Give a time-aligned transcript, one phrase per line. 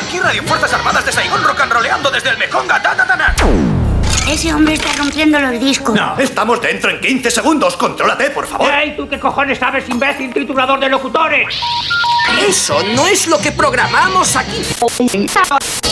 [0.00, 2.80] Aquí Radio Fuerzas Armadas de Saigón rock and roleando desde el Mekonga.
[4.26, 5.94] Ese hombre está rompiendo los discos.
[5.94, 7.76] No, estamos dentro en 15 segundos.
[7.76, 8.72] Contrólate, por favor.
[8.72, 11.54] ¡Ey, tú qué cojones sabes, imbécil triturador de locutores!
[12.48, 14.62] Eso no es lo que programamos aquí.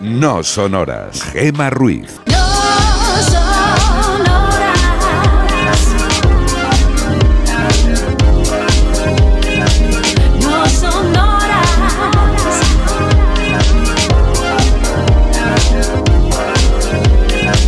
[0.00, 1.22] no sonoras.
[1.22, 2.20] Gema Ruiz.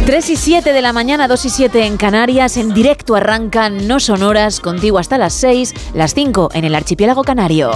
[0.06, 4.00] Tres y 7 de la mañana, 2 y 7 en Canarias, en directo arrancan No
[4.00, 7.70] Sonoras, contigo hasta las 6, las 5 en el archipiélago canario.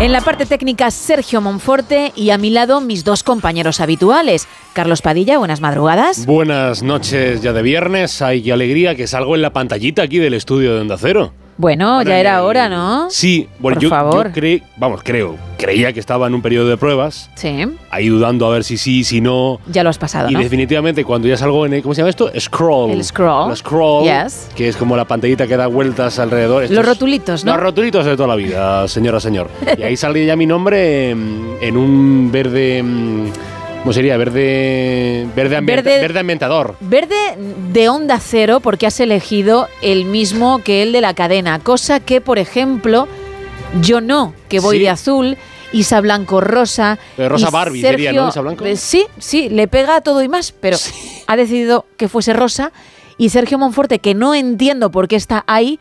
[0.00, 4.48] En la parte técnica, Sergio Monforte y a mi lado mis dos compañeros habituales.
[4.72, 6.24] Carlos Padilla, buenas madrugadas.
[6.24, 8.22] Buenas noches ya de viernes.
[8.22, 11.34] Ay, qué alegría que salgo en la pantallita aquí del estudio de Onda Cero.
[11.60, 13.10] Bueno, ya era hora, ¿no?
[13.10, 14.32] Sí, bueno, Por yo, favor.
[14.32, 18.50] yo vamos, creo, creía que estaba en un periodo de pruebas, Sí, ahí dudando a
[18.50, 19.60] ver si sí, si no.
[19.66, 20.40] ya lo has pasado, Y ¿no?
[20.40, 22.30] definitivamente cuando ya salgo en el, ¿cómo se llama esto?
[22.40, 22.92] Scroll.
[22.92, 23.50] El scroll.
[23.50, 24.04] La scroll.
[24.04, 24.48] Yes.
[24.56, 26.70] Que es como la pantallita que da vueltas alrededor.
[26.70, 27.52] Los rotulitos, ¿no?
[27.52, 29.50] Los rotulitos de toda la vida, señora, señor.
[29.76, 32.82] Y ahí salía ya mi nombre en, en un verde.
[33.82, 34.16] ¿Cómo sería?
[34.18, 35.26] Verde.
[35.34, 36.76] Verde, ambienta- Verde- verde ambientador.
[36.80, 37.16] Verde
[37.72, 42.20] de onda cero porque has elegido el mismo que el de la cadena, cosa que,
[42.20, 43.08] por ejemplo,
[43.80, 44.82] yo no, que voy Sí.
[44.82, 45.38] de azul,
[45.72, 46.98] Isa Blanco rosa.
[47.16, 48.66] Pero rosa y Barbie sería, ¿no, Isa Blanco?
[48.66, 50.76] eh, Sí, sí, le pega a todo y más, pero
[51.26, 52.72] ha decidido que fuese rosa.
[53.16, 55.78] Y Sergio Monforte, que no entiendo por qué está ahí,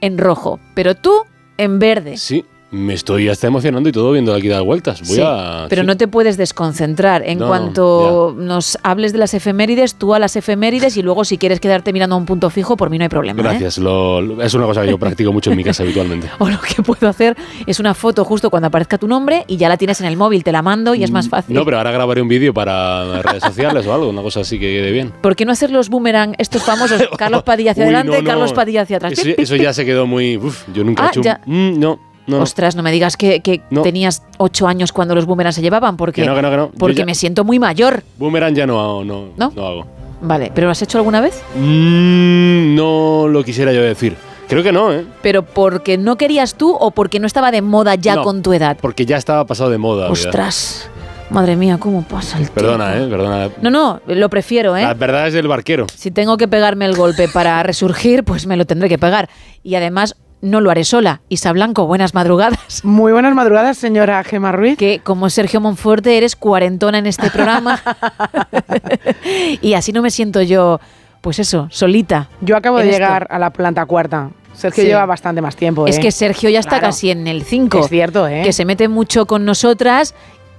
[0.00, 0.58] en rojo.
[0.74, 1.12] Pero tú,
[1.58, 2.16] en verde.
[2.16, 2.44] Sí,
[2.76, 5.00] me estoy hasta emocionando y todo viendo aquí dar vueltas.
[5.06, 5.66] Voy Sí, a.
[5.68, 5.86] pero sí.
[5.86, 7.22] no te puedes desconcentrar.
[7.26, 11.38] En No, cuanto nos hables de las efemérides, tú a las efemérides y luego si
[11.38, 13.40] quieres quedarte mirando a un punto fijo, por mí no hay problema.
[13.40, 13.44] ¿eh?
[13.44, 16.28] Gracias, lo- lo- es una cosa que yo practico mucho en mi casa habitualmente.
[16.38, 19.68] O lo que puedo hacer es una foto justo cuando aparezca tu nombre y ya
[19.68, 21.54] la tienes en el móvil, te la mando y es más fácil.
[21.54, 24.58] Mm, No, pero ahora grabaré un vídeo para redes sociales o algo, una cosa así
[24.58, 25.12] que quede bien.
[25.22, 27.02] ¿Por qué no hacer los boomerang estos famosos?
[27.18, 28.28] Carlos Padilla hacia Uy, adelante, no, no.
[28.28, 29.12] Carlos Padilla hacia atrás.
[29.18, 30.36] Eso, ya se quedó muy.
[30.36, 31.74] Uf, yo nunca Ah, he hecho un-.
[31.74, 32.40] Mm, no, no.
[32.40, 33.82] Ostras, no me digas que, que No.
[33.82, 36.94] tenías ocho años cuando los boomerang se llevaban, porque, Que no, que no, que porque
[36.96, 38.02] ya- me siento muy mayor.
[38.18, 39.52] Boomerang ya no, hago, no, ¿No?
[39.54, 39.86] no hago.
[40.22, 41.42] Vale, ¿pero lo has hecho alguna vez?
[41.56, 44.16] Mm, no lo quisiera yo decir.
[44.48, 45.04] Creo que no, ¿eh?
[45.22, 48.76] ¿Pero porque no querías tú o porque no estaba de moda ya con tu edad?
[48.80, 50.08] Porque ya estaba pasado de moda.
[50.08, 50.88] Ostras,
[51.30, 53.06] madre mía, ¿cómo pasa el Perdona, tiempo?
[53.08, 53.10] ¿eh?
[53.18, 53.48] Perdona.
[53.60, 54.82] No, no, lo prefiero, ¿eh?
[54.82, 55.86] La verdad es del barquero.
[55.92, 59.28] Si tengo que pegarme el golpe para resurgir, pues me lo tendré que pegar.
[59.64, 60.14] Y además,
[60.46, 61.20] no lo haré sola.
[61.28, 62.58] Isa Blanco, buenas madrugadas.
[62.84, 64.78] Muy buenas madrugadas, señora Gema Ruiz.
[64.78, 67.80] Que como Sergio Monforte eres cuarentona en este programa.
[69.60, 70.80] y así no me siento yo,
[71.20, 72.28] pues eso, solita.
[72.40, 72.94] Yo acabo de esto.
[72.98, 74.30] llegar a la planta cuarta.
[74.54, 74.88] Sergio Sí.
[74.88, 75.86] lleva bastante más tiempo.
[75.86, 76.00] Es ¿eh?
[76.00, 76.86] que Sergio ya está Claro.
[76.86, 77.78] casi en el 5.
[77.80, 78.42] Es cierto, ¿eh?
[78.42, 80.14] Que se mete mucho con nosotras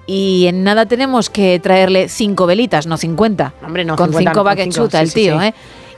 [0.05, 3.53] y en nada tenemos que traerle cinco velitas, no 50.
[3.65, 5.47] Hombre, no, con 50 cinco no, va con que cinco, chuta sí, el tío, sí.
[5.47, 5.53] ¿eh?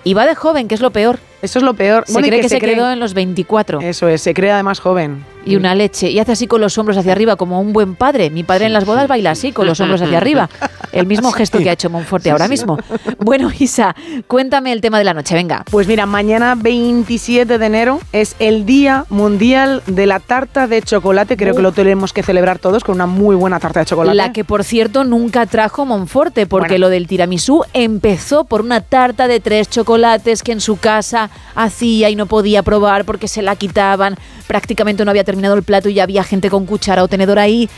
[0.06, 1.20] Y va de joven, que es lo peor.
[1.42, 2.04] Eso es lo peor.
[2.06, 3.80] Se Bueno, cree que, se cree- quedó en los 24.
[3.82, 5.24] Eso es, se cree además joven.
[5.46, 6.12] Y una leche.
[6.12, 8.30] Y hace así con los hombros hacia arriba, como un buen padre.
[8.30, 10.50] Mi padre en las bodas baila así, con los hombros hacia arriba.
[10.92, 12.78] El mismo gesto que ha hecho Monforte ahora mismo.
[13.20, 13.96] Bueno, Isa,
[14.28, 15.64] cuéntame el tema de la noche, venga.
[15.72, 21.38] Pues mira, mañana 27 de enero es el Día Mundial de la Tarta de Chocolate.
[21.38, 24.16] Creo que lo tenemos que celebrar todos con una muy buena tarta de chocolate.
[24.18, 26.88] La que, por cierto, nunca trajo Monforte, porque Bueno.
[26.88, 32.10] lo del tiramisú empezó por una tarta de tres chocolates que en su casa hacía
[32.10, 34.16] y no podía probar porque se la quitaban.
[34.48, 37.70] Prácticamente no había terminado el plato y ya había gente con cuchara o tenedor ahí.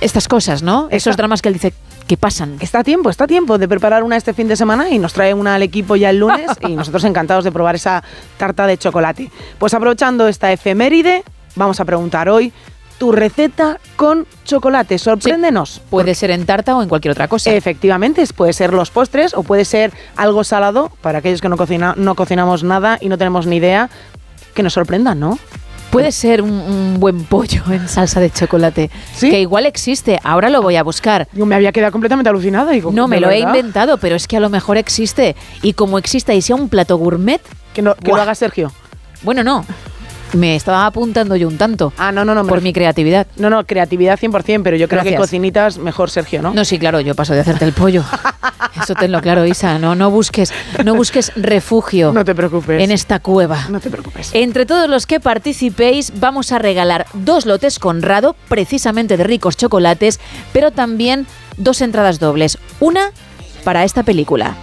[0.00, 0.88] Estas cosas, ¿no?
[0.90, 1.74] Esos dramas que él dice
[2.06, 2.56] que pasan.
[2.60, 5.12] Está a tiempo, está a tiempo de preparar una este fin de semana y nos
[5.12, 8.02] trae una al equipo ya el lunes y nosotros encantados de probar esa
[8.36, 9.30] tarta de chocolate.
[9.58, 11.22] Pues aprovechando esta efeméride,
[11.54, 12.52] vamos a preguntar hoy
[13.00, 14.98] tu receta con chocolate.
[14.98, 15.80] Sorpréndenos.
[15.88, 17.50] Puede ser en tarta o en cualquier otra cosa.
[17.50, 21.94] Efectivamente, puede ser los postres o puede ser algo salado para aquellos que no, cocina,
[21.96, 23.88] no cocinamos nada y no tenemos ni idea,
[24.52, 25.38] que nos sorprendan, ¿no?
[25.90, 28.90] Puede ser un, un buen pollo en salsa de chocolate.
[29.14, 29.30] ¿Sí?
[29.30, 30.20] Que igual existe.
[30.22, 31.26] Ahora lo voy a buscar.
[31.32, 32.70] Yo me había quedado completamente alucinada.
[32.72, 35.36] Digo, No, me ¿de lo he inventado, pero es que a lo mejor existe.
[35.62, 37.40] Y como exista y sea un plato gourmet,
[37.72, 38.70] Que, no- que lo haga Sergio.
[39.22, 39.64] bueno, no.
[40.32, 41.92] Me estaba apuntando yo un tanto.
[41.98, 42.46] Ah, no, no, no.
[42.46, 43.26] Por mi creatividad.
[43.36, 46.52] No, no, creatividad 100%, pero yo creo que cocinitas mejor Sergio, ¿no?
[46.54, 48.04] No, sí, claro, yo paso de hacerte el pollo.
[48.82, 49.78] Eso tenlo claro, Isa.
[49.78, 50.52] No, no busques,
[50.84, 52.82] no busques refugio No te preocupes.
[52.82, 53.66] en esta cueva.
[53.68, 54.30] No te preocupes.
[54.32, 60.20] Entre todos los que participéis, vamos a regalar dos lotes Conrado, precisamente de ricos chocolates,
[60.52, 62.58] pero también dos entradas dobles.
[62.78, 63.10] Una
[63.64, 64.56] para esta película.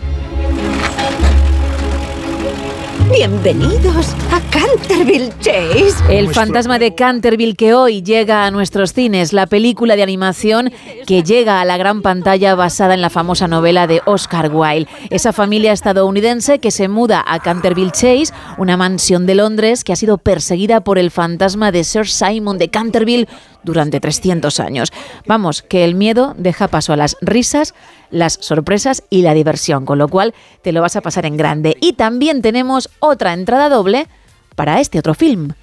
[3.18, 5.96] Bienvenidos a Canterville Chase.
[6.08, 10.72] El fantasma de Canterville que hoy llega a nuestros cines, la película de animación
[11.08, 14.88] que llega a la gran pantalla basada en la famosa novela de Oscar Wilde.
[15.10, 19.96] Esa familia estadounidense que se muda a Canterville Chase, una mansión de Londres que ha
[19.96, 23.28] sido perseguida por el fantasma de Sir Simon de Canterville
[23.64, 24.92] durante 300 años.
[25.26, 27.74] Vamos, que el miedo deja paso a las risas,
[28.10, 31.78] las sorpresas y la diversión, con lo cual te lo vas a pasar en grande.
[31.82, 34.08] Y también tenemos otra entrada doble
[34.56, 35.54] para este otro film.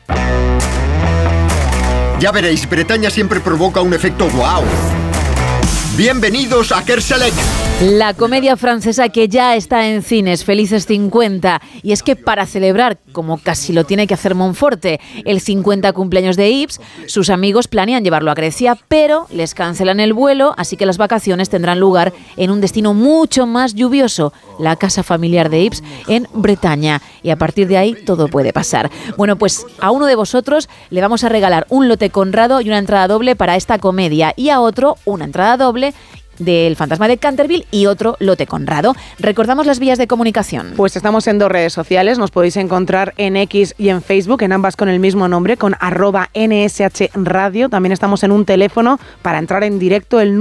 [2.20, 5.03] Ya veréis, Bretaña siempre provoca un efecto wow.
[5.96, 7.32] Bienvenidos a Kerselec.
[7.80, 11.60] La comedia francesa que ya está en cines, Felices 50.
[11.84, 16.36] Y es que para celebrar, como casi lo tiene que hacer Monforte, el 50 cumpleaños
[16.36, 20.86] de Ips, sus amigos planean llevarlo a Grecia, pero les cancelan el vuelo, así que
[20.86, 25.82] las vacaciones tendrán lugar en un destino mucho más lluvioso, la casa familiar de Ips
[26.08, 27.02] en Bretaña.
[27.22, 28.90] Y a partir de ahí todo puede pasar.
[29.16, 32.78] Bueno, pues a uno de vosotros le vamos a regalar un lote Conrado y una
[32.78, 35.83] entrada doble para esta comedia, y a otro una entrada doble
[36.38, 38.94] del Fantasma de Canterville y otro lote Conrado.
[39.18, 40.72] Recordamos las vías de comunicación.
[40.76, 44.52] Pues estamos en dos redes sociales, nos podéis encontrar en X y en Facebook, en
[44.52, 47.68] ambas con el mismo nombre, con arroba NSH Radio.
[47.68, 50.38] También estamos en un teléfono para entrar en directo, el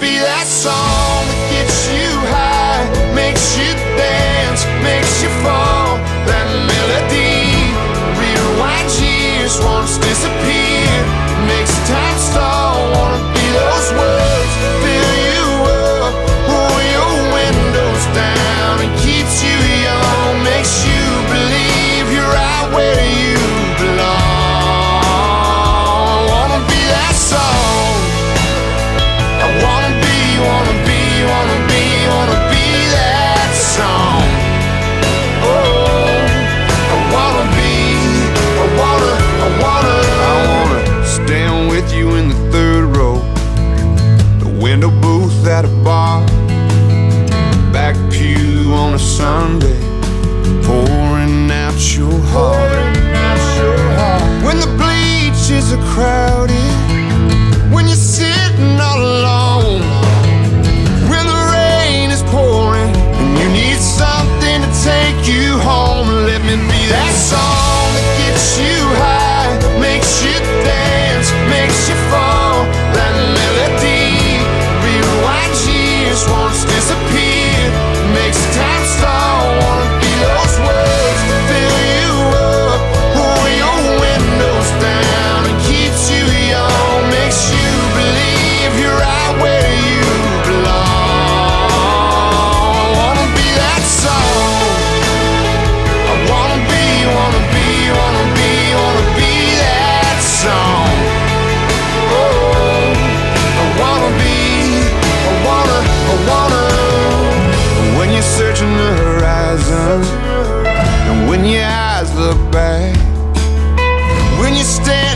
[0.00, 5.98] Be that song that gets you high, makes you dance, makes you fall.
[6.26, 7.52] That melody
[8.18, 11.04] rewinds years, once disappear,
[11.46, 12.90] makes time stall.
[12.96, 14.23] Wanna be those words,
[48.94, 49.80] on a Sunday,
[50.62, 52.94] pouring out your heart.
[54.44, 56.63] When the bleachers are crowded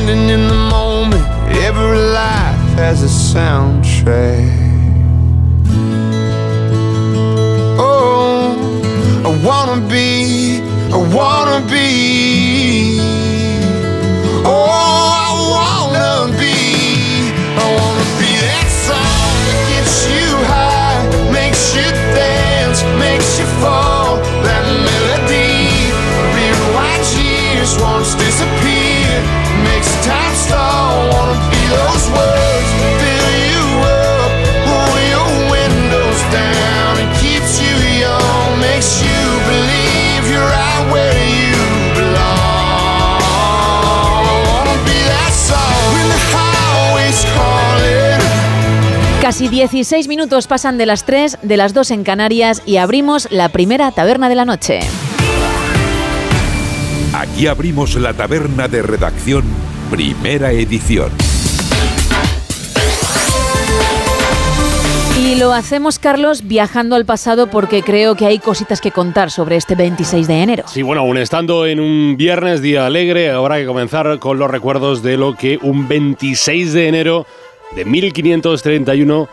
[0.08, 1.22] standing in the moment,
[1.66, 4.67] every life has a soundtrack.
[49.28, 53.50] Casi 16 minutos pasan de las 3, de las 2 en Canarias y abrimos la
[53.50, 54.80] primera taberna de la noche.
[57.12, 59.44] Aquí abrimos la taberna de redacción
[59.90, 61.10] primera edición.
[65.20, 69.56] Y lo hacemos, Carlos, viajando al pasado porque creo que hay cositas que contar sobre
[69.56, 70.64] este 26 de enero.
[70.68, 75.02] Sí, bueno, aún estando en un viernes, día alegre, habrá que comenzar con los recuerdos
[75.02, 77.26] de lo que un 26 de enero
[77.74, 79.28] de 1531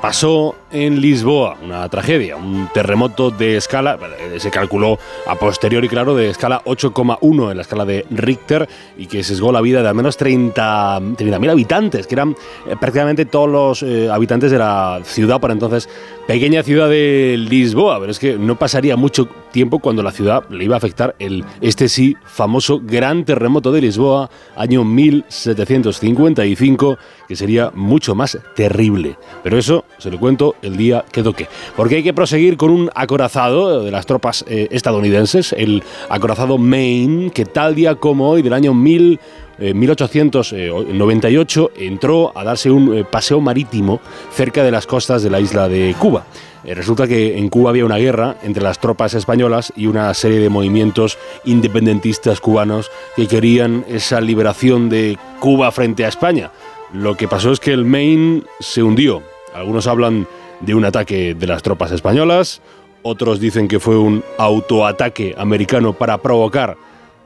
[0.00, 3.98] pasó en Lisboa, una tragedia, un terremoto de escala,
[4.38, 9.22] se calculó a posteriori, claro, de escala 8,1 en la escala de Richter y que
[9.22, 13.82] sesgó la vida de al menos 30 30.000 habitantes, que eran eh, prácticamente todos los
[13.82, 15.88] eh, habitantes de la ciudad para entonces,
[16.26, 20.64] pequeña ciudad de Lisboa, pero es que no pasaría mucho tiempo cuando la ciudad le
[20.64, 27.70] iba a afectar el, este sí, famoso gran terremoto de Lisboa, año 1755, que sería
[27.74, 29.16] mucho más terrible.
[29.42, 31.48] Pero eso se lo cuento el día que toque.
[31.76, 37.30] Porque hay que proseguir con un acorazado de las tropas eh, estadounidenses, el acorazado Maine,
[37.30, 39.20] que tal día como hoy, del año 1000,
[39.60, 44.00] eh, 1898, entró a darse un eh, paseo marítimo
[44.32, 46.24] cerca de las costas de la isla de Cuba.
[46.64, 50.38] Eh, resulta que en Cuba había una guerra entre las tropas españolas y una serie
[50.38, 56.50] de movimientos independentistas cubanos que querían esa liberación de Cuba frente a España.
[56.92, 59.22] Lo que pasó es que el Maine se hundió.
[59.54, 60.26] Algunos hablan
[60.60, 62.60] de un ataque de las tropas españolas,
[63.02, 66.76] otros dicen que fue un autoataque americano para provocar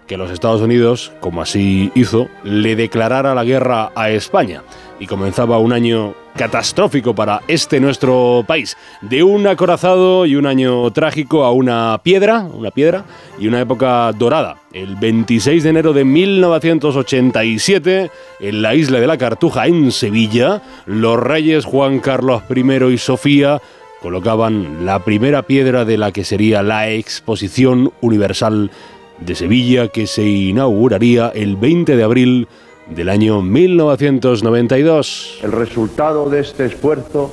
[0.06, 4.62] que los Estados Unidos, como así hizo, le declarara la guerra a España.
[5.00, 8.76] Y comenzaba un año catastrófico para este nuestro país.
[9.00, 13.04] De un acorazado y un año trágico a una piedra, una piedra
[13.38, 14.58] y una época dorada.
[14.72, 18.10] El 26 de enero de 1987,
[18.40, 23.60] en la isla de la Cartuja, en Sevilla, los reyes Juan Carlos I y Sofía
[24.00, 28.72] colocaban la primera piedra de la que sería la Exposición Universal
[29.20, 32.48] de Sevilla, que se inauguraría el 20 de abril
[32.94, 35.40] del año 1992.
[35.42, 37.32] El resultado de este esfuerzo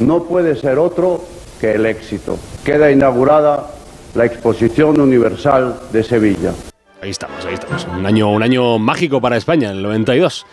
[0.00, 1.24] no puede ser otro
[1.60, 2.38] que el éxito.
[2.64, 3.70] Queda inaugurada
[4.14, 6.52] la Exposición Universal de Sevilla.
[7.06, 7.86] Ahí estamos, ahí estamos.
[7.96, 10.44] Un año, un año mágico para España, el 92.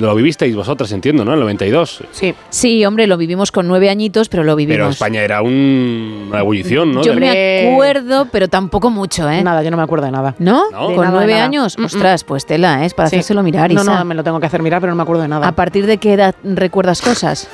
[0.00, 1.34] Lo, vivisteis vosotras, entiendo, ¿no?
[1.34, 2.00] El 92.
[2.10, 2.34] Sí.
[2.50, 4.76] Sí, hombre, lo vivimos con nueve añitos, pero lo vivimos.
[4.76, 7.02] Pero España era un- una ebullición, ¿no?
[7.04, 9.40] Yo De- me acuerdo, pero tampoco mucho, ¿eh?
[9.44, 10.34] Nada, yo no me acuerdo de nada.
[10.40, 10.68] ¿No?
[10.72, 10.88] No.
[10.88, 11.44] De Con nada, nueve nada.
[11.44, 11.78] años.
[11.78, 11.84] Mm, mm.
[11.84, 12.86] Ostras, pues tela, ¿eh?
[12.86, 13.14] Es para Sí.
[13.14, 13.98] hacérselo mirar, No, Isa.
[14.00, 15.46] no, me lo tengo que hacer mirar, pero no me acuerdo de nada.
[15.46, 17.48] ¿A partir de qué edad recuerdas cosas?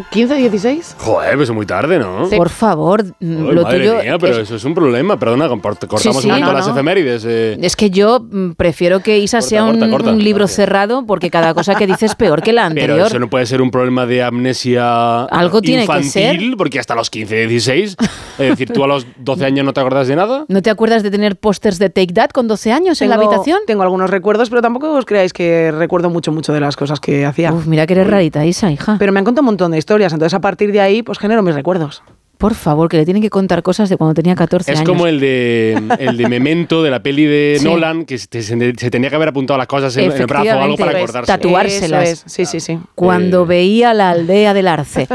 [0.00, 0.96] Mm, ¿15, 16?
[0.98, 2.28] Joder, pues es muy tarde, ¿no?
[2.36, 4.02] Por favor, Ay, lo madre tuyo.
[4.02, 5.18] mía, pero es, eso es un problema.
[5.18, 6.72] Perdona, cortamos sí, un poquito no, las no.
[6.72, 7.24] efemérides.
[7.26, 7.58] eh.
[7.60, 10.10] es que yo mm, prefiero que Isa Corta, sea un, corta, corta.
[10.12, 13.06] un libro cerrado porque cada cosa que dices es peor que la Pero anterior.
[13.08, 17.10] eso no puede ser un problema de amnesia Algo tiene que infantil, porque hasta los
[17.10, 17.96] 15, 16,
[18.38, 20.44] es decir, tú a los 12 años no te acuerdas de nada.
[20.48, 23.28] ¿No te acuerdas de tener pósters de Take That con 12 años en la Tengo-
[23.30, 23.60] habitación?
[23.66, 27.24] Tengo algunos recuerdos, pero tampoco os creáis que recuerdo mucho, mucho de las cosas que
[27.24, 27.52] hacía.
[27.52, 28.96] Uf, mira que eres rarita, Isa, hija.
[28.98, 31.42] Pero me han contado un montón de historias, entonces a partir de ahí, pues genero
[31.42, 32.02] mis recuerdos.
[32.38, 34.88] Por favor, que le tienen que contar cosas de cuando tenía 14 Es años.
[34.90, 37.64] como el de, el de Memento, de la peli de Sí.
[37.64, 40.48] Nolan, que se, se- se tenía que haber apuntado las cosas en, en el brazo
[40.48, 41.30] o algo para acordarse.
[41.32, 42.08] tatuárselas.
[42.08, 42.78] Es, Sí, sí, sí.
[42.96, 43.46] Cuando Eh.
[43.46, 45.06] veía la aldea del Arce.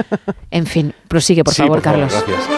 [0.50, 2.24] En fin, prosigue, por Sí, favor, favor, Carlos.
[2.26, 2.50] gracias.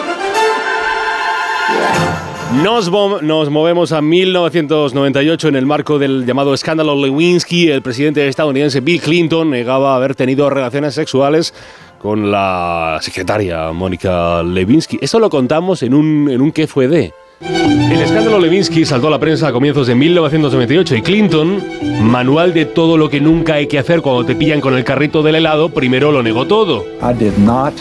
[2.62, 2.90] Nos,
[3.22, 7.68] nos movemos a 1998 en el marco del llamado escándalo Lewinsky.
[7.70, 11.54] El presidente estadounidense Bill Clinton negaba haber tenido relaciones sexuales
[12.02, 14.98] con la secretaria Mónica Lewinsky.
[15.00, 17.14] Eso lo contamos en un, en un ¿Qué fue de?
[17.40, 21.62] El escándalo Lewinsky saltó a la prensa a comienzos de 1998 y Clinton,
[22.02, 25.22] manual de todo lo que nunca hay que hacer cuando te pillan con el carrito
[25.22, 26.84] del helado, primero lo negó todo.
[27.02, 27.72] I did not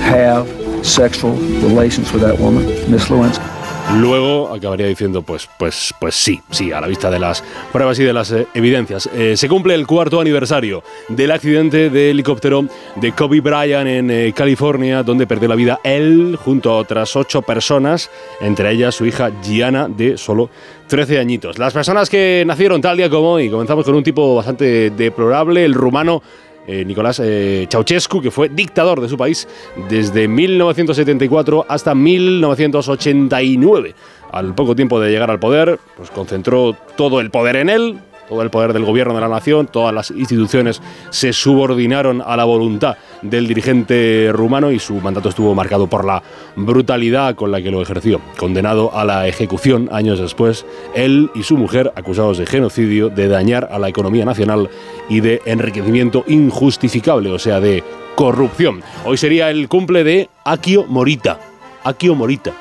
[0.00, 0.46] have
[0.82, 3.53] sexual relations with that woman, Miss Lewinsky.
[4.00, 8.02] Luego acabaría diciendo, pues, pues, pues sí, sí, a la vista de las pruebas y
[8.02, 9.08] de las eh, evidencias.
[9.14, 14.32] Eh, se cumple el cuarto aniversario del accidente de helicóptero de Kobe Bryant en eh,
[14.34, 18.10] California, donde perdió la vida él junto a otras ocho personas,
[18.40, 20.50] entre ellas su hija Gianna, de solo
[20.88, 21.58] 13 añitos.
[21.58, 25.72] Las personas que nacieron tal día como hoy, comenzamos con un tipo bastante deplorable, el
[25.72, 26.20] rumano
[26.66, 29.48] eh, Nicolás eh, Ceausescu, que fue dictador de su país
[29.88, 33.94] desde 1974 hasta 1989.
[34.32, 38.42] Al poco tiempo de llegar al poder, pues concentró todo el poder en él, todo
[38.42, 42.96] el poder del gobierno de la nación, todas las instituciones se subordinaron a la voluntad
[43.22, 46.22] del dirigente rumano y su mandato estuvo marcado por la
[46.56, 48.20] brutalidad con la que lo ejerció.
[48.36, 53.68] Condenado a la ejecución años después, él y su mujer acusados de genocidio, de dañar
[53.70, 54.68] a la economía nacional
[55.08, 57.82] y de enriquecimiento injustificable, o sea, de
[58.14, 58.82] corrupción.
[59.04, 61.38] Hoy sería el cumple de Akio Morita.
[61.82, 62.52] Akio Morita.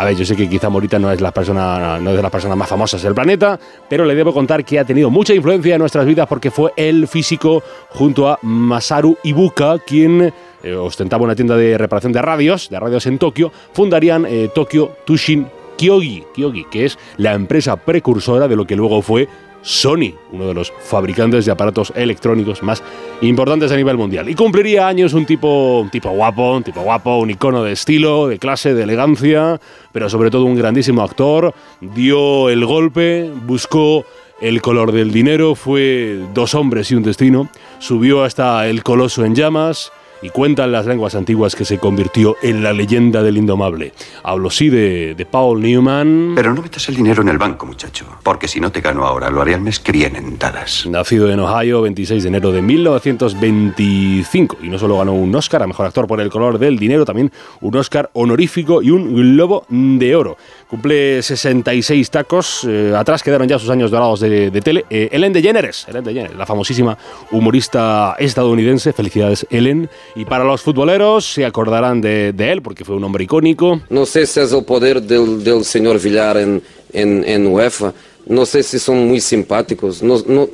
[0.00, 2.30] A ver, yo sé que quizá Morita no es la persona, no es de las
[2.30, 5.78] personas más famosas del planeta, pero le debo contar que ha tenido mucha influencia en
[5.78, 11.54] nuestras vidas porque fue el físico junto a Masaru Ibuka quien eh, ostentaba una tienda
[11.54, 16.86] de reparación de radios, de radios en Tokio, fundarían eh, Tokyo Tushin Kyogi, Kyogi, que
[16.86, 19.28] es la empresa precursora de lo que luego fue
[19.62, 22.82] Sony, uno de los fabricantes de aparatos electrónicos más
[23.20, 24.28] importantes a nivel mundial.
[24.28, 28.28] Y cumpliría años un tipo, un tipo guapo, un tipo guapo, un icono de estilo,
[28.28, 29.60] de clase, de elegancia,
[29.92, 31.54] pero sobre todo un grandísimo actor.
[31.80, 34.04] Dio el golpe, buscó
[34.40, 37.48] el color del dinero, fue dos hombres y un destino,
[37.78, 42.62] subió hasta el coloso en llamas, y cuentan las lenguas antiguas que se convirtió en
[42.62, 43.92] la leyenda del indomable.
[44.22, 46.32] Hablo sí de, de Paul Newman.
[46.34, 49.30] Pero no metas el dinero en el banco, muchacho, porque si no te gano ahora,
[49.30, 50.86] lo haré al mes que viene en Dallas.
[50.86, 55.66] Nacido en Ohio, 26 de enero de 1925, y no solo ganó un Oscar a
[55.66, 60.16] Mejor Actor por El color del dinero, también un Oscar honorífico y un Globo de
[60.16, 60.36] Oro.
[60.70, 64.84] Cumple 66 tacos, eh, atrás quedaron ya sus años dorados de, de tele.
[64.88, 66.96] Eh, Ellen DeGeneres, Ellen DeGeneres, la famosísima
[67.32, 69.90] humorista estadounidense, felicidades Ellen.
[70.14, 73.80] Y para los futboleros se acordarán de, de él porque fue un hombre icónico.
[73.90, 76.62] No sé si es el poder del, del señor Villar en,
[76.92, 77.92] en, en UEFA.
[78.26, 80.04] No sé si son muy simpáticos.
[80.04, 80.48] No, no,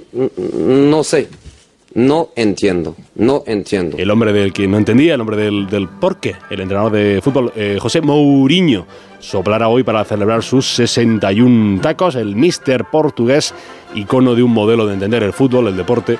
[0.56, 1.28] no sé.
[1.97, 2.95] No entiendo.
[3.15, 3.97] No entiendo.
[3.97, 6.37] El hombre del que no entendía, el hombre del, del por qué.
[6.50, 8.87] El entrenador de fútbol, eh, José Mourinho,
[9.19, 12.15] soplará hoy para celebrar sus 61 tacos.
[12.15, 13.55] El mister portugués,
[13.95, 16.19] icono de un modelo de entender el fútbol, el deporte,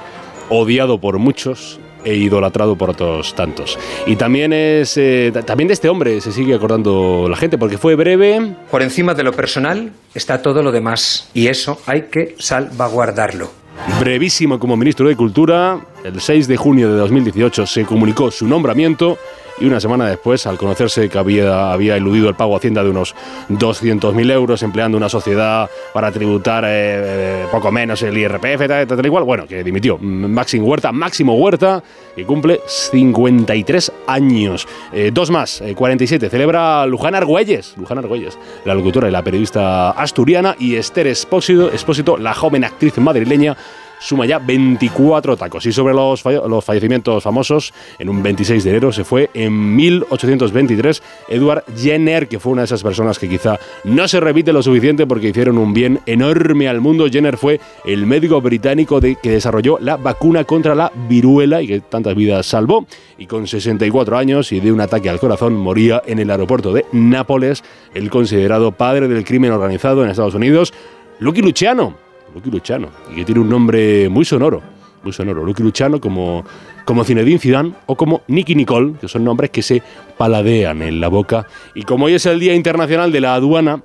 [0.49, 3.79] odiado por muchos e idolatrado por otros tantos.
[4.07, 7.97] Y también es eh, también de este hombre se sigue acordando la gente porque fue
[7.97, 8.55] breve.
[8.71, 13.66] Por encima de lo personal está todo lo demás y eso hay que salvaguardarlo.
[14.01, 19.19] Brevísimo como ministro de Cultura, el 6 de junio de 2018 se comunicó su nombramiento
[19.59, 22.91] y una semana después, al conocerse que había, había eludido el pago a Hacienda de
[22.91, 23.15] unos
[23.49, 29.07] 200.000 euros, empleando una sociedad para tributar eh, poco menos el IRPF, tal, tal, tal,
[29.07, 29.99] igual, bueno, que dimitió.
[29.99, 31.83] Máximo Huerta, Máximo Huerta,
[32.15, 34.69] que cumple 53 años.
[34.93, 39.91] Eh, dos más, eh, 47, celebra Luján Argüelles, Luján Argüelles, la locutora y la periodista
[39.91, 43.57] asturiana, y Esther Espósito, Espósito la joven actriz madrileña,
[43.99, 45.67] suma ya 24 tacos.
[45.67, 51.03] Y sobre los, los fallecimientos famosos, en un 26 de enero se fue en 1823
[51.29, 55.07] Edward Jenner, que fue una de esas personas que quizá no se repite lo suficiente
[55.07, 57.09] porque hicieron un bien enorme al mundo.
[57.11, 61.81] Jenner fue el médico británico de, que desarrolló la vacuna contra la viruela y que
[61.81, 62.87] tantas vidas salvó.
[63.19, 66.85] Y con 64 años y de un ataque al corazón moría en el aeropuerto de
[66.93, 70.73] Nápoles, el considerado padre del crimen organizado en Estados Unidos,
[71.19, 72.06] Lucky Luciano.
[72.37, 74.63] Lucky Luciano, y que tiene un nombre muy sonoro,
[75.03, 75.45] muy sonoro.
[75.45, 76.45] Lucky Luciano como,
[76.85, 79.83] como Zinedine Zidane o como Nicky Nicole, que son nombres que se
[80.17, 81.47] paladean en la boca.
[81.75, 83.83] Y como hoy es el Día Internacional de la Aduana,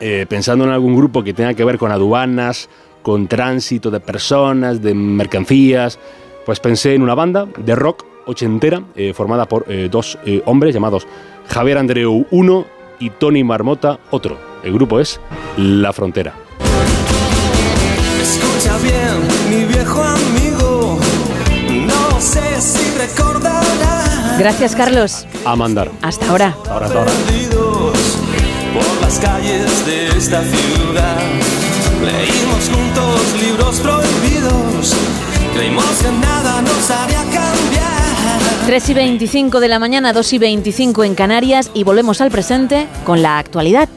[0.00, 2.68] eh, pensando en algún grupo que tenga que ver con aduanas,
[3.02, 5.98] con tránsito de personas, de mercancías,
[6.46, 10.74] pues pensé en una banda de rock ochentera eh, formada por eh, dos eh, hombres
[10.74, 11.06] llamados
[11.48, 12.64] Javier Andreu uno
[12.98, 14.38] y Tony Marmota otro.
[14.62, 15.20] El grupo es
[15.58, 16.32] La Frontera.
[18.84, 19.16] Bien,
[19.48, 20.98] mi viejo amigo.
[21.86, 24.38] No sé si recordarás.
[24.38, 25.26] Gracias, Carlos.
[25.46, 25.90] A mandar.
[26.02, 26.54] Hasta ahora.
[26.68, 27.12] Ahora, hasta ahora.
[28.74, 31.16] Por las calles de esta ciudad.
[32.04, 34.94] Leímos juntos libros prohibidos.
[35.54, 37.94] Creímos que nada nos haría cambiar.
[38.66, 42.86] 3 y 25 de la mañana, 2 y 25 en Canarias y volvemos al presente
[43.04, 43.88] con la actualidad.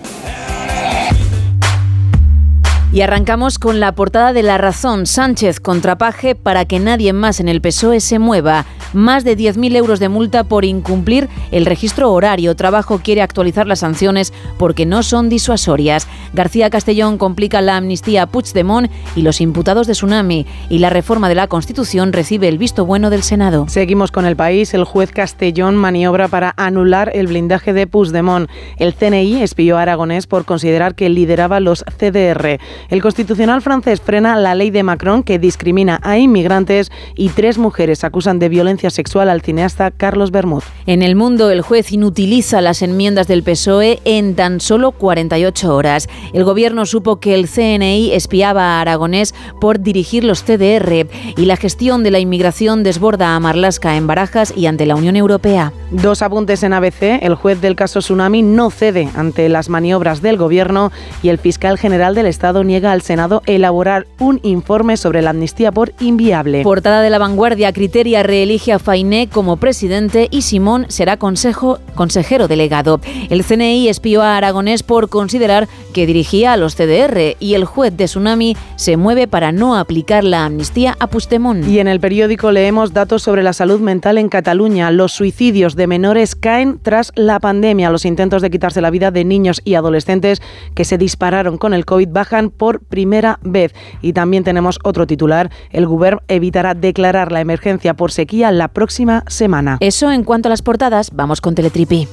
[2.97, 5.05] Y arrancamos con la portada de La Razón.
[5.05, 8.65] Sánchez contrapaje para que nadie más en el PSOE se mueva.
[8.91, 12.55] Más de 10.000 euros de multa por incumplir el registro horario.
[12.55, 16.07] Trabajo quiere actualizar las sanciones porque no son disuasorias.
[16.33, 20.47] García Castellón complica la amnistía a Puigdemont y los imputados de Tsunami.
[20.67, 23.67] Y la reforma de la Constitución recibe el visto bueno del Senado.
[23.69, 24.73] Seguimos con el país.
[24.73, 28.49] El juez Castellón maniobra para anular el blindaje de Puigdemont.
[28.79, 32.57] El CNI espió a Aragonés por considerar que lideraba los CDR.
[32.89, 38.05] El constitucional francés frena la ley de Macron que discrimina a inmigrantes y tres mujeres
[38.05, 40.63] acusan de violencia sexual al cineasta Carlos Bermud.
[40.85, 46.07] En el mundo, el juez inutiliza las enmiendas del PSOE en tan solo 48 horas.
[46.31, 51.57] El gobierno supo que el CNI espiaba a Aragonés por dirigir los CDR y la
[51.57, 55.73] gestión de la inmigración desborda a Marlasca en Barajas y ante la Unión Europea.
[55.91, 57.19] Dos apuntes en ABC.
[57.21, 61.77] El juez del caso Tsunami no cede ante las maniobras del gobierno y el fiscal
[61.77, 66.63] general del Estado niega al Senado elaborar un informe sobre la amnistía por inviable.
[66.63, 71.79] Portada de la vanguardia, Criteria reelige elige a Fainé como presidente y Simón será consejo,
[71.95, 73.01] consejero delegado.
[73.29, 77.95] El CNI espió a Aragonés por considerar que dirigía a los CDR y el juez
[77.97, 81.67] de Tsunami se mueve para no aplicar la amnistía a Puigdemont.
[81.67, 84.91] Y en el periódico leemos datos sobre la salud mental en Cataluña.
[84.91, 87.89] Los suicidios de menores caen tras la pandemia.
[87.89, 90.41] Los intentos de quitarse la vida de niños y adolescentes
[90.73, 93.73] que se dispararon con el COVID bajan por primera vez.
[94.01, 95.51] Y también tenemos otro titular.
[95.71, 99.77] El Gobierno evitará declarar la emergencia por sequía la próxima semana.
[99.79, 102.07] Eso en cuanto a las portadas, vamos con Teletripi.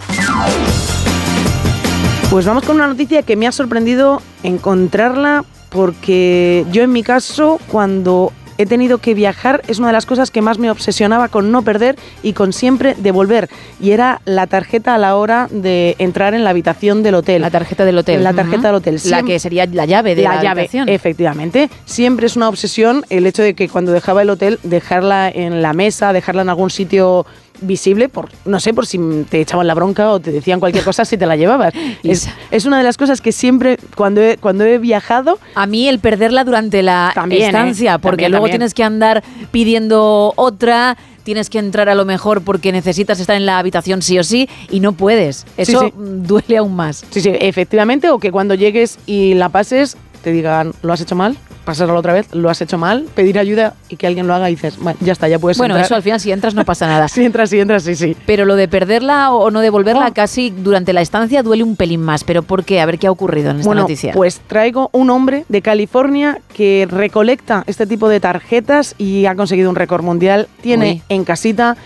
[2.31, 7.61] Pues vamos con una noticia que me ha sorprendido encontrarla porque yo en mi caso
[7.71, 11.51] cuando he tenido que viajar es una de las cosas que más me obsesionaba con
[11.51, 13.49] no perder y con siempre devolver
[13.81, 17.43] y era la tarjeta a la hora de entrar en la habitación del hotel.
[17.43, 18.23] La tarjeta del hotel.
[18.23, 19.01] La tarjeta del hotel.
[19.07, 20.89] La que sería la llave de la, llave, habitación.
[20.89, 21.71] efectivamente.
[21.85, 25.73] Siempre es una obsesión el hecho de que cuando dejaba el hotel, dejarla en la
[25.73, 27.27] mesa, dejarla en algún sitio
[27.61, 31.05] visible, por no sé, por si te echaban la bronca o te decían cualquier cosa
[31.05, 31.73] si te la llevabas.
[32.03, 35.39] es, es una de las cosas que siempre, cuando he, cuando he viajado...
[35.55, 37.47] A mí el perderla durante la También, ¿eh?
[37.47, 38.59] estancia, porque También, luego también.
[38.59, 43.47] tienes que andar pidiendo otra, tienes que entrar a lo mejor porque necesitas estar en
[43.47, 45.47] la habitación sí o sí y no puedes.
[45.57, 45.93] Eso sí.
[45.97, 47.05] duele aún más.
[47.11, 51.15] Sí, sí, efectivamente, o que cuando llegues y la pases, te digan, ¿lo has hecho
[51.15, 51.37] mal?
[51.65, 53.07] Pasarlo otra vez, ¿lo has hecho mal?
[53.15, 55.75] Pedir ayuda y que alguien lo haga y dices, "Bueno, ya está, ya puedes Bueno,
[55.75, 55.87] entrar".
[55.87, 57.09] eso al final si entras no pasa nada.
[57.15, 58.17] Si entras, si entras, sí, sí.
[58.27, 60.13] Pero lo de perderla o no devolverla Oh.
[60.15, 62.25] casi durante la estancia duele un pelín más.
[62.25, 62.81] ¿Pero por qué?
[62.81, 64.13] A ver qué ha ocurrido en esta bueno, noticia.
[64.13, 69.71] pues traigo un hombre de California que recolecta este tipo de tarjetas y ha conseguido
[69.71, 70.49] un récord mundial.
[70.61, 71.03] Tiene Uy.
[71.09, 71.77] en casita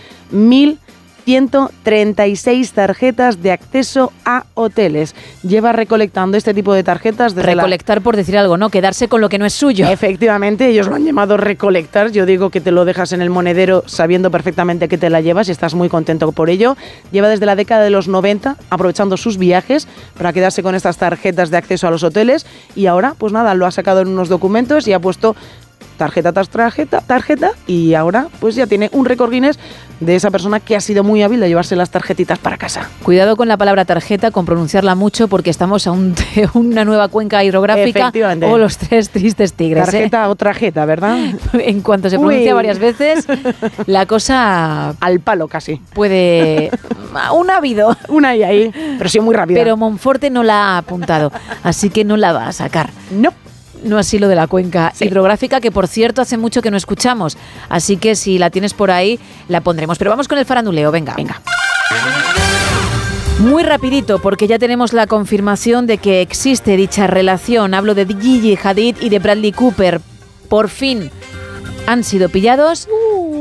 [1.25, 5.15] 1.136 tarjetas de acceso a hoteles.
[5.43, 8.69] Lleva recolectando este tipo de tarjetas desde la- Recolectar por decir algo, ¿no?
[8.69, 9.87] Quedarse con lo que no es suyo.
[9.89, 12.11] Efectivamente, ellos lo han llamado recolectar.
[12.11, 15.47] Yo digo que te lo dejas en el monedero sabiendo perfectamente que te la llevas
[15.47, 16.75] y estás muy contento por ello.
[17.11, 21.49] Lleva desde la década de los 90 aprovechando sus viajes para quedarse con estas tarjetas
[21.49, 24.87] de acceso a los hoteles y ahora, pues nada, lo ha sacado en unos documentos
[24.87, 25.35] y ha puesto
[25.99, 29.59] tarjeta tras tarjeta, tarjeta y ahora pues ya tiene un récord Guinness
[29.99, 32.89] de esa persona que ha sido muy hábil de llevarse las tarjetitas para casa.
[33.03, 36.15] Cuidado con la palabra tarjeta, con pronunciarla mucho, porque estamos a un-
[36.53, 38.11] una nueva cuenca hidrográfica
[38.49, 39.83] o los tres tristes tigres.
[39.89, 39.91] ¿eh?
[39.91, 41.17] Tarjeta o tarjeta, ¿verdad?
[41.53, 42.55] En cuanto se pronuncia Uy.
[42.55, 43.27] varias veces,
[43.85, 45.81] la cosa Al palo casi.
[45.93, 46.71] puede...
[47.33, 47.97] Un ha habido.
[48.07, 49.59] Una y ahí, pero sí muy rápida.
[49.59, 51.31] Pero Monforte no la ha apuntado,
[51.63, 52.89] así que no la va a sacar.
[53.11, 53.33] No.
[53.83, 57.37] No así lo de la cuenca hidrográfica, que por cierto hace mucho que no escuchamos.
[57.69, 59.97] Así que si la tienes por ahí, la pondremos.
[59.97, 61.15] Pero vamos con el faranduleo, venga.
[61.15, 61.41] Venga.
[63.39, 67.73] Muy rapidito, porque ya tenemos la confirmación de que existe dicha relación.
[67.73, 70.01] Hablo de Gigi Hadid y de Bradley Cooper.
[70.49, 71.09] Por fin
[71.87, 72.87] han sido pillados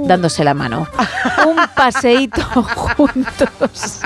[0.06, 0.86] dándose la mano.
[1.46, 2.42] Un paseíto
[2.96, 4.00] juntos.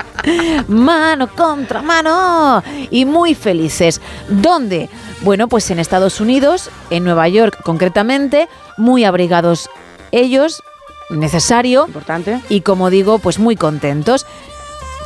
[0.67, 2.63] Mano contra mano.
[2.89, 4.01] Y muy felices.
[4.29, 4.89] ¿Dónde?
[5.21, 9.69] Bueno, pues en Estados Unidos, en Nueva York concretamente, muy abrigados
[10.11, 10.61] ellos,
[11.09, 11.85] necesario.
[11.87, 12.41] Importante.
[12.49, 14.25] Y como digo, pues muy contentos.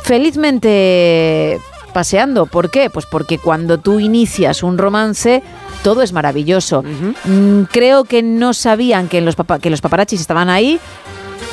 [0.02, 1.60] Felizmente
[1.98, 2.46] paseando.
[2.46, 2.90] ¿Por qué?
[2.90, 5.42] Pues porque cuando tú inicias un romance,
[5.82, 6.84] todo es maravilloso.
[7.24, 10.78] Mm, Creo que no sabían que los, que los paparachis estaban ahí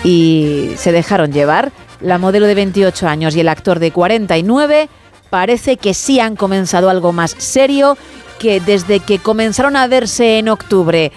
[0.03, 1.71] y se dejaron llevar.
[1.99, 4.87] La modelo de 28 años y el actor de 49
[5.31, 7.97] parece que sí han comenzado algo más serio,
[8.37, 11.11] que desde que comenzaron a verse en octubre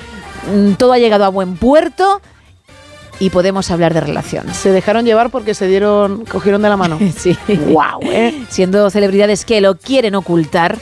[0.51, 2.23] mm, todo ha llegado a buen puerto
[3.21, 4.53] y podemos hablar de relación.
[4.55, 6.99] Se dejaron llevar porque se dieron, cogieron de la mano.
[7.19, 7.37] Sí.
[7.49, 8.45] Wow, ¿eh?
[8.49, 10.79] Siendo celebridades que lo quieren ocultar,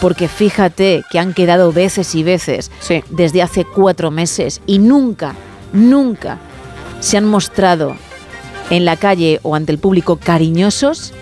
[0.00, 2.70] porque fíjate que han quedado veces y veces
[3.10, 5.34] desde hace cuatro meses y nunca,
[5.72, 6.38] nunca
[6.98, 7.94] se han mostrado
[8.70, 11.12] en la calle o ante el público cariñosos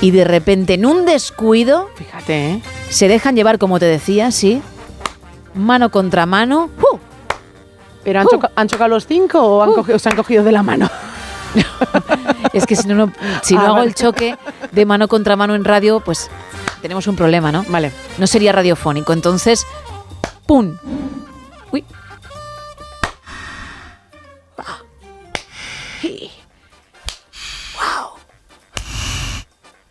[0.00, 2.62] y de repente en un descuido, fíjate, ¿eh?
[2.90, 4.60] se dejan llevar, como te decía, sí,
[5.54, 6.68] mano contra mano.
[6.78, 6.98] ¡uh!
[8.04, 10.62] ¿Pero han, choca- han chocado los cinco o han cogido- se han cogido de la
[10.62, 10.90] mano?
[12.52, 13.12] Es que si no, no-
[13.42, 13.86] si no Ah, hago vale.
[13.88, 14.36] el choque
[14.70, 16.30] de mano contra mano en radio, pues
[16.82, 17.64] tenemos un problema, ¿no?
[17.68, 17.90] Vale.
[18.18, 19.12] No sería radiofónico.
[19.12, 19.66] Entonces,
[20.46, 20.76] ¡pum!
[21.72, 21.84] Uy.
[27.74, 28.18] ¡Wow!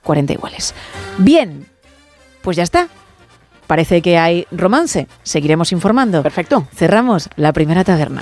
[0.04, 0.74] 40 iguales.
[1.18, 1.68] Bien,
[2.42, 2.88] pues ya está.
[3.74, 5.08] Parece que hay romance.
[5.24, 6.22] Seguiremos informando.
[6.22, 6.68] Perfecto.
[6.76, 8.22] Cerramos la primera taberna.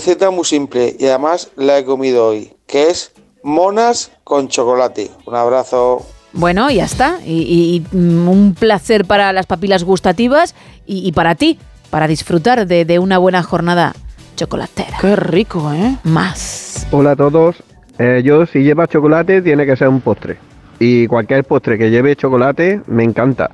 [0.00, 5.10] Receta muy simple y además la he comido hoy, que es monas con chocolate.
[5.26, 6.06] Un abrazo.
[6.32, 7.18] Bueno, ya está.
[7.26, 10.54] Y, y, mm, un placer para las papilas gustativas
[10.86, 11.58] y, y para ti,
[11.90, 13.94] para disfrutar de, de una buena jornada
[14.36, 14.96] chocolatera.
[15.02, 15.98] Qué rico, ¿eh?
[16.04, 16.86] Más.
[16.92, 17.56] Hola a todos.
[17.98, 20.38] Eh, yo si lleva chocolate tiene que ser un postre.
[20.78, 23.50] Y cualquier postre que lleve chocolate me encanta.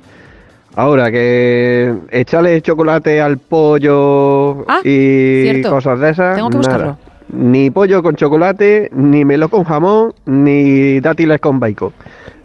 [0.77, 5.71] Ahora que echarle chocolate al pollo Ah, y cierto.
[5.71, 6.67] cosas de esas, Tengo que nada.
[6.69, 6.97] buscarlo.
[7.29, 11.93] Ni pollo con chocolate, ni melón con jamón, ni dátiles con bacon.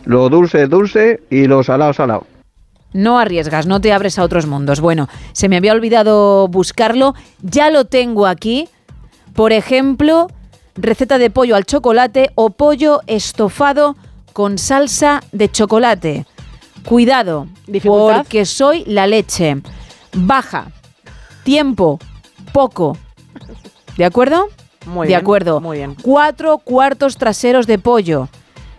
[0.07, 2.27] Lo dulce es dulce y lo salado salado.
[2.95, 4.81] No arriesgas, no te abres a otros mundos.
[4.81, 8.67] Bueno, se me había olvidado buscarlo, ya lo tengo aquí.
[9.35, 10.29] Por ejemplo,
[10.75, 13.95] receta de pollo al chocolate o pollo estofado
[14.33, 16.25] con salsa de chocolate.
[16.85, 18.17] Cuidado, ¿Dificultad?
[18.19, 19.57] porque soy la leche.
[20.15, 20.71] Baja.
[21.45, 21.99] Tiempo.
[22.53, 22.97] Poco.
[23.97, 24.49] ¿De acuerdo?
[24.87, 25.61] Muy de bien, acuerdo.
[25.61, 25.95] muy bien.
[26.03, 28.29] Cuatro cuartos traseros de pollo.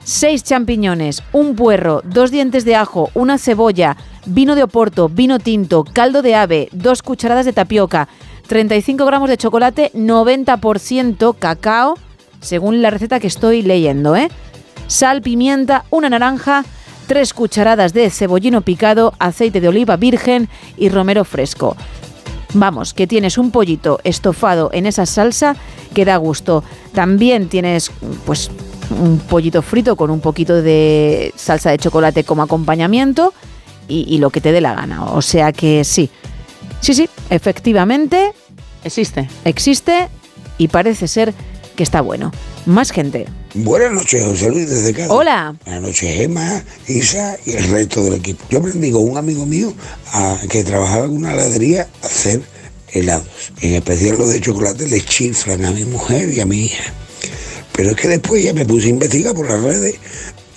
[0.03, 5.85] Seis champiñones, un puerro, dos dientes de ajo, una cebolla, vino de oporto, vino tinto,
[5.85, 8.09] caldo de ave, dos cucharadas de tapioca,
[8.47, 11.95] 35 gramos de chocolate, 90% cacao,
[12.41, 14.27] según la receta que estoy leyendo, ¿eh?
[14.87, 16.65] Sal, pimienta, una naranja,
[17.07, 21.75] tres cucharadas de cebollino picado, aceite de oliva virgen y romero fresco.
[22.53, 25.55] Vamos, que tienes un pollito estofado en esa salsa
[25.93, 26.63] que da gusto.
[26.93, 27.91] También tienes,
[28.25, 28.51] pues,
[28.91, 33.33] un pollito frito con un poquito de salsa de chocolate como acompañamiento
[33.87, 35.05] y, y lo que te dé la gana.
[35.05, 36.09] O sea que sí,
[36.79, 38.33] sí, sí, efectivamente.
[38.83, 39.27] Existe.
[39.45, 40.09] Existe
[40.57, 41.33] y parece ser
[41.75, 42.31] que está bueno.
[42.65, 43.26] Más gente.
[43.56, 45.10] Buenas noches, José Luis, desde Cádiz.
[45.12, 45.56] Hola.
[45.65, 48.43] Buenas noches, Emma, Isa y el resto del equipo.
[48.49, 49.73] Yo aprendí con un amigo mío
[50.13, 52.41] a- que trabajaba en una heladería a hacer
[52.93, 53.28] helados.
[53.62, 56.84] En especial los de chocolate le chiflan a mi mujer y a mi hija.
[57.73, 59.95] Pero es que después ya me puse a investigar por las redes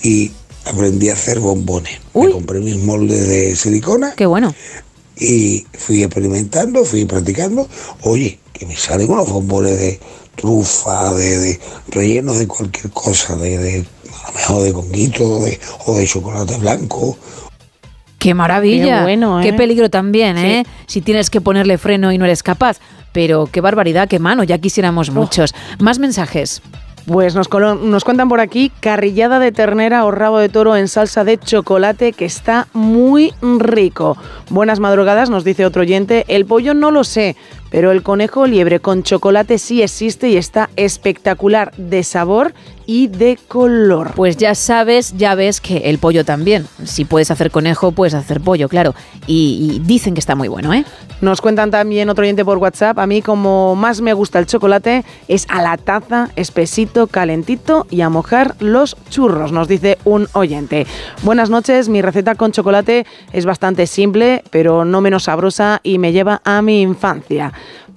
[0.02, 0.30] y
[0.64, 1.98] aprendí a hacer bombones.
[2.14, 4.14] Me compré mis moldes de silicona.
[4.14, 4.54] Qué bueno.
[5.18, 7.68] Y fui experimentando, fui practicando.
[8.02, 9.98] Oye, que me salen unos bombones de
[10.36, 13.84] trufa, de, de rellenos de cualquier cosa, de, de
[14.24, 17.16] a lo mejor de conguito de, o de chocolate blanco.
[18.18, 18.98] Qué maravilla.
[18.98, 19.52] Qué bueno, Qué ¿eh?
[19.52, 20.64] peligro también, ¿eh?
[20.86, 22.78] Si tienes que ponerle freno y no eres capaz.
[23.12, 25.54] Pero qué barbaridad, qué mano, ya quisiéramos muchos.
[25.78, 26.60] Más mensajes.
[27.06, 27.48] Pues nos,
[27.80, 32.12] nos cuentan por aquí carrillada de ternera o rabo de toro en salsa de chocolate
[32.12, 34.16] que está muy rico.
[34.50, 36.24] Buenas madrugadas, nos dice otro oyente.
[36.26, 37.36] El pollo no lo sé,
[37.70, 42.54] pero el conejo liebre con chocolate sí existe y está espectacular de sabor
[42.86, 44.12] y de color.
[44.14, 46.66] Pues ya sabes, ya ves que el pollo también.
[46.84, 48.94] Si puedes hacer conejo, puedes hacer pollo, claro.
[49.26, 50.84] Y, y dicen que está muy bueno, ¿eh?
[51.20, 52.98] Nos cuentan también otro oyente por WhatsApp.
[52.98, 58.02] A mí como más me gusta el chocolate es a la taza, espesito, calentito y
[58.02, 60.86] a mojar los churros, nos dice un oyente.
[61.22, 66.12] Buenas noches, mi receta con chocolate es bastante simple, pero no menos sabrosa y me
[66.12, 67.52] lleva a mi infancia.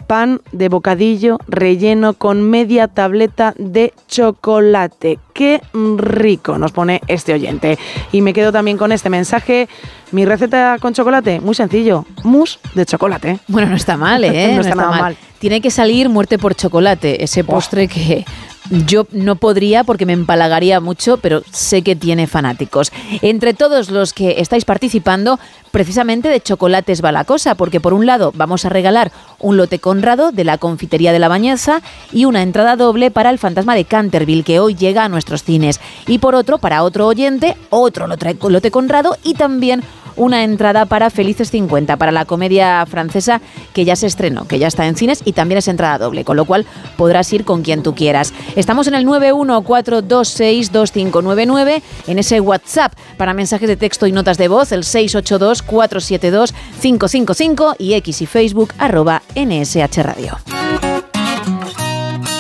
[0.10, 5.20] Pan de bocadillo relleno con media tableta de chocolate.
[5.34, 5.62] Qué
[5.98, 7.78] rico, nos pone este oyente.
[8.12, 9.70] Y me quedo también con este mensaje.
[10.12, 13.38] Mi receta con chocolate, muy sencillo, mousse de chocolate.
[13.48, 14.56] Bueno, no está mal, ¿eh?
[14.56, 15.18] no está nada mal.
[15.38, 18.26] Tiene que salir muerte por chocolate, ese postre que
[18.70, 22.92] yo no podría porque me empalagaría mucho, pero sé que tiene fanáticos.
[23.22, 25.40] Entre todos los que estáis participando,
[25.72, 29.80] precisamente de chocolates va la cosa, porque por un lado vamos a regalar un lote
[29.80, 33.86] Conrado de la confitería de la Bañeza y una entrada doble para el fantasma de
[33.86, 35.80] Canterville, que hoy llega a nuestros cines.
[36.08, 39.84] Y por otro, para otro oyente, otro lote Conrado y también
[40.20, 43.42] una entrada para Felices 50, para la comedia francesa
[43.74, 46.38] que ya se estrenó, que ya está en cines y también es entrada doble, con
[46.38, 48.32] lo cual podrás ir con quien tú quieras.
[48.56, 54.74] Estamos en el 914262599, en ese WhatsApp para mensajes de texto y notas de voz,
[54.74, 60.38] el 682472555 y X y Facebook arroba NSH Radio.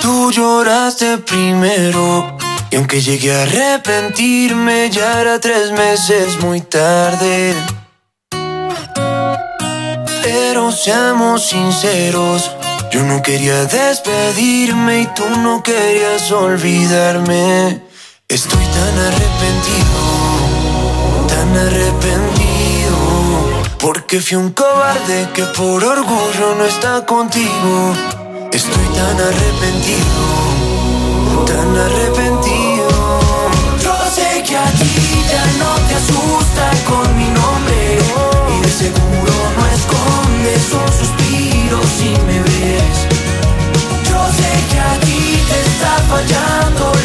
[0.02, 2.36] Tú lloraste primero
[2.72, 7.56] y aunque llegué a arrepentirme ya era tres meses muy tarde.
[10.24, 12.52] Pero seamos sinceros,
[12.92, 17.82] yo no quería despedirme y tú no querías olvidarme.
[18.28, 20.02] Estoy tan arrepentido,
[21.28, 22.98] tan arrepentido,
[23.80, 27.96] porque fui un cobarde que por orgullo no está contigo.
[28.52, 30.49] Estoy tan arrepentido,
[31.50, 32.90] tan arrepentido.
[33.84, 34.94] Yo sé que a ti
[35.34, 37.98] ya no te asusta con mi nombre
[38.54, 42.98] y de seguro no escondes un suspiro si me ves.
[44.10, 46.99] Yo sé que a ti te está fallando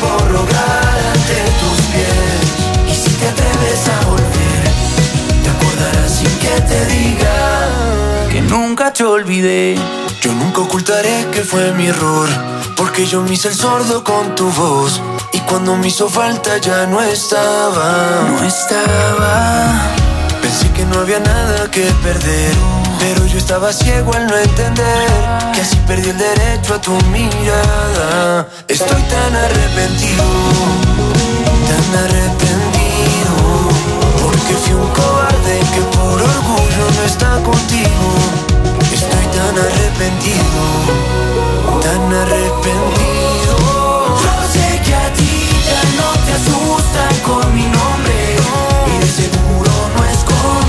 [0.00, 2.90] por rogar ante tus pies.
[2.90, 4.62] Y si te atreves a volver,
[5.42, 9.76] te acordarás sin que te diga que nunca te olvidé.
[10.20, 12.28] Yo nunca ocultaré que fue mi error,
[12.76, 15.00] porque yo me hice el sordo con tu voz.
[15.32, 18.26] Y cuando me hizo falta ya no estaba.
[18.28, 20.07] No estaba.
[20.90, 22.54] No había nada que perder,
[22.98, 25.08] pero yo estaba ciego al no entender
[25.54, 28.48] que así perdí el derecho a tu mirada.
[28.66, 30.24] Estoy tan arrepentido,
[31.68, 33.34] tan arrepentido,
[34.22, 38.08] porque fui un cobarde que por orgullo no está contigo.
[38.92, 40.60] Estoy tan arrepentido,
[41.82, 43.56] tan arrepentido.
[44.22, 48.17] Yo sé que a ti ya no te asustan con mi nombre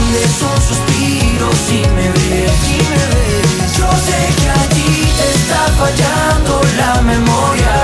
[0.10, 2.52] escondes un suspiro si me ves.
[2.64, 3.78] Si me ves.
[3.78, 7.76] Yo sé que a ti te está fallando la memoria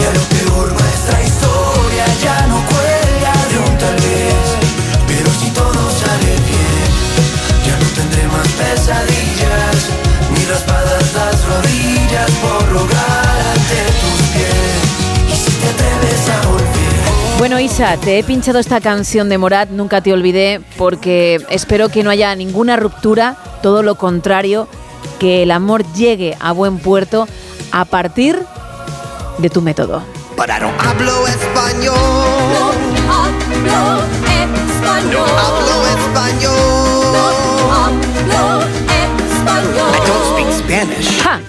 [0.00, 4.46] y a lo peor nuestra historia ya no cuelga de un tal vez.
[5.06, 6.90] Pero si todo sale bien,
[7.66, 9.76] ya no tendré más pesadillas
[10.34, 13.19] ni raspadas las rodillas por rogar
[17.40, 22.02] Bueno, Isa, te he pinchado esta canción de Morat, nunca te olvidé, porque espero que
[22.02, 24.68] no haya ninguna ruptura, todo lo contrario,
[25.18, 27.26] que el amor llegue a buen puerto
[27.72, 28.38] a partir
[29.38, 30.02] de tu método.
[30.36, 31.94] Para no hablo español.
[33.08, 34.02] hablo
[34.52, 35.26] español.
[35.26, 37.16] No hablo español.
[37.72, 38.60] hablo
[39.30, 39.94] español.
[39.94, 41.22] I don't speak Spanish.
[41.22, 41.40] ¡Ja!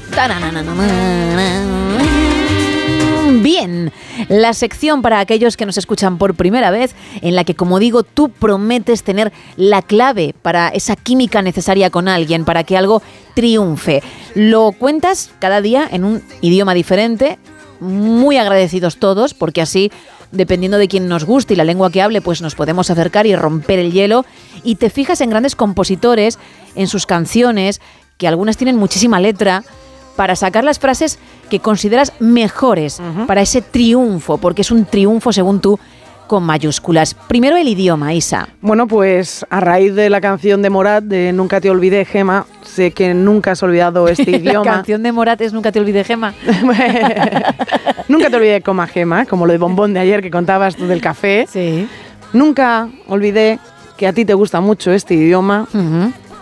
[3.54, 3.92] Bien,
[4.30, 8.04] la sección para aquellos que nos escuchan por primera vez, en la que, como digo,
[8.04, 13.02] tú prometes tener la clave para esa química necesaria con alguien, para que algo
[13.34, 14.04] triunfe.
[14.36, 17.40] Lo cuentas cada día en un idioma diferente,
[17.82, 19.92] muy agradecidos todos, porque así,
[20.32, 23.36] dependiendo de quién nos guste y la lengua que hable, pues nos podemos acercar y
[23.36, 24.24] romper el hielo.
[24.64, 26.40] Y te fijas en grandes compositores,
[26.76, 27.82] en sus canciones,
[28.18, 29.66] que algunas tienen muchísima letra,
[30.16, 31.20] para sacar las frases
[31.50, 35.80] que consideras mejores para ese triunfo, porque es un triunfo según tú
[36.28, 37.14] con mayúsculas.
[37.14, 38.48] Primero el idioma, Isa.
[38.62, 42.92] Bueno, pues a raíz de la canción de Morat, de Nunca te olvidé, Gema, sé
[42.92, 44.64] que nunca has olvidado este la idioma.
[44.64, 46.34] canción de Morat es Nunca te olvidé, Gema.
[48.08, 51.02] Nunca te olvidé coma Gema, como lo de bombón de ayer que contabas tú del
[51.02, 51.48] café.
[51.50, 51.86] Sí.
[52.32, 53.60] Nunca olvidé
[53.98, 55.68] que a ti te gusta mucho este idioma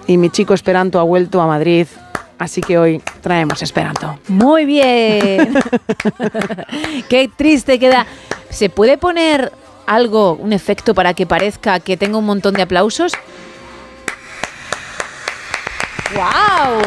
[0.06, 1.88] y mi chico Esperanto ha vuelto a Madrid,
[2.40, 4.18] así que hoy traemos Esperanto.
[4.28, 5.54] Muy bien.
[7.10, 8.06] Qué triste queda.
[8.50, 9.52] ¿Se puede poner
[9.86, 13.14] algo, un efecto para que parezca que tengo un montón de aplausos?
[16.16, 16.82] ¡Wow!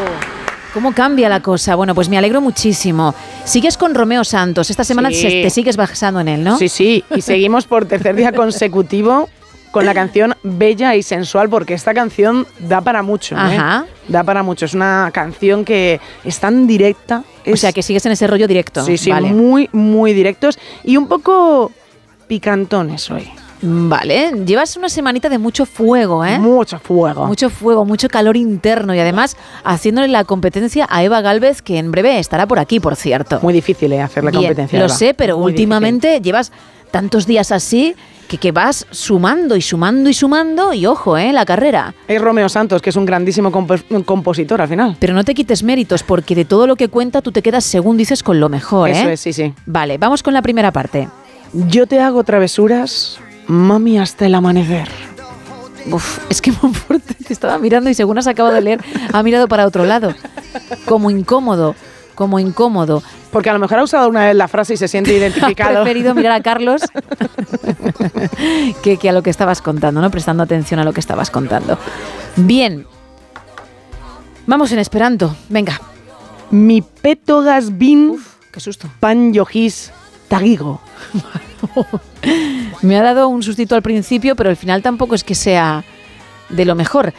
[0.75, 1.75] ¿Cómo cambia la cosa?
[1.77, 3.15] Bueno, pues me alegro muchísimo.
[3.45, 4.71] Sigues con Romeo Santos.
[4.71, 5.43] Esta semana Sí.
[5.43, 6.57] te sigues basando en él, ¿no?
[6.57, 9.29] Sí, sí, y seguimos por tercer día consecutivo
[9.73, 13.35] con la canción Bella y Sensual, porque esta canción da para mucho.
[13.35, 13.39] ¿eh?
[13.41, 13.87] Ajá.
[14.07, 14.67] Da para mucho.
[14.67, 17.25] Es una canción que es tan directa.
[17.51, 18.85] O sea, que sigues en ese rollo directo.
[18.85, 19.33] Sí, sí, Vale.
[19.33, 21.73] muy, muy directos y un poco
[22.29, 23.29] picantones hoy.
[23.65, 26.37] Vale, llevas una semanita de mucho fuego, ¿eh?
[26.39, 27.27] Mucho fuego.
[27.27, 31.93] Mucho fuego, mucho calor interno y además haciéndole la competencia a Eva Galvez, que en
[31.93, 33.39] breve estará por aquí, por cierto.
[33.41, 34.01] Muy difícil ¿eh?
[34.03, 34.79] hacer la Bien, competencia.
[34.81, 34.95] Lo Eva.
[34.95, 36.51] sé, pero Muy últimamente llevas
[36.91, 37.95] tantos días así
[38.33, 41.33] que, que vas sumando y sumando y sumando y ojo, ¿eh?
[41.33, 41.95] La carrera.
[42.09, 44.97] Es Romeo Santos, que es un grandísimo compo- compositor al final.
[44.99, 47.97] Pero no te quites méritos porque de todo lo que cuenta tú te quedas, según
[47.97, 48.93] dices, con lo mejor, ¿eh?
[49.01, 49.53] Eso es, sí, sí.
[49.67, 51.09] Vale, vamos con la primera parte.
[51.53, 54.89] Yo te hago travesuras, mami, hasta el amanecer.
[55.91, 58.81] Uf, es que Monforte te estaba mirando y según has acabado de leer,
[59.13, 60.15] ha mirado para otro lado.
[60.87, 61.75] Como incómodo,
[62.15, 63.03] como incómodo.
[63.31, 65.83] Porque a lo mejor ha usado una vez la frase y se siente identificado.
[65.83, 66.83] preferido mirar a Carlos
[68.83, 70.11] que, que a lo que estabas contando, ¿no?
[70.11, 71.79] Prestando atención a lo que estabas contando.
[72.37, 72.87] Bien.
[74.47, 75.35] Vamos en Esperanto.
[75.49, 75.81] Venga.
[76.51, 78.19] Mi petogas bin
[78.53, 78.89] qué susto.
[79.01, 79.93] pan yojis
[80.29, 80.81] tagigo.
[82.83, 85.85] Me ha dado un sustito al principio, pero al final tampoco es que sea
[86.49, 87.15] de lo mejor.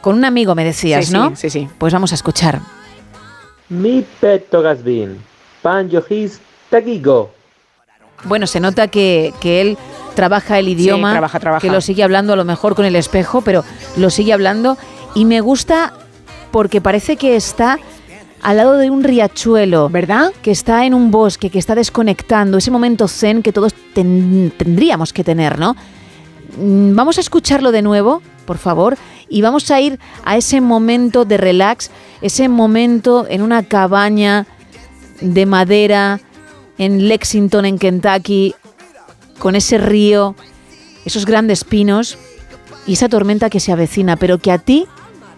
[0.00, 1.36] Con un amigo me decías, Sí, sí, ¿no?
[1.36, 1.68] sí, sí.
[1.78, 2.60] Pues vamos a escuchar.
[3.68, 5.18] Mi peto gasbin,
[5.62, 6.40] pan yojis
[6.70, 7.30] tagigo.
[8.24, 9.78] Bueno, se nota que, que él
[10.14, 11.60] trabaja el idioma, trabaja, trabaja.
[11.60, 13.64] que lo sigue hablando a lo mejor con el espejo, pero
[13.96, 14.76] lo sigue hablando
[15.14, 15.92] y me gusta
[16.50, 17.78] porque parece que está
[18.42, 20.32] al lado de un riachuelo, ¿verdad?
[20.42, 25.12] Que está en un bosque, que está desconectando, ese momento zen que todos ten- tendríamos
[25.12, 25.74] que tener, ¿no?
[26.58, 28.96] Mm, Vamos a escucharlo de nuevo, por favor,
[29.28, 34.46] y vamos a ir a ese momento de relax, ese momento en una cabaña
[35.20, 36.20] de madera
[36.78, 38.54] en Lexington, en Kentucky,
[39.38, 40.34] con ese río,
[41.04, 42.18] esos grandes pinos
[42.86, 44.86] y esa tormenta que se avecina, pero que a ti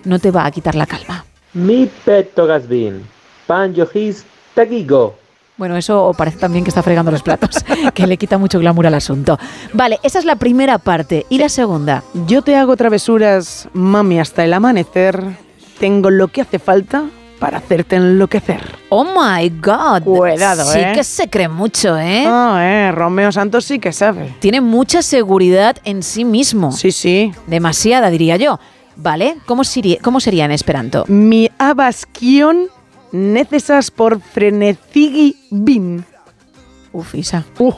[0.05, 1.24] no te va a quitar la calma.
[1.55, 3.03] Mi petto gasbin.
[3.47, 3.74] Pan
[4.55, 5.26] tagigo.
[5.57, 8.95] Bueno, eso parece también que está fregando los platos, que le quita mucho glamour al
[8.95, 9.39] asunto.
[9.73, 11.25] Vale, esa es la primera parte.
[11.31, 12.03] ¿Y la segunda?
[12.27, 15.23] Yo te hago travesuras, mami, hasta el amanecer.
[15.79, 17.05] Tengo lo que hace falta
[17.39, 18.61] para hacerte enloquecer.
[18.91, 20.03] Oh my God.
[20.03, 20.93] Cuidado, sí ¿eh?
[20.95, 22.25] que se cree mucho, ¿eh?
[22.27, 24.35] Ah, eh, Romeo Santos sí que sabe.
[24.41, 26.73] Tiene mucha seguridad en sí mismo.
[26.73, 27.33] Sí, sí.
[27.47, 28.59] Demasiada, diría yo.
[28.97, 29.37] ¿Vale?
[29.45, 31.05] ¿Cómo sería, cómo sería en esperanto?
[31.09, 32.69] Mi abaskion
[33.17, 36.05] necesas por frenecigi bin.
[36.93, 37.45] Uf, Isa.
[37.59, 37.73] Uh,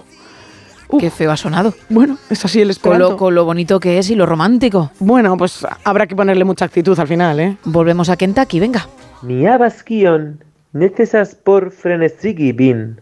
[0.98, 1.74] Qué feo ha sonado.
[1.90, 3.10] Bueno, es así el Con esperanto.
[3.10, 4.90] lo, con lo bonito que es y lo romántico.
[5.00, 7.56] Bueno, pues habrá que ponerle mucha actitud al final, ¿eh?
[7.64, 8.88] Volvemos a Kentucky, venga.
[9.22, 13.00] Mi abaskion necesas por frenesigi bin.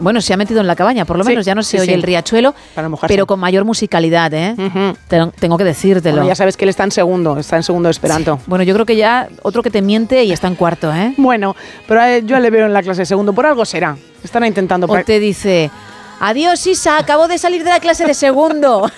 [0.00, 1.76] Bueno, se ha metido en la cabaña, por lo Sí, menos ya no se sí,
[1.78, 1.92] oye sí.
[1.92, 4.54] el riachuelo, Para pero con mayor musicalidad, ¿eh?
[4.58, 4.96] Ujú.
[5.08, 6.16] Te- Tengo que decírtelo.
[6.16, 8.40] Bueno, ya sabes que él está en segundo, está en segundo de esperanto.
[8.46, 11.14] Bueno, yo creo que ya otro que te miente y está en cuarto, ¿eh?
[11.16, 11.54] Bueno,
[11.86, 13.96] pero él- yo le veo en la clase de segundo, por algo será.
[14.24, 14.86] Estará intentando...
[14.90, 15.70] O te dice,
[16.20, 18.90] adiós Isa, acabo de salir de la clase de segundo.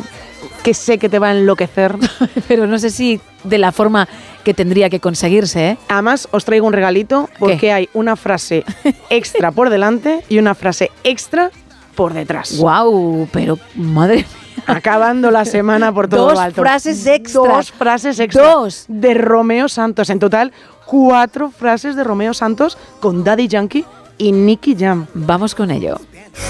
[0.65, 1.97] Que sé que te va a enloquecer.
[2.49, 4.09] Pero no sé si de la forma
[4.43, 5.79] que tendría que conseguirse, ¿eh?
[5.89, 8.65] Además, os traigo un regalito porque hay una frase
[9.11, 11.51] extra por delante y una frase extra
[11.95, 12.57] por detrás.
[12.59, 13.29] ¡Guau!
[13.31, 14.27] Pero, madre mía.
[14.67, 16.63] Acabando la semana por todo Dos lo alto.
[16.63, 17.43] frases extra.
[17.43, 18.43] Dos frases extra.
[18.55, 18.87] Dos.
[18.89, 20.09] De Romeo Santos.
[20.11, 20.53] En total,
[20.87, 23.85] cuatro frases de Romeo Santos con Daddy Yankee
[24.17, 25.07] y Nicky Jam.
[25.13, 25.99] Vamos con ello.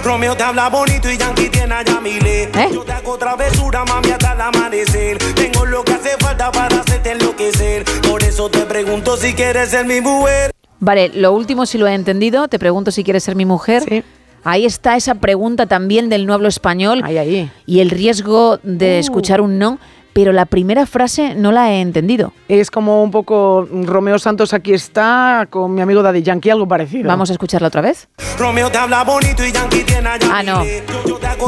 [0.02, 2.44] Romeo te habla bonito y Yankee tiene a Yamile.
[2.44, 2.68] ¿Eh?
[2.72, 5.18] Yo te hago travesura, mami, hasta el amanecer.
[5.34, 7.84] Tengo lo que hace falta para hacerte enloquecer.
[8.08, 10.50] Por eso te pregunto si quieres ser mi mujer.
[10.80, 13.82] Vale, lo último si lo he entendido, te pregunto si quieres ser mi mujer.
[13.88, 14.02] Sí.
[14.42, 17.50] Ahí está esa pregunta también del no hablo español Ahí, ahí.
[17.64, 19.00] y el riesgo de Uh.
[19.00, 19.78] escuchar un no,
[20.14, 22.32] pero la primera frase no la he entendido.
[22.48, 27.08] Es como un poco Romeo Santos aquí está con mi amigo Daddy Yankee, algo parecido.
[27.08, 28.08] Vamos a escucharla otra vez.
[28.38, 30.08] Romeo te habla bonito y Yankee tiene.
[30.30, 30.62] Ah, no.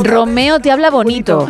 [0.03, 1.49] Romeo te habla bonito.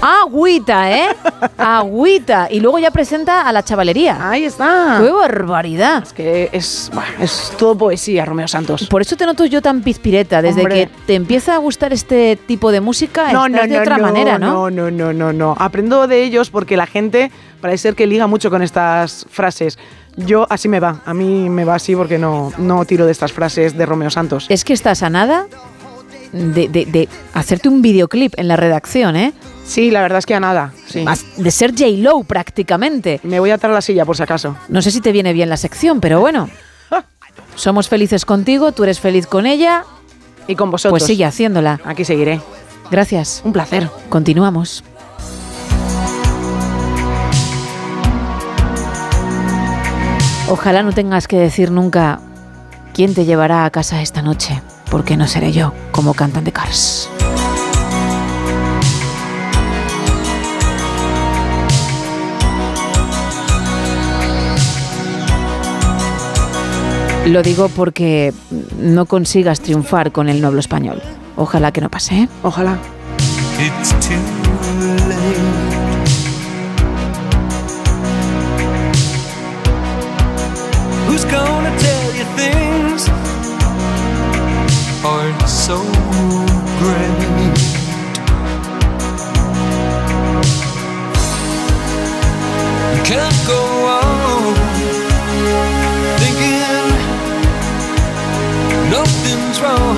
[0.00, 1.08] Agüita, ¿eh?
[1.58, 2.48] Agüita.
[2.50, 4.30] Y luego ya presenta a la chavalería.
[4.30, 4.98] Ahí está.
[5.02, 6.02] ¡Qué barbaridad!
[6.02, 8.86] Es que es, buah, es todo poesía, Romeo Santos.
[8.88, 10.42] Por eso te noto yo tan pizpireta.
[10.42, 10.74] Desde Hombre.
[10.74, 13.96] que te empieza a gustar este tipo de música, No, estás no, de no, otra
[13.98, 14.70] no, manera, ¿no?
[14.70, 15.54] No, no, no, no, no.
[15.58, 17.30] Aprendo de ellos porque la gente
[17.60, 19.78] parece ser que liga mucho con estas frases.
[20.16, 23.32] Yo así me va, a mí me va así porque no, no tiro de estas
[23.32, 24.46] frases de Romeo Santos.
[24.48, 25.46] Es que estás a nada
[26.36, 29.32] de, de- de hacerte un videoclip en la redacción, ¿eh?
[29.66, 30.72] Sí, la verdad es que a nada.
[30.86, 31.04] Sí.
[31.38, 33.20] De ser J-Lo prácticamente.
[33.24, 34.56] Me voy a atar a la silla por si acaso.
[34.68, 36.48] No sé si te viene bien la sección, pero bueno.
[37.56, 39.84] Somos felices contigo, tú eres feliz con ella,
[40.46, 40.92] Y con vosotros.
[40.92, 41.80] pues sigue haciéndola.
[41.84, 42.40] Aquí seguiré.
[42.90, 43.40] Gracias.
[43.44, 43.88] Un placer.
[44.08, 44.84] Continuamos.
[50.48, 52.20] Ojalá no tengas que decir nunca
[52.94, 57.08] quién te llevará a casa esta noche, porque no seré yo, como cantan de Cars.
[67.26, 68.32] Lo digo porque
[68.78, 71.02] no consigas triunfar con el noble español.
[71.34, 72.28] Ojalá que no pase, ¿eh?
[72.44, 72.78] Ojalá.
[73.58, 74.14] It's too
[75.08, 75.76] late.
[81.08, 83.10] Who's gonna tell you things
[85.04, 85.78] aren't so
[86.78, 87.16] great?
[92.94, 93.60] You can't go
[93.98, 94.54] on
[96.20, 96.88] thinking
[98.90, 99.96] nothing's wrong.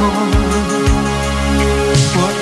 [2.17, 2.37] What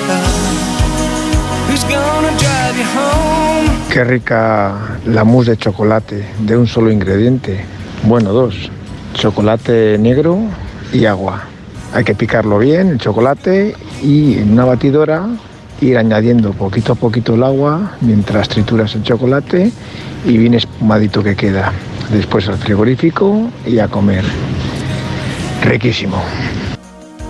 [1.67, 3.67] Who's gonna drive you home?
[3.91, 7.65] Qué rica la mousse de chocolate de un solo ingrediente.
[8.03, 8.69] Bueno, dos.
[9.13, 10.39] Chocolate negro
[10.93, 11.56] y agua.
[11.93, 15.27] Hay que picarlo bien, el chocolate, y en una batidora
[15.81, 19.71] ir añadiendo poquito a poquito el agua mientras trituras el chocolate
[20.25, 21.71] y bien espumadito que queda.
[22.11, 24.23] Después al frigorífico y a comer.
[25.63, 26.21] Riquísimo.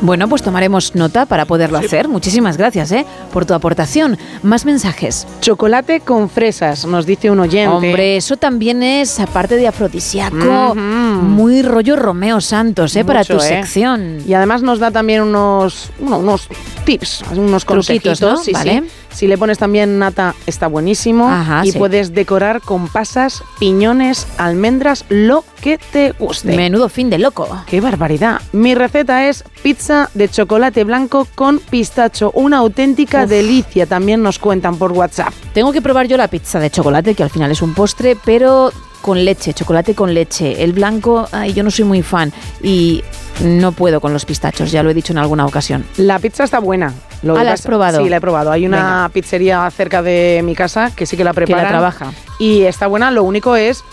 [0.02, 2.08] Bueno, pues tomaremos nota para poderlo hacer.
[2.08, 3.06] Muchísimas gracias, ¿eh?
[3.34, 4.18] Por tu aportación.
[4.44, 5.26] Más mensajes.
[5.42, 7.74] Chocolate con fresas, nos dice un oyente.
[7.74, 13.04] Hombre, eso también es, aparte de afrodisíaco, muy rollo Romeo Santos, ¿eh?
[13.04, 13.42] para tu ¿eh?
[13.42, 14.22] sección.
[14.28, 16.48] Y además nos da también unos, bueno, unos
[16.86, 18.22] tips, unos consejitos.
[18.22, 18.38] ¿no?
[18.38, 18.84] sí, Vale.
[18.84, 18.90] sí.
[19.18, 21.28] Si le pones también nata, está buenísimo.
[21.28, 21.80] Ajá, y sí.
[21.80, 26.56] puedes decorar con pasas, piñones, almendras, lo que te guste.
[26.56, 27.48] Menudo fin de loco.
[27.66, 28.42] ¡Qué barbaridad!
[28.52, 32.32] Mi receta es pizza de chocolate blanco con pistacho.
[32.34, 33.30] Una auténtica Uf.
[33.30, 35.34] delicia, también nos cuentan por WhatsApp.
[35.54, 38.72] Tengo que probar yo la pizza de chocolate, que al final es un postre, pero
[39.02, 40.64] con leche, chocolate con leche.
[40.64, 43.04] El blanco, ay, yo no soy muy fan y
[43.44, 45.86] no puedo con los pistachos, ya lo he dicho en alguna ocasión.
[45.98, 46.94] La pizza está buena.
[47.24, 48.04] Lo Ah, que ¿la has probado?
[48.04, 48.52] Sí, la he probado.
[48.52, 49.10] Hay una Venga.
[49.10, 51.68] pizzería cerca de mi casa que sí que la prepara.
[51.70, 52.12] trabaja.
[52.40, 53.84] Y está buena, lo único es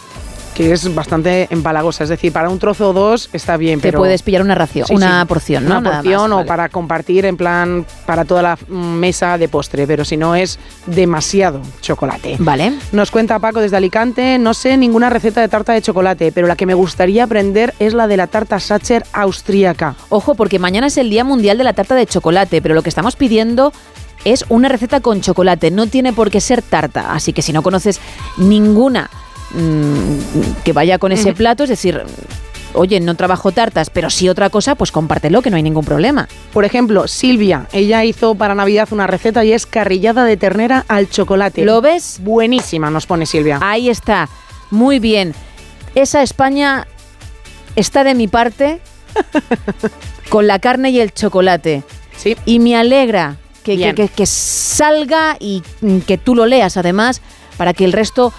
[0.54, 2.04] que es bastante empalagosa.
[2.04, 3.98] Es decir, para un trozo o dos está bien, Te pero...
[3.98, 5.70] puedes pillar una ración, Sí, una sí, porción, ¿no?
[5.72, 6.48] Una Nada porción más, o vale.
[6.48, 11.60] para compartir en plan para toda la mesa de postre, pero si no es demasiado
[11.80, 12.36] chocolate.
[12.38, 12.72] Vale.
[12.92, 16.56] Nos cuenta Paco desde Alicante, no sé ninguna receta de tarta de chocolate, pero la
[16.56, 19.96] que me gustaría aprender es la de la tarta Sacher austríaca.
[20.08, 22.88] Ojo, porque mañana es el Día Mundial de la Tarta de Chocolate, pero lo que
[22.88, 23.72] estamos pidiendo
[24.24, 27.62] es una receta con chocolate, no tiene por qué ser tarta, así que si no
[27.62, 28.00] conoces
[28.38, 29.10] ninguna
[29.52, 32.02] mm, que vaya con ese plato, es decir,
[32.72, 36.28] oye, no trabajo tartas, pero sí otra cosa, pues compártelo, que no hay ningún problema.
[36.52, 41.08] Por ejemplo, Silvia, ella hizo para Navidad una receta y es carrillada de ternera al
[41.08, 41.64] chocolate.
[41.64, 42.18] ¿Lo ves?
[42.22, 43.58] Buenísima, nos pone Silvia.
[43.62, 44.28] Ahí está,
[44.70, 45.34] muy bien.
[45.94, 46.86] Esa España
[47.76, 48.80] está de mi parte
[50.28, 51.82] con la carne y el chocolate.
[52.16, 52.36] Sí.
[52.44, 53.94] Y me alegra que, que- Bien.
[53.94, 55.62] que- que salga y
[56.06, 57.20] que tú lo leas además
[57.56, 58.32] para que el resto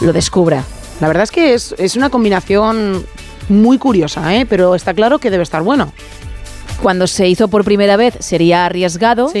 [0.00, 0.64] lo descubra.
[1.00, 3.04] La verdad es que es, es una combinación
[3.48, 4.46] muy curiosa, ¿eh?
[4.48, 5.92] pero está claro que debe estar bueno.
[6.82, 9.32] Cuando se hizo por primera vez sería arriesgado,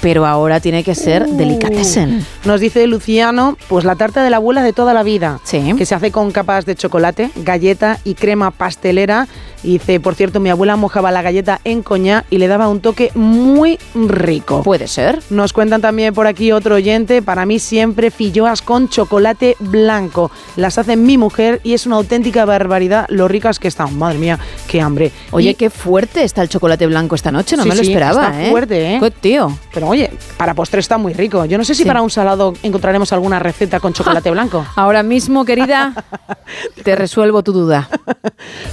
[0.00, 1.36] pero ahora tiene que ser Uh.
[1.36, 2.24] delicatessen.
[2.46, 5.38] Nos dice Luciano, pues la tarta de la abuela de toda la vida,
[5.76, 9.28] que se hace con capas de chocolate, galleta y crema pastelera.
[9.62, 12.80] Y dice, por cierto, mi abuela mojaba la galleta en coñac y le daba un
[12.80, 14.62] toque muy rico.
[14.62, 15.20] Puede ser.
[15.30, 20.30] Nos cuentan también por aquí otro oyente, para mí siempre filloas con chocolate blanco.
[20.56, 23.96] Las hace mi mujer y es una auténtica barbaridad lo ricas que están.
[23.98, 24.38] Madre mía,
[24.68, 25.10] qué hambre.
[25.32, 27.88] Oye, Y- qué fuerte está el chocolate blanco esta noche, no Sí, me lo sí,
[27.90, 28.50] esperaba, está ¿eh?
[28.50, 28.98] fuerte, ¿eh?
[29.00, 29.58] Qué tío.
[29.74, 31.44] Pero oye, para postre está muy rico.
[31.46, 31.88] Yo no sé si Sí.
[31.88, 34.64] para un salado encontraremos alguna receta con chocolate blanco.
[34.76, 35.92] Ahora mismo, querida,
[36.84, 37.88] te resuelvo tu duda.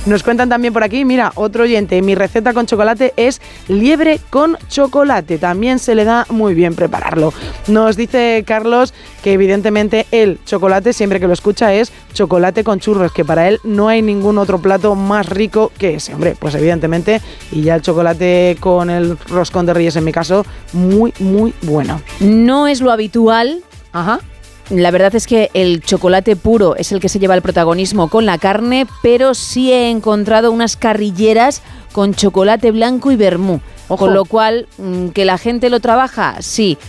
[0.05, 4.57] Nos cuentan también por aquí, mira, otro oyente, mi receta con chocolate es liebre con
[4.67, 5.37] chocolate.
[5.37, 7.31] También se le da muy bien prepararlo.
[7.67, 13.13] Nos dice Carlos que evidentemente el chocolate, siempre que lo escucha, es chocolate con churros,
[13.13, 16.13] que para él no hay ningún otro plato más rico que ese.
[16.13, 17.21] Hombre, pues evidentemente,
[17.53, 22.01] y ya el chocolate con el roscón de reyes en mi caso, muy, muy bueno.
[22.19, 23.63] No es lo habitual.
[23.93, 24.19] Ajá.
[24.69, 28.25] La verdad es que el chocolate puro es el que se lleva el protagonismo con
[28.25, 31.61] la carne, pero sí he encontrado unas carrilleras
[31.91, 33.61] con chocolate blanco y vermú.
[33.87, 36.79] Con lo cual, mm, que la gente lo trabaja, sí.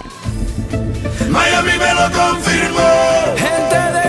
[1.29, 3.35] Miami me lo confirmó.
[3.37, 4.04] Gente de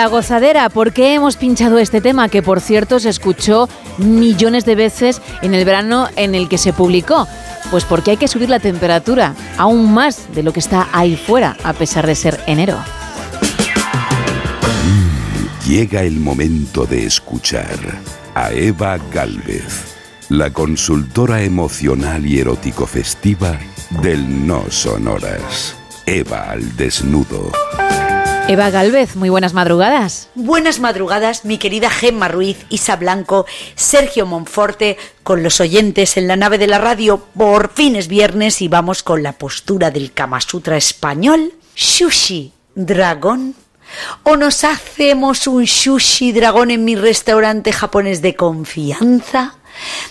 [0.00, 2.30] La gozadera, ¿por qué hemos pinchado este tema?
[2.30, 6.72] Que por cierto se escuchó millones de veces en el verano en el que se
[6.72, 7.28] publicó.
[7.70, 11.54] Pues porque hay que subir la temperatura, aún más de lo que está ahí fuera,
[11.64, 12.78] a pesar de ser enero.
[15.66, 17.76] Llega el momento de escuchar
[18.34, 19.98] a Eva Galvez,
[20.30, 23.58] la consultora emocional y erótico festiva
[24.02, 25.76] del No Sonoras.
[26.06, 27.52] Eva al desnudo.
[28.50, 30.28] Eva Galvez, muy buenas madrugadas.
[30.34, 33.46] Buenas madrugadas, mi querida Gemma Ruiz, Isa Blanco,
[33.76, 37.24] Sergio Monforte, con los oyentes en la nave de la radio.
[37.38, 41.52] Por fin es viernes y vamos con la postura del Kama Sutra español.
[41.76, 43.54] Sushi, dragón.
[44.24, 49.54] ¿O nos hacemos un sushi dragón en mi restaurante japonés de confianza?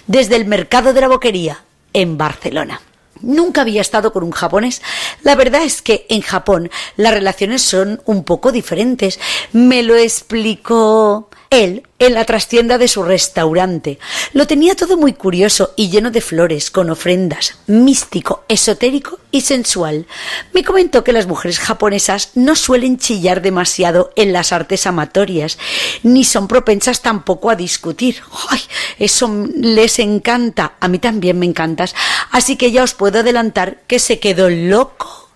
[0.08, 2.80] Desde el mercado de la boquería, en Barcelona.
[3.22, 4.82] Nunca había estado con un japonés.
[5.24, 9.20] La verdad es que en Japón las relaciones son un poco diferentes.
[9.52, 14.00] Me lo explicó él en la trastienda de su restaurante.
[14.34, 20.06] Lo tenía todo muy curioso y lleno de flores, con ofrendas, místico, esotérico y sensual.
[20.54, 25.58] Me comentó que las mujeres japonesas no suelen chillar demasiado en las artes amatorias,
[26.04, 28.22] ni son propensas tampoco a discutir.
[28.50, 28.62] ¡Ay!
[29.00, 30.74] Eso les encanta.
[30.80, 31.96] A mí también me encantas.
[32.32, 35.30] Así que ya os puedo adelantar que se quedó loco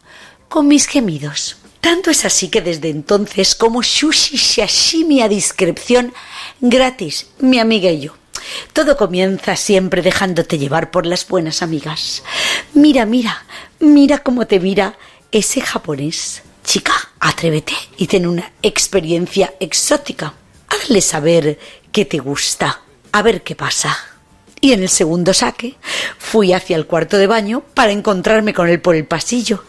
[0.47, 1.57] con mis gemidos.
[1.83, 6.13] Tanto es así que desde entonces como sushi sashimi a discreción
[6.61, 8.15] gratis, mi amiga y yo.
[8.71, 12.23] Todo comienza siempre dejándote llevar por las buenas amigas.
[12.73, 13.45] Mira, mira,
[13.81, 14.97] mira cómo te mira
[15.33, 16.43] ese japonés.
[16.63, 20.35] Chica, atrévete y ten una experiencia exótica.
[20.69, 21.59] Hazle saber
[21.91, 22.79] que te gusta.
[23.11, 23.97] A ver qué pasa.
[24.61, 25.75] Y en el segundo saque
[26.17, 29.65] fui hacia el cuarto de baño para encontrarme con él por el pasillo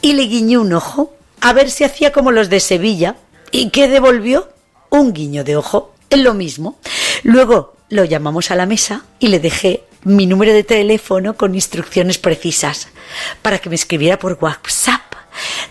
[0.00, 3.16] y le guiñé un ojo a ver si hacía como los de Sevilla.
[3.50, 4.48] ¿Y qué devolvió?
[4.90, 5.92] Un guiño de ojo.
[6.08, 6.78] Es lo mismo.
[7.24, 12.18] Luego lo llamamos a la mesa y le dejé mi número de teléfono con instrucciones
[12.18, 12.88] precisas
[13.42, 15.02] para que me escribiera por WhatsApp.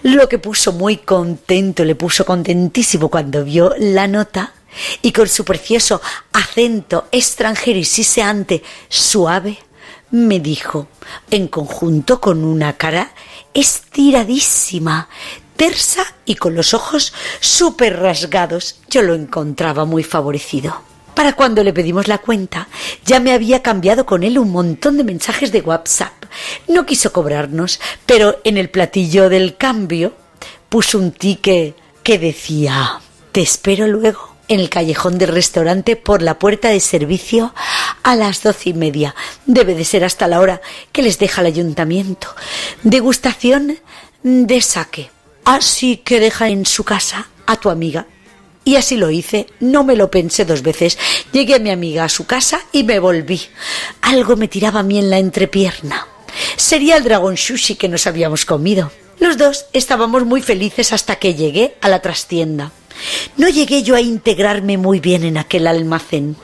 [0.03, 4.53] Lo que puso muy contento, le puso contentísimo cuando vio la nota
[5.01, 6.01] y con su precioso
[6.33, 9.57] acento extranjero y siseante suave
[10.11, 10.87] me dijo,
[11.29, 13.13] en conjunto con una cara
[13.53, 15.09] estiradísima,
[15.61, 20.81] tersa y con los ojos súper rasgados, yo lo encontraba muy favorecido.
[21.13, 22.67] Para cuando le pedimos la cuenta,
[23.05, 26.13] ya me había cambiado con él un montón de mensajes de WhatsApp.
[26.67, 30.15] No quiso cobrarnos, pero en el platillo del cambio
[30.67, 32.99] puso un ticket que decía,
[33.31, 37.53] te espero luego en el callejón del restaurante por la puerta de servicio
[38.01, 39.13] a las doce y media.
[39.45, 40.59] Debe de ser hasta la hora
[40.91, 42.29] que les deja el ayuntamiento.
[42.81, 43.77] Degustación
[44.23, 45.11] de saque.
[45.45, 48.07] Así que deja en su casa a tu amiga.
[48.63, 50.97] Y así lo hice, no me lo pensé dos veces.
[51.31, 53.41] Llegué a mi amiga a su casa y me volví.
[54.01, 56.07] Algo me tiraba a mí en la entrepierna.
[56.57, 58.91] Sería el dragón sushi que nos habíamos comido.
[59.19, 62.71] Los dos estábamos muy felices hasta que llegué a la trastienda.
[63.37, 66.35] No llegué yo a integrarme muy bien en aquel almacén.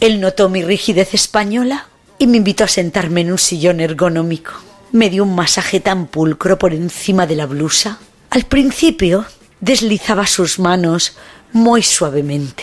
[0.00, 1.86] Él notó mi rigidez española
[2.18, 4.52] y me invitó a sentarme en un sillón ergonómico.
[4.92, 7.98] Me dio un masaje tan pulcro por encima de la blusa.
[8.30, 9.26] Al principio
[9.60, 11.16] deslizaba sus manos
[11.52, 12.62] muy suavemente.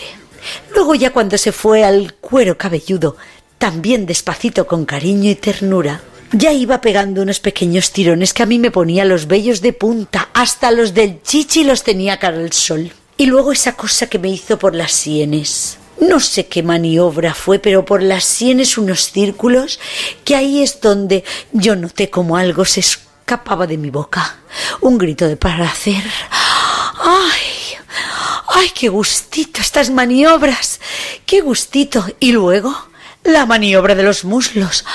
[0.74, 3.18] Luego ya cuando se fue al cuero cabelludo,
[3.58, 6.00] también despacito con cariño y ternura,
[6.32, 10.30] ya iba pegando unos pequeños tirones que a mí me ponía los vellos de punta,
[10.32, 12.90] hasta los del chichi los tenía cara al sol.
[13.18, 15.76] Y luego esa cosa que me hizo por las sienes.
[16.00, 19.80] No sé qué maniobra fue, pero por las sienes unos círculos
[20.24, 22.80] que ahí es donde yo noté como algo se
[23.28, 24.38] escapaba de mi boca.
[24.80, 26.02] Un grito de placer.
[26.98, 27.76] ¡Ay!
[28.48, 30.80] ¡Ay, qué gustito estas maniobras!
[31.26, 32.06] ¡Qué gustito!
[32.20, 32.74] Y luego
[33.24, 34.86] la maniobra de los muslos.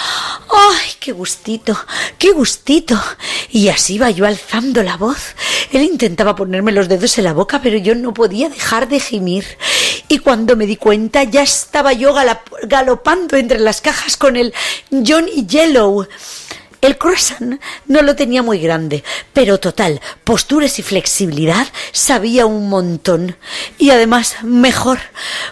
[0.49, 1.77] ¡Ay, qué gustito!
[2.17, 2.99] ¡Qué gustito!
[3.51, 5.35] Y así iba yo alzando la voz.
[5.71, 9.45] Él intentaba ponerme los dedos en la boca, pero yo no podía dejar de gemir.
[10.07, 12.15] Y cuando me di cuenta, ya estaba yo
[12.63, 14.55] galopando entre las cajas con el
[14.89, 16.07] Johnny Yellow.
[16.83, 23.37] El croissant no lo tenía muy grande, pero total, posturas y flexibilidad sabía un montón.
[23.77, 24.99] Y además, mejor,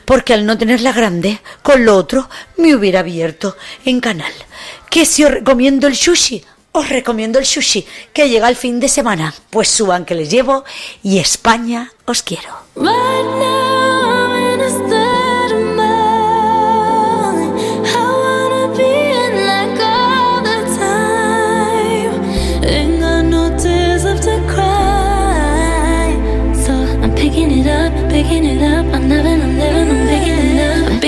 [0.04, 3.56] porque al no tenerla grande, con lo otro me hubiera abierto
[3.86, 4.34] en canal.
[4.90, 6.44] ¿Que si os recomiendo el sushi?
[6.74, 9.34] Os recomiendo el sushi, que llega el fin de semana.
[9.52, 10.66] Pues suban que les llevo
[11.02, 12.58] y España os quiero.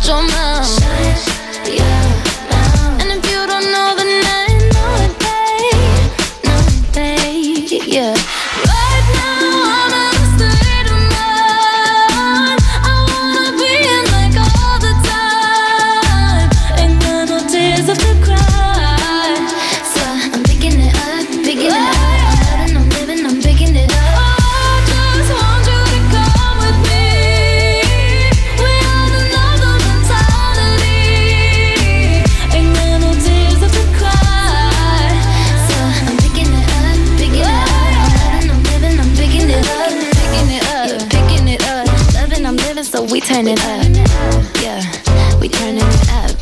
[0.00, 1.11] So your mouth.
[43.32, 44.62] Turn it up.
[44.62, 44.82] Yeah,
[45.40, 46.32] we turning it up.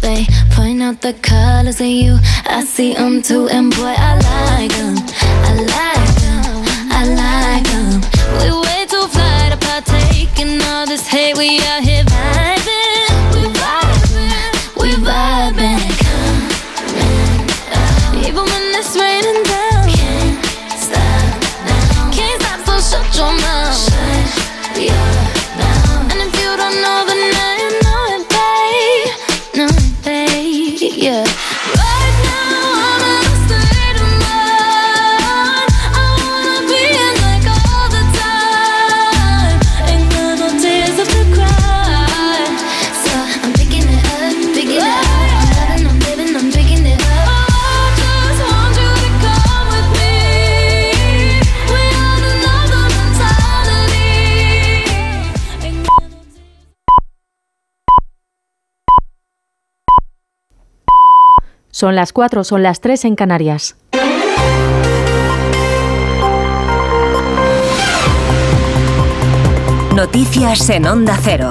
[0.00, 2.18] They point out the colors in you.
[2.46, 4.96] I see them too, and boy, I like them.
[5.48, 6.56] I like them.
[6.98, 8.00] I like them.
[8.38, 11.36] We way too fly to partake in all this hate.
[11.36, 12.04] We out here
[61.80, 63.74] Son las 4, son las 3 en Canarias.
[69.96, 71.50] Noticias en Onda Cero.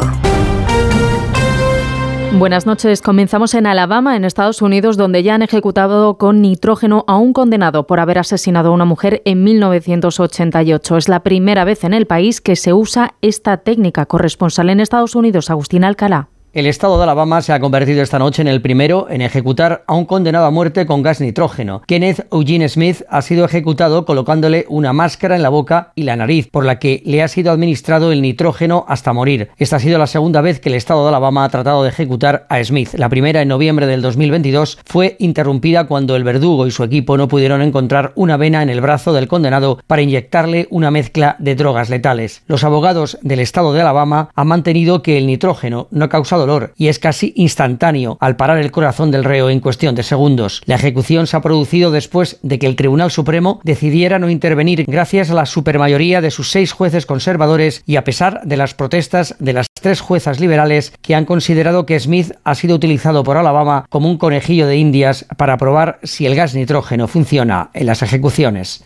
[2.37, 3.01] Buenas noches.
[3.01, 7.87] Comenzamos en Alabama, en Estados Unidos, donde ya han ejecutado con nitrógeno a un condenado
[7.87, 10.97] por haber asesinado a una mujer en 1988.
[10.97, 14.05] Es la primera vez en el país que se usa esta técnica.
[14.05, 16.27] Corresponsal en Estados Unidos, Agustín Alcalá.
[16.51, 19.93] El estado de Alabama se ha convertido esta noche en el primero en ejecutar a
[19.93, 21.83] un condenado a muerte con gas nitrógeno.
[21.85, 26.49] Kenneth Eugene Smith ha sido ejecutado colocándole una máscara en la boca y la nariz,
[26.49, 29.51] por la que le ha sido administrado el nitrógeno hasta morir.
[29.57, 32.47] Esta ha sido la segunda vez que el estado de Alabama ha tratado de ejecutar
[32.49, 32.95] a Smith.
[32.95, 37.27] La primera en noviembre del 2022 fue interrumpida cuando el verdugo y su equipo no
[37.27, 41.91] pudieron encontrar una vena en el brazo del condenado para inyectarle una mezcla de drogas
[41.91, 42.41] letales.
[42.47, 46.73] Los abogados del estado de Alabama han mantenido que el nitrógeno no ha causado dolor
[46.77, 50.61] y es casi instantáneo al parar el corazón del reo en cuestión de segundos.
[50.65, 55.29] La ejecución se ha producido después de que el Tribunal Supremo decidiera no intervenir gracias
[55.29, 59.53] a la supermayoría de sus seis jueces conservadores y a pesar de las protestas de
[59.53, 64.09] las tres juezas liberales que han considerado que Smith ha sido utilizado por Alabama como
[64.09, 68.83] un conejillo de indias para probar si el gas nitrógeno funciona en las ejecuciones.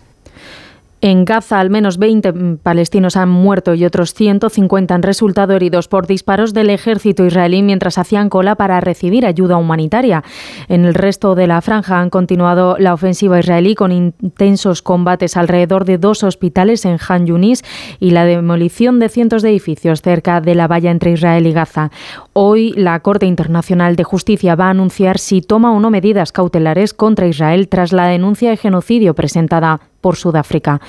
[1.06, 6.08] En Gaza, al menos 20 palestinos han muerto y otros 150 han resultado heridos por
[6.08, 10.24] disparos del ejército israelí mientras hacían cola para recibir ayuda humanitaria.
[10.70, 15.84] En el resto de la franja han continuado la ofensiva israelí con intensos combates alrededor
[15.84, 17.66] de dos hospitales en Han Yunis
[18.00, 21.92] y la demolición de cientos de edificios cerca de la valla entre Israel y Gaza.
[22.32, 26.94] Hoy la Corte Internacional de Justicia va a anunciar si toma o no medidas cautelares
[26.94, 30.82] contra Israel tras la denuncia de genocidio presentada por Sudáfrica.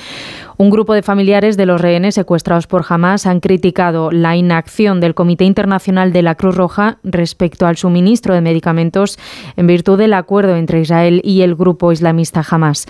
[0.59, 5.15] Un grupo de familiares de los rehenes secuestrados por Hamas han criticado la inacción del
[5.15, 9.19] Comité Internacional de la Cruz Roja respecto al suministro de medicamentos
[9.57, 12.87] en virtud del acuerdo entre Israel y el grupo islamista Hamas.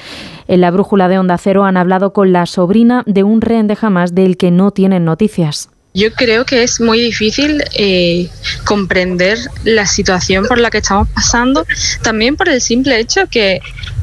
[0.48, 3.76] En la brújula de Onda Cero han hablado con la sobrina de un rehén de
[3.80, 5.73] Hamas del que no tienen noticias.
[5.97, 8.28] Yo creo que es muy difícil eh,
[8.64, 11.64] comprender la situación por la que estamos pasando,
[12.03, 13.61] también por el simple hecho que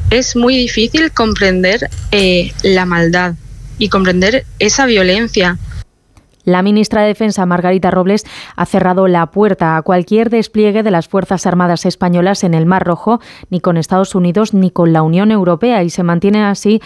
[0.08, 3.34] es muy difícil comprender eh, la maldad
[3.78, 5.58] y comprender esa violencia.
[6.44, 8.24] La ministra de Defensa, Margarita Robles,
[8.56, 12.84] ha cerrado la puerta a cualquier despliegue de las Fuerzas Armadas españolas en el Mar
[12.84, 13.20] Rojo,
[13.50, 16.80] ni con Estados Unidos ni con la Unión Europea, y se mantiene así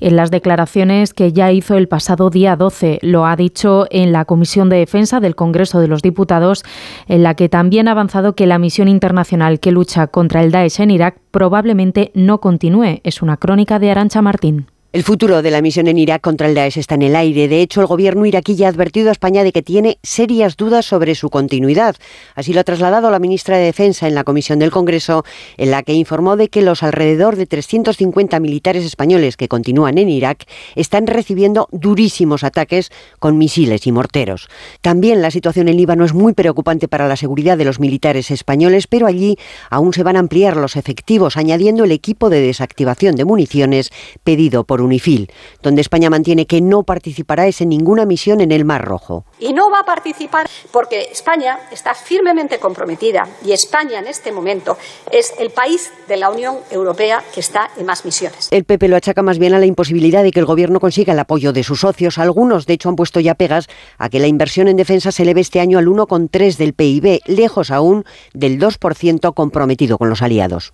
[0.00, 3.00] en las declaraciones que ya hizo el pasado día 12.
[3.02, 6.64] Lo ha dicho en la Comisión de Defensa del Congreso de los Diputados,
[7.08, 10.80] en la que también ha avanzado que la misión internacional que lucha contra el Daesh
[10.80, 13.00] en Irak probablemente no continúe.
[13.02, 14.69] Es una crónica de Arancha Martín.
[14.92, 17.46] El futuro de la misión en Irak contra el Daesh está en el aire.
[17.46, 20.84] De hecho, el gobierno iraquí ya ha advertido a España de que tiene serias dudas
[20.84, 21.94] sobre su continuidad.
[22.34, 25.24] Así lo ha trasladado la ministra de Defensa en la comisión del Congreso,
[25.58, 30.08] en la que informó de que los alrededor de 350 militares españoles que continúan en
[30.08, 34.48] Irak están recibiendo durísimos ataques con misiles y morteros.
[34.80, 38.88] También la situación en Líbano es muy preocupante para la seguridad de los militares españoles,
[38.88, 39.38] pero allí
[39.70, 43.92] aún se van a ampliar los efectivos, añadiendo el equipo de desactivación de municiones
[44.24, 45.30] pedido por UNIFIL,
[45.62, 49.24] donde España mantiene que no participará en ninguna misión en el Mar Rojo.
[49.38, 54.76] Y no va a participar porque España está firmemente comprometida y España en este momento
[55.10, 58.48] es el país de la Unión Europea que está en más misiones.
[58.50, 61.18] El PP lo achaca más bien a la imposibilidad de que el gobierno consiga el
[61.18, 62.18] apoyo de sus socios.
[62.18, 63.68] Algunos, de hecho, han puesto ya pegas
[63.98, 67.70] a que la inversión en defensa se eleve este año al 1,3 del PIB, lejos
[67.70, 68.04] aún
[68.34, 70.72] del 2% comprometido con los aliados.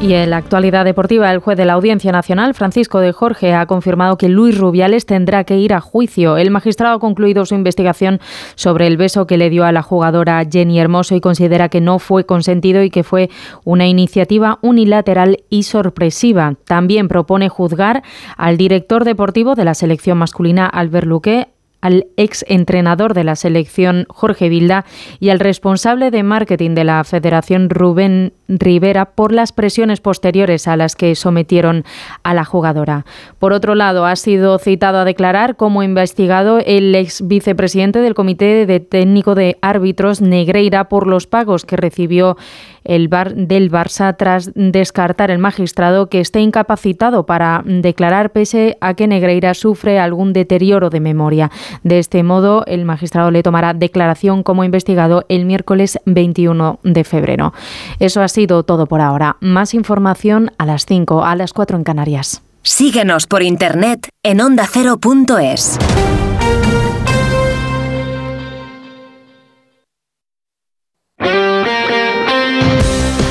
[0.00, 3.66] Y en la actualidad deportiva, el juez de la Audiencia Nacional, Francisco de Jorge, ha
[3.66, 6.36] confirmado que Luis Rubiales tendrá que ir a juicio.
[6.36, 8.20] El magistrado ha concluido su investigación
[8.54, 11.98] sobre el beso que le dio a la jugadora Jenny Hermoso y considera que no
[11.98, 13.28] fue consentido y que fue
[13.64, 16.54] una iniciativa unilateral y sorpresiva.
[16.64, 18.04] También propone juzgar
[18.36, 21.48] al director deportivo de la selección masculina, Albert Luque,
[21.80, 24.84] al ex entrenador de la selección Jorge Vilda
[25.20, 30.76] y al responsable de marketing de la Federación Rubén Rivera por las presiones posteriores a
[30.78, 31.84] las que sometieron
[32.22, 33.04] a la jugadora.
[33.38, 38.64] Por otro lado, ha sido citado a declarar como investigado el ex vicepresidente del Comité
[38.64, 42.38] de Técnico de Árbitros Negreira por los pagos que recibió
[42.84, 48.94] el bar del Barça tras descartar el magistrado que esté incapacitado para declarar pese a
[48.94, 51.50] que Negreira sufre algún deterioro de memoria.
[51.82, 57.52] De este modo, el magistrado le tomará declaración como investigado el miércoles 21 de febrero.
[57.98, 59.36] Eso ha sido todo por ahora.
[59.40, 62.42] Más información a las 5, a las 4 en Canarias.
[62.62, 65.78] Síguenos por internet en ondacero.es.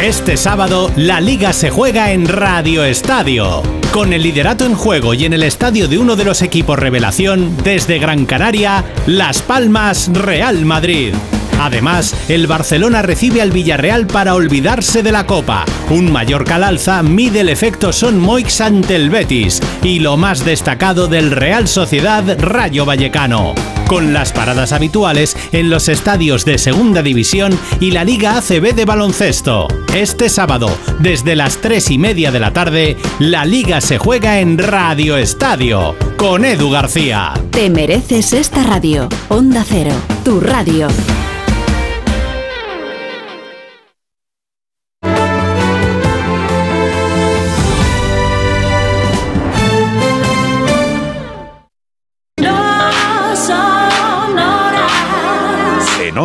[0.01, 3.61] Este sábado la liga se juega en Radio Estadio.
[3.91, 7.57] Con el liderato en juego y en el estadio de uno de los equipos revelación,
[7.63, 11.13] desde Gran Canaria, Las Palmas, Real Madrid.
[11.59, 15.65] Además, el Barcelona recibe al Villarreal para olvidarse de la Copa.
[15.89, 19.61] Un Mallorca al alza mide el efecto Son Moix ante el Betis.
[19.83, 23.55] Y lo más destacado del Real Sociedad Rayo Vallecano.
[23.87, 28.83] Con las paradas habituales en los estadios de Segunda División y la Liga ACB de
[28.83, 29.67] baloncesto.
[29.95, 34.57] Este sábado, desde las 3 y media de la tarde, la Liga se juega en
[34.57, 35.95] Radio Estadio.
[36.17, 37.33] Con Edu García.
[37.51, 39.07] Te mereces esta radio.
[39.29, 39.93] Onda Cero,
[40.25, 40.87] tu radio.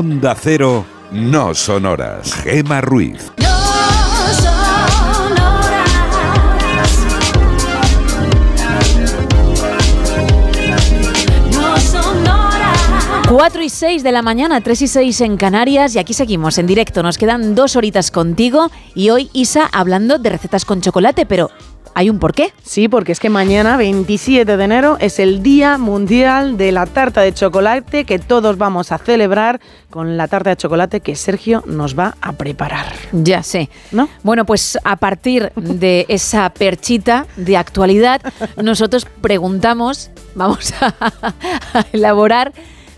[0.02, 2.34] Onda Cero, no sonoras.
[2.34, 3.30] Gema Ruiz.
[13.28, 16.66] 4 y 6 de la mañana, 3 y 6 en Canarias y aquí seguimos en
[16.66, 17.04] directo.
[17.04, 21.48] Nos quedan dos horitas contigo y hoy Isa hablando de recetas con chocolate, pero
[21.94, 22.52] ¿hay un porqué?
[22.62, 27.20] Sí, porque es que mañana, 27 de enero, es el Día Mundial de la Tarta
[27.20, 31.98] de Chocolate que todos vamos a celebrar con la tarta de chocolate que Sergio nos
[31.98, 32.86] va a preparar.
[33.12, 33.68] Ya sé.
[33.90, 34.08] ¿No?
[34.22, 38.22] Bueno, pues a partir de esa perchita de actualidad,
[38.56, 40.94] nosotros preguntamos, vamos a,
[41.74, 42.52] a elaborar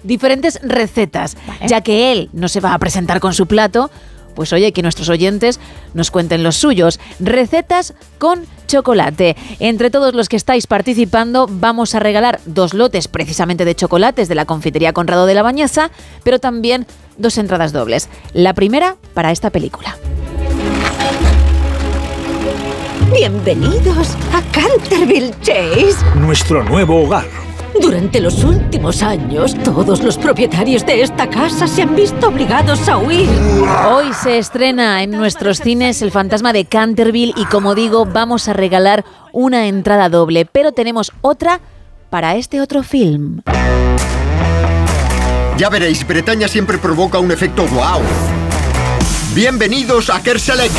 [0.04, 1.36] diferentes recetas,
[1.66, 3.90] ya que él no se va a presentar con su plato.
[4.34, 5.60] Pues oye, que nuestros oyentes
[5.94, 7.00] nos cuenten los suyos.
[7.20, 9.36] Recetas con chocolate.
[9.60, 14.34] Entre todos los que estáis participando, vamos a regalar dos lotes precisamente de chocolates de
[14.34, 15.90] la confitería Conrado de la Bañeza,
[16.22, 18.08] pero también dos entradas dobles.
[18.32, 19.96] La primera para esta película.
[23.12, 25.96] Bienvenidos a Canterville Chase.
[26.16, 27.43] Nuestro nuevo hogar.
[27.80, 32.98] Durante los últimos años, todos los propietarios de esta casa se han visto obligados a
[32.98, 33.28] huir.
[33.88, 38.52] Hoy se estrena en nuestros cines El fantasma de Canterville y como digo, vamos a
[38.52, 41.60] regalar una entrada doble, pero tenemos otra
[42.10, 43.40] para este otro film.
[45.56, 48.00] Ya veréis, Bretaña siempre provoca un efecto wow.
[49.34, 50.72] Bienvenidos a Kerselec.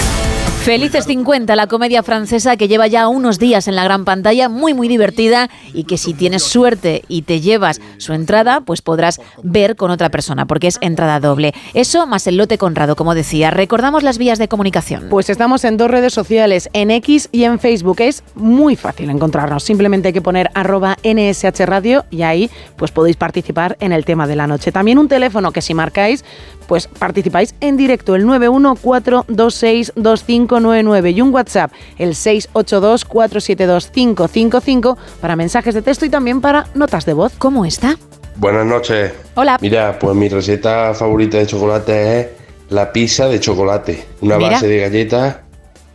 [0.66, 4.74] Felices 50, la comedia francesa que lleva ya unos días en la gran pantalla, muy
[4.74, 9.76] muy divertida y que si tienes suerte y te llevas su entrada, pues podrás ver
[9.76, 11.54] con otra persona, porque es entrada doble.
[11.76, 13.52] Eso más el lote Conrado, como decía.
[13.52, 15.06] Recordamos las vías de comunicación.
[15.12, 17.98] Pues estamos en dos redes sociales, en X y en Facebook.
[18.00, 19.64] Es muy fácil encontrarnos.
[19.64, 24.26] Simplemente hay que poner arroba NSH Radio y ahí pues podéis participar en el tema
[24.26, 24.72] de la noche.
[24.72, 26.26] También un teléfono que si marcáis,
[26.68, 36.06] pues participáis en directo, el 914262599 y un WhatsApp, el 682472555 para mensajes de texto
[36.06, 37.34] y también para notas de voz.
[37.38, 37.98] ¿Cómo está?
[38.38, 39.14] Buenas noches.
[39.36, 39.58] Hola.
[39.62, 42.28] Mira, pues mi receta favorita de chocolate es
[42.70, 44.06] la pizza de chocolate.
[44.22, 44.52] Una Mira.
[44.52, 45.38] base de galletas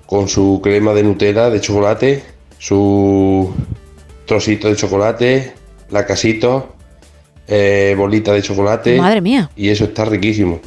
[0.07, 2.25] con su crema de Nutella de chocolate,
[2.59, 3.53] su
[4.27, 5.55] trocito de chocolate,
[5.91, 6.75] la casito,
[7.51, 8.97] eh, bolita de chocolate.
[8.97, 9.51] Madre mía.
[9.57, 10.61] Y eso está riquísimo.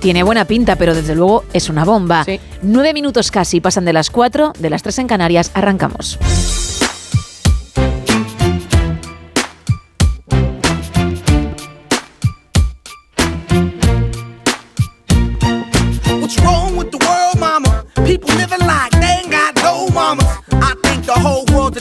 [0.00, 2.24] Tiene buena pinta, pero desde luego es una bomba.
[2.62, 6.18] Nueve minutos casi pasan de las cuatro, de las tres en Canarias, arrancamos.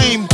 [0.00, 0.33] Same.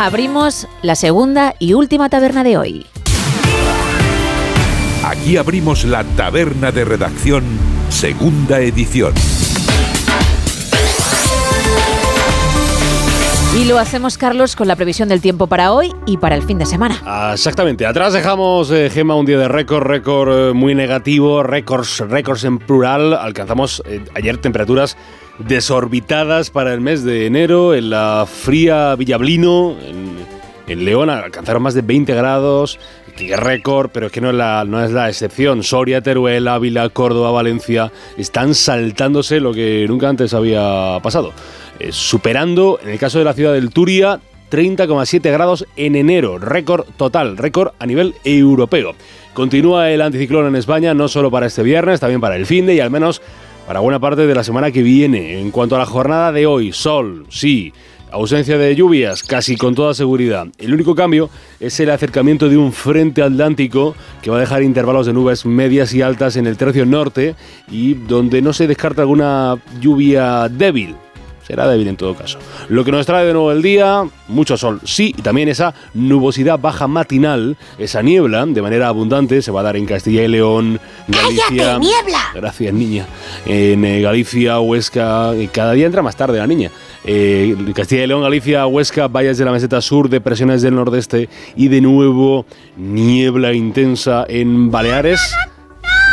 [0.00, 2.86] Abrimos la segunda y última taberna de hoy.
[5.04, 7.44] Aquí abrimos la taberna de redacción,
[7.90, 9.12] segunda edición.
[13.52, 16.58] Y lo hacemos, Carlos, con la previsión del tiempo para hoy y para el fin
[16.58, 17.02] de semana.
[17.04, 17.84] Ah, Exactamente.
[17.84, 22.58] Atrás dejamos, eh, Gema, un día de récord, récord eh, muy negativo, récords, récords en
[22.58, 23.12] plural.
[23.12, 24.96] Alcanzamos eh, ayer temperaturas
[25.40, 29.76] desorbitadas para el mes de enero en la fría Villablino,
[30.68, 32.78] en, León, alcanzaron más de 20 grados,
[33.16, 35.64] que récord, pero es que no es, la, no es la excepción.
[35.64, 41.32] Soria, Teruel, Ávila, Córdoba, Valencia están saltándose lo que nunca antes había pasado.
[41.80, 44.20] Eh, superando, en el caso de la ciudad del Turia,
[44.50, 48.94] 30,7 grados en enero, récord total, récord a nivel europeo.
[49.32, 52.74] Continúa el anticiclón en España, no solo para este viernes, también para el fin de
[52.74, 53.22] y al menos
[53.66, 55.40] para buena parte de la semana que viene.
[55.40, 57.72] En cuanto a la jornada de hoy, sol, sí,
[58.12, 60.48] Ausencia de lluvias, casi con toda seguridad.
[60.58, 65.06] El único cambio es el acercamiento de un frente atlántico que va a dejar intervalos
[65.06, 67.36] de nubes medias y altas en el tercio norte
[67.70, 70.96] y donde no se descarta alguna lluvia débil.
[71.50, 72.38] Será débil en todo caso.
[72.68, 76.60] Lo que nos trae de nuevo el día, mucho sol, sí, y también esa nubosidad
[76.60, 80.78] baja matinal, esa niebla de manera abundante se va a dar en Castilla y León,
[81.08, 81.76] Galicia.
[81.78, 82.20] niebla!
[82.36, 83.04] Gracias, niña.
[83.46, 86.70] En eh, Galicia, Huesca, y cada día entra más tarde la niña.
[87.04, 91.66] Eh, Castilla y León, Galicia, Huesca, valles de la meseta sur, depresiones del nordeste y
[91.66, 92.46] de nuevo
[92.76, 95.20] niebla intensa en Baleares.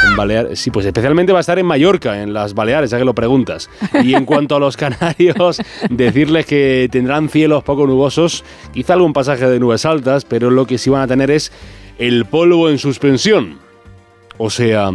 [0.05, 3.05] En Baleares, sí, pues especialmente va a estar en Mallorca, en las Baleares, ya que
[3.05, 3.69] lo preguntas.
[4.03, 8.43] Y en cuanto a los canarios, decirles que tendrán cielos poco nubosos,
[8.73, 11.51] quizá algún pasaje de nubes altas, pero lo que sí van a tener es
[11.97, 13.57] el polvo en suspensión.
[14.37, 14.91] O sea,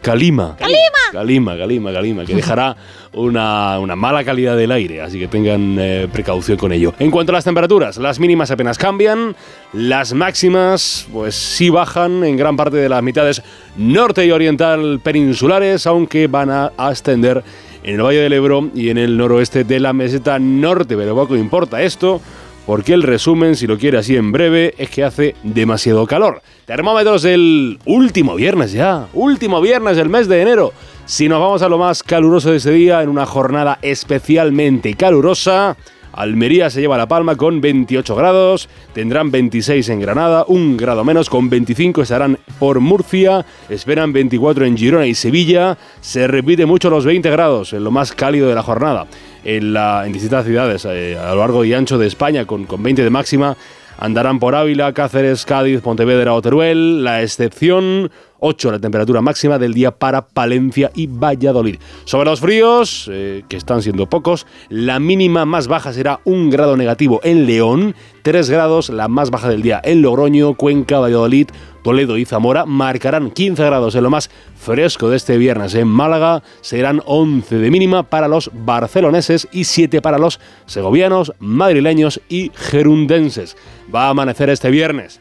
[0.00, 0.56] calima.
[0.56, 0.78] ¡Calima!
[1.12, 2.76] Calima, calima, calima, que dejará
[3.12, 6.94] una, una mala calidad del aire, así que tengan eh, precaución con ello.
[7.00, 9.34] En cuanto a las temperaturas, las mínimas apenas cambian,
[9.72, 13.42] las máximas pues sí bajan en gran parte de las mitades
[13.76, 17.42] norte y oriental peninsulares, aunque van a ascender
[17.82, 21.36] en el Valle del Ebro y en el noroeste de la meseta norte, pero poco
[21.36, 22.20] importa esto
[22.66, 26.42] porque el resumen, si lo quiere así en breve, es que hace demasiado calor.
[26.66, 30.72] Termómetros del último viernes ya, último viernes del mes de enero.
[31.06, 35.76] Si nos vamos a lo más caluroso de ese día, en una jornada especialmente calurosa,
[36.12, 41.30] Almería se lleva la palma con 28 grados, tendrán 26 en Granada, un grado menos,
[41.30, 47.04] con 25 estarán por Murcia, esperan 24 en Girona y Sevilla, se repite mucho los
[47.04, 49.06] 20 grados en lo más cálido de la jornada
[49.44, 53.02] en, la, distintas ciudades eh, a lo largo y ancho de España, con, con 20
[53.02, 53.56] de máxima.
[53.98, 57.04] Andarán por Ávila, Cáceres, Cádiz, Pontevedra o Teruel.
[57.04, 58.10] La excepción,
[58.40, 61.78] 8 la temperatura máxima del día para Palencia y Valladolid.
[62.04, 66.76] Sobre los fríos, eh, que están siendo pocos, la mínima más baja será un grado
[66.76, 71.48] negativo en León, 3 grados la más baja del día en Logroño, Cuenca, Valladolid,
[71.82, 75.74] Toledo y Zamora marcarán 15 grados en lo más fresco de este viernes.
[75.74, 82.20] En Málaga serán 11 de mínima para los barceloneses y 7 para los segovianos, madrileños
[82.28, 83.56] y gerundenses.
[83.94, 85.20] Va a amanecer este viernes.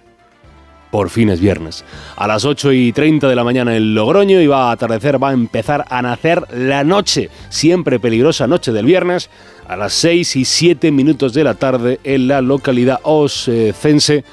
[0.92, 1.86] Por fin es viernes.
[2.16, 5.30] A las 8 y 30 de la mañana en Logroño y va a atardecer, va
[5.30, 9.30] a empezar a nacer la noche, siempre peligrosa noche del viernes,
[9.68, 14.24] a las 6 y 7 minutos de la tarde en la localidad oscense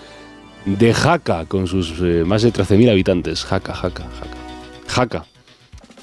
[0.65, 3.45] de Jaca, con sus eh, más de 13.000 habitantes.
[3.45, 4.37] Jaca, Jaca, Jaca.
[4.89, 5.25] Jaca.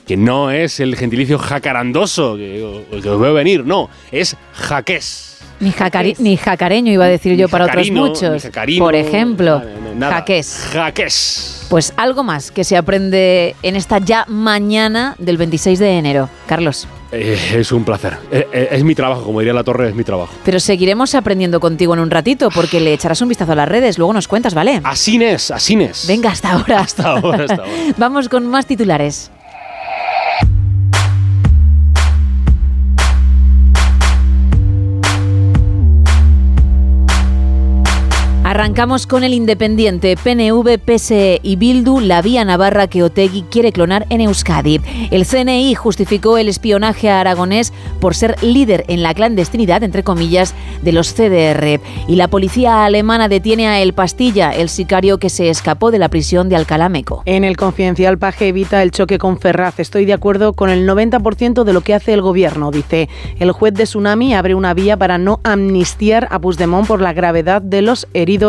[0.06, 5.33] Que no es el gentilicio jacarandoso que, que os veo venir, no, es jaqués.
[5.64, 8.34] Ni, jacari- ni jacareño iba a decir yo para otros muchos.
[8.34, 9.62] ni jacarino, Por ejemplo,
[9.96, 10.16] Nada.
[10.16, 10.68] jaqués.
[10.74, 11.68] Jaqués.
[11.70, 16.30] Pues algo más que se aprende en esta ya mañana del 26 de enero.
[16.48, 16.88] Carlos.
[17.12, 18.18] Eh, es un placer.
[18.32, 20.34] Eh, eh, es mi trabajo, como diría la torre, es mi trabajo.
[20.44, 23.98] Pero seguiremos aprendiendo contigo en un ratito porque le echarás un vistazo a las redes,
[24.00, 24.82] luego nos cuentas, ¿vale?
[24.84, 26.08] Así es, así es.
[26.08, 26.80] Venga, hasta ahora.
[26.80, 27.72] Hasta ahora, hasta ahora.
[27.98, 29.30] Vamos con más titulares.
[38.54, 44.06] Arrancamos con el Independiente, PNV, PSE y Bildu, la vía navarra que Otegui quiere clonar
[44.12, 44.80] en Euskadi.
[45.10, 50.54] El CNI justificó el espionaje a Aragonés por ser líder en la clandestinidad, entre comillas,
[50.84, 51.82] de los CDR.
[52.08, 56.10] Y la policía alemana detiene a El Pastilla, el sicario que se escapó de la
[56.10, 57.24] prisión de Alcalameco.
[57.26, 59.80] En el confidencial Paje evita el choque con Ferraz.
[59.80, 63.10] Estoy de acuerdo con el 90% de lo que hace el gobierno, dice.
[63.40, 67.60] El juez de Tsunami abre una vía para no amnistiar a Puigdemont por la gravedad
[67.60, 68.43] de los heridos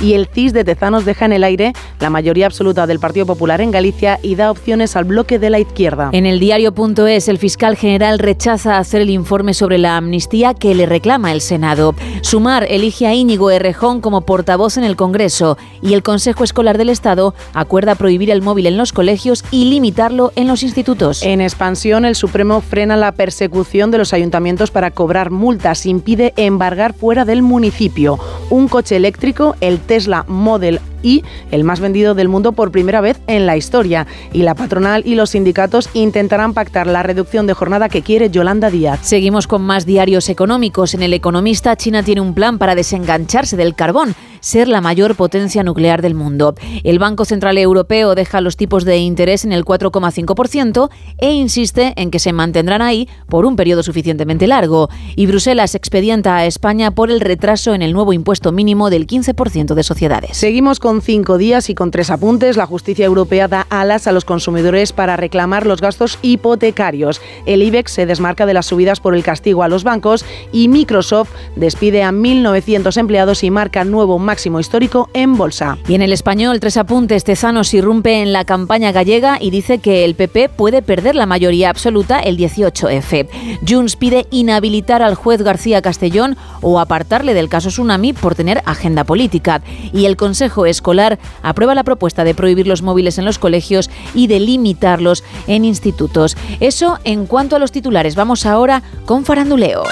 [0.00, 3.60] y el CIS de Tezanos deja en el aire la mayoría absoluta del Partido Popular
[3.60, 6.10] en Galicia y da opciones al bloque de la izquierda.
[6.12, 10.86] En el diario.es, el fiscal general rechaza hacer el informe sobre la amnistía que le
[10.86, 11.94] reclama el Senado.
[12.22, 16.90] Sumar elige a Íñigo Errejón como portavoz en el Congreso y el Consejo Escolar del
[16.90, 21.22] Estado acuerda prohibir el móvil en los colegios y limitarlo en los institutos.
[21.22, 26.92] En expansión, el Supremo frena la persecución de los ayuntamientos para cobrar multas, impide embargar
[26.92, 28.18] fuera del municipio.
[28.50, 29.29] Un coche eléctrico,
[29.60, 34.06] el Tesla Model y el más vendido del mundo por primera vez en la historia.
[34.32, 38.70] Y la patronal y los sindicatos intentarán pactar la reducción de jornada que quiere Yolanda
[38.70, 39.00] Díaz.
[39.02, 40.94] Seguimos con más diarios económicos.
[40.94, 45.62] En El Economista, China tiene un plan para desengancharse del carbón, ser la mayor potencia
[45.62, 46.54] nuclear del mundo.
[46.84, 52.10] El Banco Central Europeo deja los tipos de interés en el 4,5% e insiste en
[52.10, 54.88] que se mantendrán ahí por un periodo suficientemente largo.
[55.16, 59.74] Y Bruselas expedienta a España por el retraso en el nuevo impuesto mínimo del 15%
[59.74, 60.36] de sociedades.
[60.36, 64.12] Seguimos con con cinco días y con tres apuntes, la justicia europea da alas a
[64.12, 67.20] los consumidores para reclamar los gastos hipotecarios.
[67.46, 71.30] El IBEX se desmarca de las subidas por el castigo a los bancos y Microsoft
[71.54, 75.78] despide a 1.900 empleados y marca nuevo máximo histórico en bolsa.
[75.86, 77.22] Y en el español, tres apuntes.
[77.22, 81.70] Tezanos irrumpe en la campaña gallega y dice que el PP puede perder la mayoría
[81.70, 83.28] absoluta el 18F.
[83.64, 89.04] Junts pide inhabilitar al juez García Castellón o apartarle del caso Tsunami por tener agenda
[89.04, 89.62] política.
[89.92, 94.28] Y el Consejo Escolar aprueba la propuesta de prohibir los móviles en los colegios y
[94.28, 96.38] de limitarlos en institutos.
[96.58, 98.14] Eso en cuanto a los titulares.
[98.16, 99.84] Vamos ahora con Faranduleo.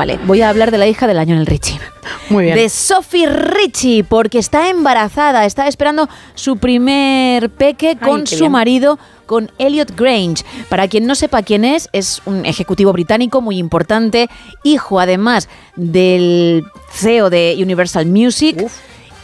[0.00, 1.78] Vale, voy a hablar de la hija del año en el Richie.
[2.30, 2.56] Muy bien.
[2.56, 8.52] De Sophie Richie, porque está embarazada, está esperando su primer peque con su bien.
[8.52, 10.42] marido, con Elliot Grange.
[10.70, 14.30] Para quien no sepa quién es, es un ejecutivo británico muy importante,
[14.64, 18.70] hijo además del CEO de Universal Music.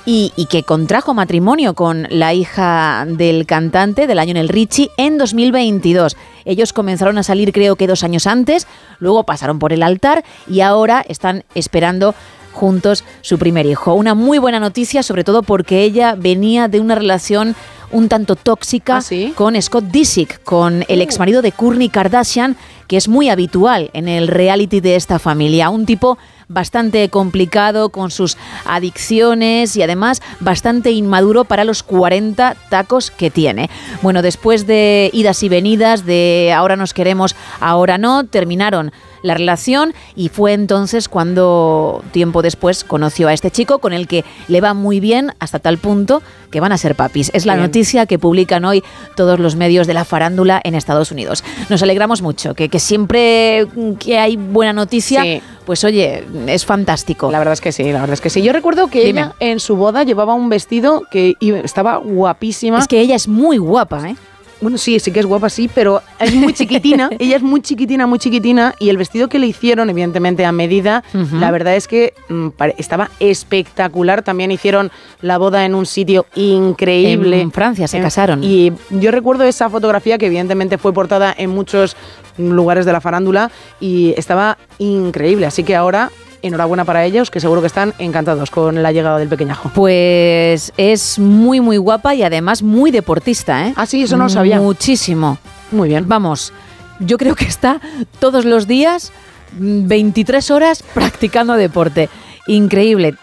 [0.08, 4.88] Y, y que contrajo matrimonio con la hija del cantante del año en el Richie
[4.98, 6.16] en 2022.
[6.46, 8.66] Ellos comenzaron a salir creo que dos años antes,
[8.98, 12.14] luego pasaron por el altar y ahora están esperando
[12.52, 13.92] juntos su primer hijo.
[13.92, 17.54] Una muy buena noticia, sobre todo porque ella venía de una relación
[17.92, 19.00] un tanto tóxica
[19.34, 22.56] con Scott Disick, con el exmarido de Kourtney Kardashian,
[22.88, 25.70] que es muy habitual en el reality de esta familia.
[25.70, 26.18] Un tipo
[26.48, 33.68] bastante complicado con sus adicciones y además bastante inmaduro para los 40 tacos que tiene.
[34.02, 38.92] Bueno, después de idas y venidas, de ahora nos queremos, ahora no, terminaron
[39.26, 44.24] la relación y fue entonces cuando tiempo después conoció a este chico con el que
[44.48, 47.30] le va muy bien hasta tal punto que van a ser papis.
[47.34, 47.66] Es la Bien.
[47.66, 48.82] noticia que publican hoy
[49.16, 51.42] todos los medios de la farándula en Estados Unidos.
[51.68, 53.66] Nos alegramos mucho, que, que siempre
[53.98, 55.42] que hay buena noticia, Sí.
[55.66, 57.30] pues oye, es fantástico.
[57.30, 58.42] La verdad es que sí, la verdad es que sí.
[58.42, 59.20] Yo recuerdo que Dime.
[59.22, 61.34] ella en su boda llevaba un vestido que
[61.64, 62.78] estaba guapísima.
[62.78, 64.16] Es que ella es muy guapa, ¿eh?
[64.60, 67.10] Bueno, sí, sí que es guapa, sí, pero es muy chiquitina.
[67.18, 68.74] ella es muy chiquitina, muy chiquitina.
[68.78, 73.10] Y el vestido que le hicieron, evidentemente a medida, la verdad es que mm, estaba
[73.20, 74.22] espectacular.
[74.22, 77.40] También hicieron la boda en un sitio increíble.
[77.40, 78.42] En Francia se En- casaron.
[78.42, 81.96] Y yo recuerdo esa fotografía que evidentemente fue portada en muchos
[82.38, 83.50] lugares de la farándula
[83.80, 85.46] y estaba increíble.
[85.46, 86.10] Así que ahora,
[86.46, 89.70] enhorabuena para ellos, que seguro que están encantados con la llegada del pequeñajo.
[89.74, 93.74] Pues es muy, muy guapa y además muy deportista, ¿eh?
[93.76, 94.58] Ah, sí, eso no lo sabía.
[94.60, 95.38] Muchísimo.
[95.72, 96.06] Muy bien.
[96.08, 96.52] Vamos,
[97.00, 97.80] yo creo que está
[98.20, 99.12] todos los días,
[99.58, 102.08] mm, 23 horas practicando deporte.
[102.46, 103.14] Increíble.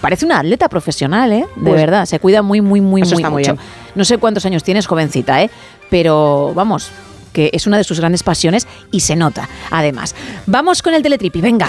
[0.00, 1.46] Parece una atleta profesional, ¿eh?
[1.56, 3.52] De Pues- verdad, se cuida muy, muy, muy, Eso muy está muy mucho.
[3.54, 3.64] bien.
[3.94, 5.50] No sé cuántos años tienes, jovencita, ¿eh?
[5.90, 6.90] Pero vamos,
[7.32, 10.14] que es una de sus grandes pasiones y se nota, además.
[10.46, 11.68] Vamos con el teletripi, venga.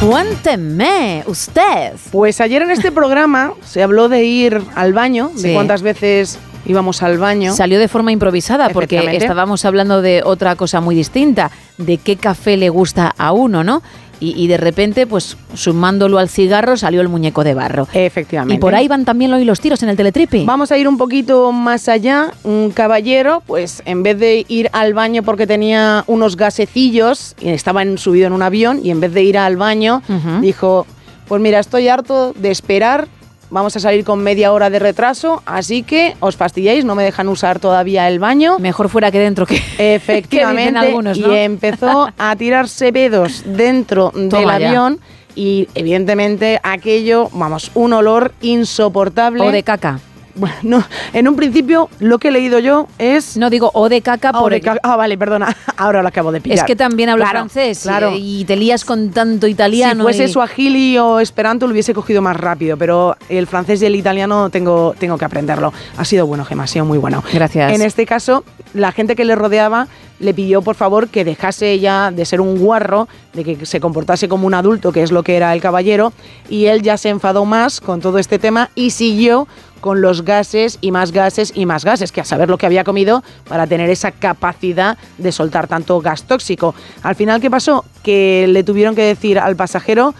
[0.00, 1.92] Cuénteme, usted.
[2.10, 7.02] Pues ayer en este programa se habló de ir al baño, de cuántas veces íbamos
[7.02, 7.54] al baño.
[7.54, 12.56] Salió de forma improvisada porque estábamos hablando de otra cosa muy distinta, de qué café
[12.56, 13.82] le gusta a uno, ¿no?
[14.20, 17.88] Y, y de repente, pues sumándolo al cigarro, salió el muñeco de barro.
[17.94, 18.54] Efectivamente.
[18.54, 20.44] Y por ahí van también hoy los tiros en el teletripi.
[20.44, 22.30] Vamos a ir un poquito más allá.
[22.44, 27.82] Un caballero, pues en vez de ir al baño porque tenía unos gasecillos y estaba
[27.82, 30.02] en- subido en un avión y en vez de ir al baño
[30.40, 30.86] dijo,
[31.26, 33.08] pues mira, estoy harto de esperar.
[33.50, 37.28] Vamos a salir con media hora de retraso, así que os fastidiáis, no me dejan
[37.28, 38.58] usar todavía el baño.
[38.60, 40.78] Mejor fuera que dentro que Efectivamente.
[40.80, 41.34] que algunos, ¿no?
[41.34, 44.54] Y empezó a tirarse pedos dentro del ya.
[44.54, 45.00] avión
[45.34, 49.42] y evidentemente aquello, vamos, un olor insoportable.
[49.42, 49.98] O de caca.
[50.40, 50.82] Bueno,
[51.12, 53.36] en un principio lo que he leído yo es...
[53.36, 54.80] No digo o de caca Ah, por de caca.
[54.82, 55.54] Ah, vale, perdona.
[55.76, 56.58] Ahora lo acabo de pillar.
[56.58, 58.12] Es que también hablo Claro, francés Claro.
[58.16, 60.00] y, y te lías con tanto italiano.
[60.00, 63.86] si fuese y- suajili o esperanto lo hubiese cogido más rápido, pero el francés y
[63.86, 65.72] el italiano tengo, tengo que aprenderlo.
[65.96, 67.22] Ha sido bueno, Gemma, ha sido muy bueno.
[67.32, 67.72] Gracias.
[67.72, 69.88] En este caso, la gente que le rodeaba
[70.20, 74.28] le pidió por favor que dejase ya de ser un guarro, de que se comportase
[74.28, 76.12] como un adulto, que es lo que era el caballero,
[76.50, 79.48] y él ya se enfadó más con todo este tema y siguió
[79.80, 82.84] con los gases y más gases y más gases, que a saber lo que había
[82.84, 86.74] comido para tener esa capacidad de soltar tanto gas tóxico.
[87.02, 87.84] Al final, ¿qué pasó?
[88.02, 90.14] Que le tuvieron que decir al pasajero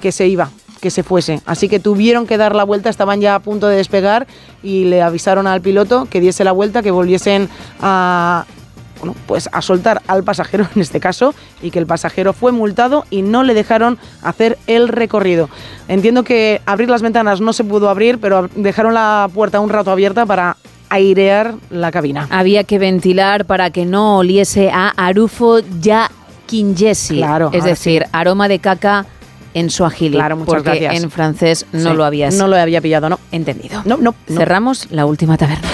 [0.00, 0.50] que se iba,
[0.80, 1.40] que se fuese.
[1.46, 4.26] Así que tuvieron que dar la vuelta, estaban ya a punto de despegar
[4.62, 7.48] y le avisaron al piloto que diese la vuelta, que volviesen
[7.80, 8.44] a
[9.04, 13.04] bueno, pues a soltar al pasajero en este caso y que el pasajero fue multado
[13.10, 15.48] y no le dejaron hacer el recorrido.
[15.88, 19.90] Entiendo que abrir las ventanas no se pudo abrir, pero dejaron la puerta un rato
[19.90, 20.56] abierta para
[20.88, 22.26] airear la cabina.
[22.30, 26.10] Había que ventilar para que no oliese a Arufo ya
[26.46, 27.16] Kinjesi.
[27.18, 29.06] Claro, es decir, aroma de caca
[29.54, 30.16] en suajili.
[30.16, 31.02] Claro, muchas porque gracias.
[31.02, 33.18] en francés no Sí, lo habías No lo había pillado, no.
[33.32, 33.82] entendido.
[33.84, 34.14] No, no.
[34.28, 34.36] no.
[34.36, 35.68] Cerramos la última taberna.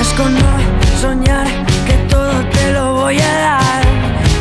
[0.00, 1.46] Sueñas con no soñar
[1.86, 3.82] que todo te lo voy a dar.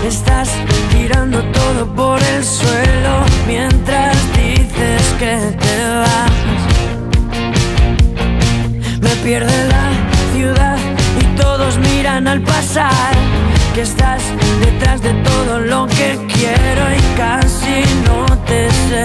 [0.07, 0.49] Estás
[0.90, 6.61] tirando todo por el suelo mientras dices que te vas.
[9.02, 9.91] Me pierde la
[10.34, 10.77] ciudad
[11.19, 13.14] y todos miran al pasar.
[13.76, 14.22] Que estás
[14.61, 18.99] detrás de todo lo que quiero y casi no te sé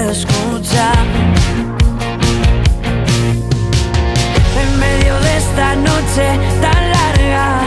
[5.37, 6.27] esta noche
[6.61, 7.67] tan larga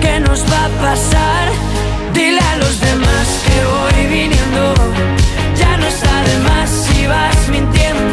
[0.00, 1.44] que nos va a pasar.
[2.12, 4.74] Dile a los demás que voy viniendo,
[5.54, 8.05] ya no está de más si vas mintiendo,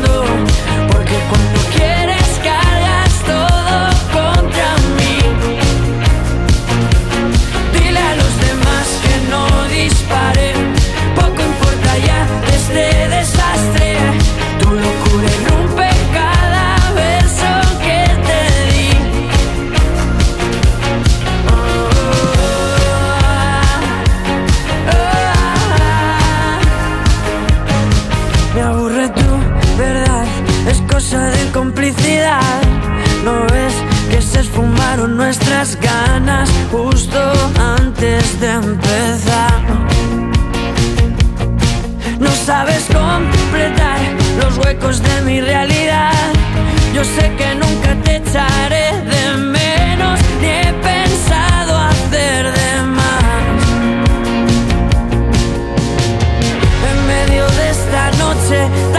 [35.36, 37.20] nuestras ganas justo
[37.58, 39.62] antes de empezar.
[42.20, 44.00] No sabes completar
[44.40, 46.14] los huecos de mi realidad.
[46.94, 53.64] Yo sé que nunca te echaré de menos, ni he pensado hacer de más.
[56.92, 58.93] En medio de esta noche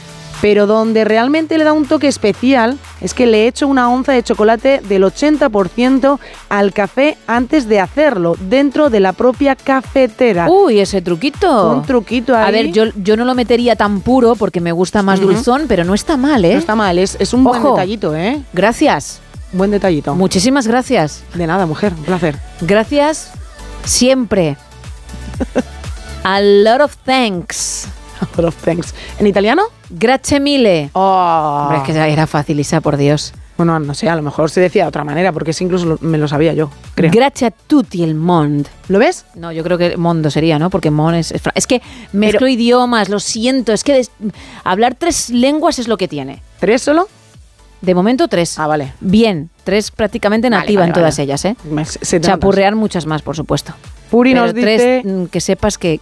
[0.44, 4.12] Pero donde realmente le da un toque especial es que le he hecho una onza
[4.12, 10.50] de chocolate del 80% al café antes de hacerlo, dentro de la propia cafetera.
[10.50, 11.72] Uy, ese truquito.
[11.72, 12.46] Un truquito ahí.
[12.46, 15.30] A ver, yo, yo no lo metería tan puro porque me gusta más Ujú.
[15.30, 16.52] dulzón, pero no está mal, ¿eh?
[16.52, 18.42] No está mal, es, es un buen detallito, ¿eh?
[18.52, 19.22] Gracias.
[19.54, 20.14] Buen detallito.
[20.14, 21.24] Muchísimas gracias.
[21.36, 22.36] De nada, mujer, un placer.
[22.60, 23.32] Gracias
[23.86, 24.58] siempre.
[26.26, 27.88] A lot of thanks.
[28.22, 28.94] A lot of thanks.
[29.20, 29.64] ¿En italiano?
[29.90, 30.90] Grazie mille.
[30.94, 31.62] Oh.
[31.70, 33.34] Hombre, es que era fácil, Isa, por Dios.
[33.56, 35.98] Bueno, no sé, a lo mejor se decía de otra manera, porque ese incluso lo-
[36.02, 37.12] me lo sabía yo, creo.
[37.14, 38.68] Grazie a tutti il monde.
[38.88, 39.26] ¿Lo ves?
[39.36, 40.72] No, yo creo que mondo sería, ¿no?
[40.72, 41.32] Porque mon es...
[41.54, 41.82] Es, que
[42.14, 43.72] mezclo idiomas, lo siento.
[43.72, 44.12] Es que des-
[44.64, 46.42] hablar tres lenguas es lo que tiene.
[46.60, 47.08] ¿Tres solo?
[47.82, 48.58] De momento tres.
[48.58, 48.94] Ah, vale.
[49.02, 51.24] Bien, tres prácticamente nativa vale, en todas vale.
[51.24, 51.56] ellas, ¿eh?
[51.70, 52.20] Me- se.
[52.22, 53.74] Chapurrear muchas más, por supuesto.
[54.10, 55.02] Puri Pero nos tres, dice...
[55.06, 56.00] mm, que sepas que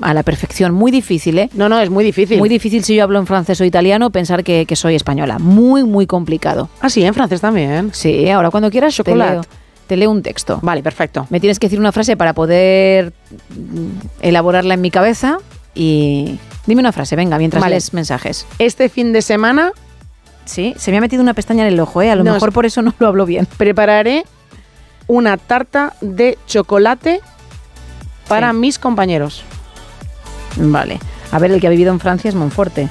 [0.00, 1.50] a la perfección, muy difícil, ¿eh?
[1.54, 2.38] No, no, es muy difícil.
[2.38, 5.38] Muy difícil si yo hablo en francés o italiano pensar que, que soy española.
[5.38, 6.68] Muy, muy complicado.
[6.80, 7.90] Ah, sí, en francés también.
[7.94, 9.32] Sí, ahora cuando quieras te Chocolate.
[9.32, 9.42] leo.
[9.86, 10.58] Te leo un texto.
[10.62, 11.26] Vale, perfecto.
[11.30, 13.12] Me tienes que decir una frase para poder
[14.20, 15.38] elaborarla en mi cabeza
[15.74, 17.74] y dime una frase, venga, mientras Vale.
[17.74, 18.46] lees mensajes.
[18.58, 19.72] Este fin de semana
[20.44, 22.10] Sí, se me ha metido una pestaña en el ojo, ¿eh?
[22.10, 23.48] A lo No, mejor por eso no lo hablo bien.
[23.56, 24.24] prepararé
[25.08, 27.20] una tarta de chocolate
[28.28, 29.42] para mis compañeros.
[30.56, 30.98] Vale.
[31.30, 32.88] A ver, el que ha vivido en Francia es Monforte.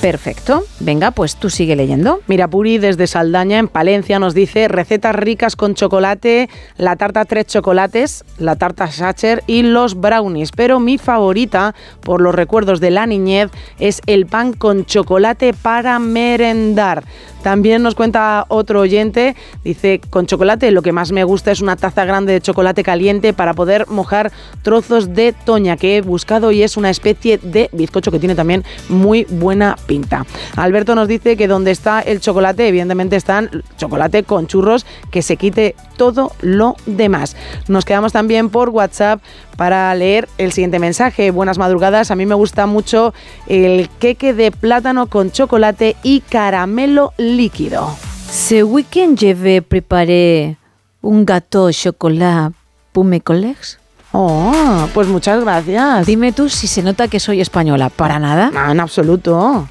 [0.00, 0.62] Perfecto.
[0.78, 2.20] Venga, pues tú sigue leyendo.
[2.28, 7.46] Mira, Puri desde Saldaña, en Palencia, nos dice recetas ricas con chocolate, la tarta tres
[7.46, 10.52] chocolates, la tarta Sacher y los brownies.
[10.52, 15.98] Pero mi favorita, por los recuerdos de la niñez, es el pan con chocolate para
[15.98, 17.02] merendar.
[17.42, 21.76] También nos cuenta otro oyente, dice, con chocolate lo que más me gusta es una
[21.76, 24.32] taza grande de chocolate caliente para poder mojar
[24.62, 28.64] trozos de toña que he buscado y es una especie de bizcocho que tiene también
[28.88, 30.26] muy buena pinta.
[30.56, 35.36] Alberto nos dice que donde está el chocolate, evidentemente están chocolate con churros, que se
[35.36, 37.36] quite todo lo demás.
[37.68, 39.20] Nos quedamos también por WhatsApp
[39.58, 41.32] para leer el siguiente mensaje.
[41.32, 43.12] Buenas madrugadas, a mí me gusta mucho
[43.48, 47.90] el queque de plátano con chocolate y caramelo líquido.
[48.30, 50.56] Ce week-end vais préparer
[51.02, 52.52] un gâteau au chocolat
[52.92, 53.78] pour mes collègues.
[54.12, 56.06] Oh, pues muchas gracias.
[56.06, 57.90] Dime tú si se nota que soy española.
[57.90, 58.50] Para nada.
[58.52, 59.68] No, en absoluto.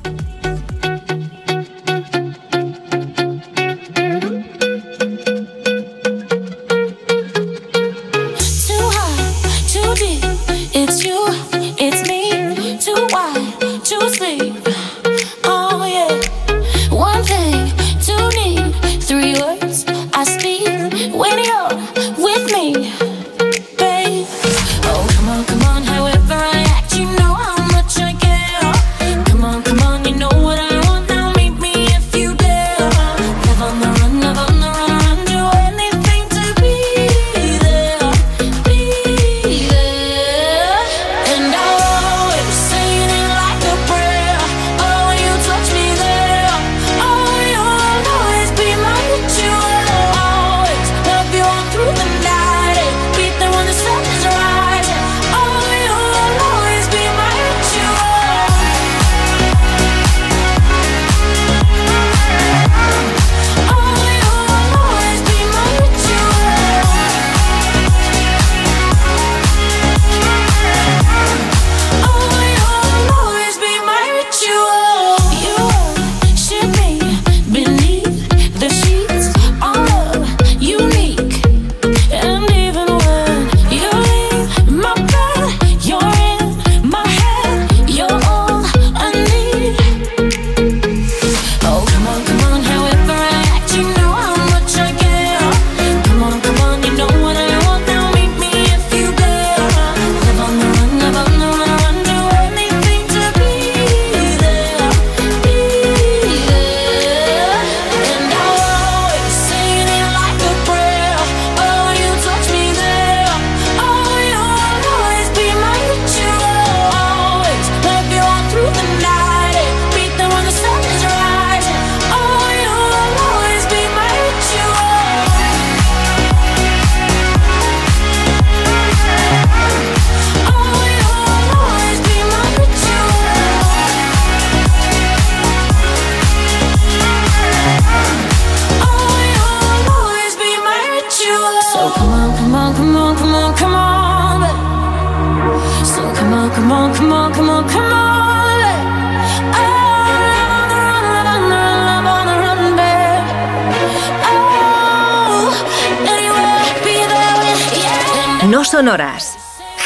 [158.72, 159.36] Sonoras.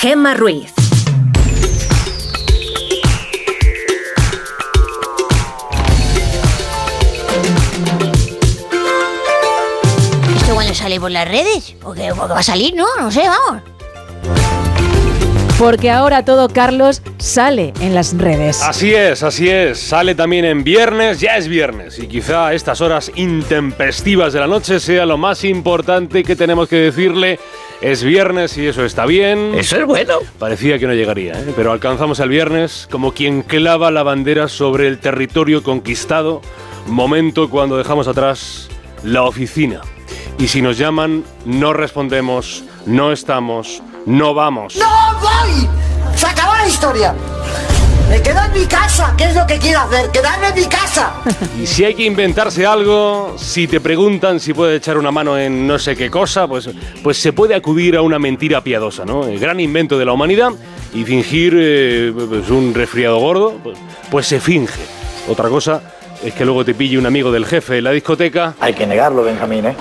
[0.00, 0.72] Gemma Ruiz.
[10.36, 11.74] ¿Esto cuando sale por las redes?
[11.82, 12.76] ¿O qué, o qué va a salir?
[12.76, 13.64] No, no sé, vamos.
[15.58, 18.62] Porque ahora todo, Carlos, sale en las redes.
[18.62, 19.80] Así es, así es.
[19.80, 21.98] Sale también en viernes, ya es viernes.
[21.98, 26.76] Y quizá estas horas intempestivas de la noche sea lo más importante que tenemos que
[26.76, 27.40] decirle.
[27.80, 29.54] Es viernes y eso está bien.
[29.54, 30.18] Eso es bueno.
[30.38, 31.52] Parecía que no llegaría, ¿eh?
[31.54, 36.40] pero alcanzamos el viernes como quien clava la bandera sobre el territorio conquistado.
[36.86, 38.68] Momento cuando dejamos atrás
[39.02, 39.82] la oficina.
[40.38, 44.76] Y si nos llaman, no respondemos, no estamos, no vamos.
[44.76, 45.68] ¡No voy!
[46.14, 47.14] ¡Se acabó la historia!
[48.08, 50.10] Me quedo en mi casa, ¿qué es lo que quiero hacer?
[50.10, 51.14] ¡Quedarme en mi casa!
[51.60, 55.66] Y si hay que inventarse algo, si te preguntan si puede echar una mano en
[55.66, 56.70] no sé qué cosa, pues,
[57.02, 59.26] pues se puede acudir a una mentira piadosa, ¿no?
[59.26, 60.50] El gran invento de la humanidad
[60.94, 63.76] y fingir eh, pues un resfriado gordo, pues,
[64.10, 64.82] pues se finge.
[65.28, 65.82] Otra cosa
[66.24, 68.54] es que luego te pille un amigo del jefe en la discoteca.
[68.60, 69.76] Hay que negarlo, Benjamín, ¿eh?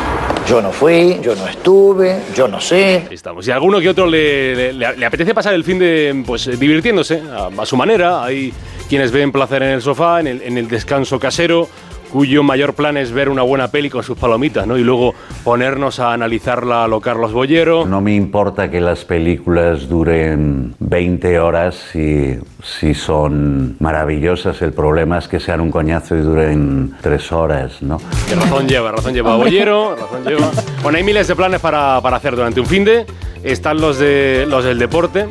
[0.48, 3.08] Yo no fui, yo no estuve, yo no sé.
[3.10, 3.48] Estamos.
[3.48, 7.50] Y a alguno que otro le- le apetece pasar el fin de pues divirtiéndose a,
[7.62, 8.24] a su manera.
[8.24, 8.54] Hay
[8.88, 11.68] quienes ven placer en el sofá, en el, en el descanso casero,
[12.16, 14.78] cuyo mayor plan es ver una buena peli con sus palomitas, ¿no?
[14.78, 15.14] Y luego
[15.44, 17.86] ponernos a analizarla a lo Carlos Bollero.
[17.86, 24.62] No me importa que las películas duren 20 horas si, si son maravillosas.
[24.62, 27.98] El problema es que sean un coñazo y duren 3 horas, ¿no?
[28.30, 30.52] Que razón lleva, razón lleva Bollero, razón lleva.
[30.84, 33.06] Bueno, hay miles de planes para, para hacer durante un fin de.
[33.44, 35.28] Están los, de, los del deporte,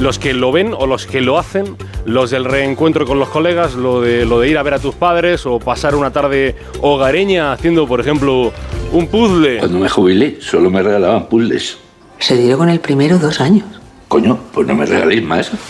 [0.00, 3.74] los que lo ven o los que lo hacen, los del reencuentro con los colegas,
[3.74, 7.52] lo de, lo de ir a ver a tus padres o pasar una tarde hogareña
[7.52, 8.52] haciendo, por ejemplo,
[8.92, 9.58] un puzzle.
[9.58, 11.78] Cuando me jubilé, solo me regalaban puzzles.
[12.18, 13.66] Se dio con el primero dos años.
[14.08, 15.50] Coño, pues no me regaléis más.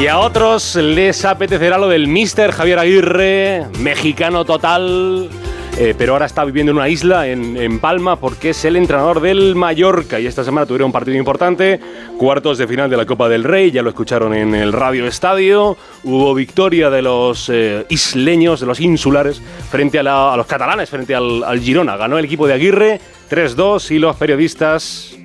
[0.00, 5.28] Y a otros les apetecerá lo del Mister Javier Aguirre, mexicano total.
[5.80, 9.20] Eh, pero ahora está viviendo en una isla, en, en Palma, porque es el entrenador
[9.20, 10.18] del Mallorca.
[10.18, 11.78] Y esta semana tuvieron un partido importante,
[12.18, 15.76] cuartos de final de la Copa del Rey, ya lo escucharon en el Radio Estadio.
[16.02, 19.40] Hubo victoria de los eh, isleños, de los insulares,
[19.70, 21.96] frente a, los catalanes, frente al Girona.
[21.96, 23.00] Ganó el equipo de Aguirre
[23.30, 25.16] 3-2 y los periodistas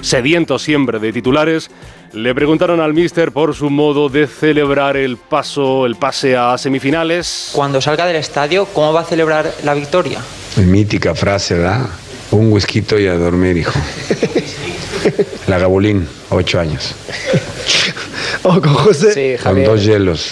[0.00, 1.70] sedientos siempre de titulares,
[2.12, 7.50] le preguntaron al míster por su modo de celebrar el paso, el pase a semifinales.
[7.52, 10.20] Cuando salga del estadio, ¿cómo va a celebrar la victoria?
[10.56, 11.86] Mítica frase, ¿verdad?
[12.30, 13.78] Un whisky y a dormir, hijo.
[15.46, 16.94] La Gabulín, ocho años.
[18.42, 19.12] ¿O con José?
[19.36, 20.30] Sí, Con dos hielos.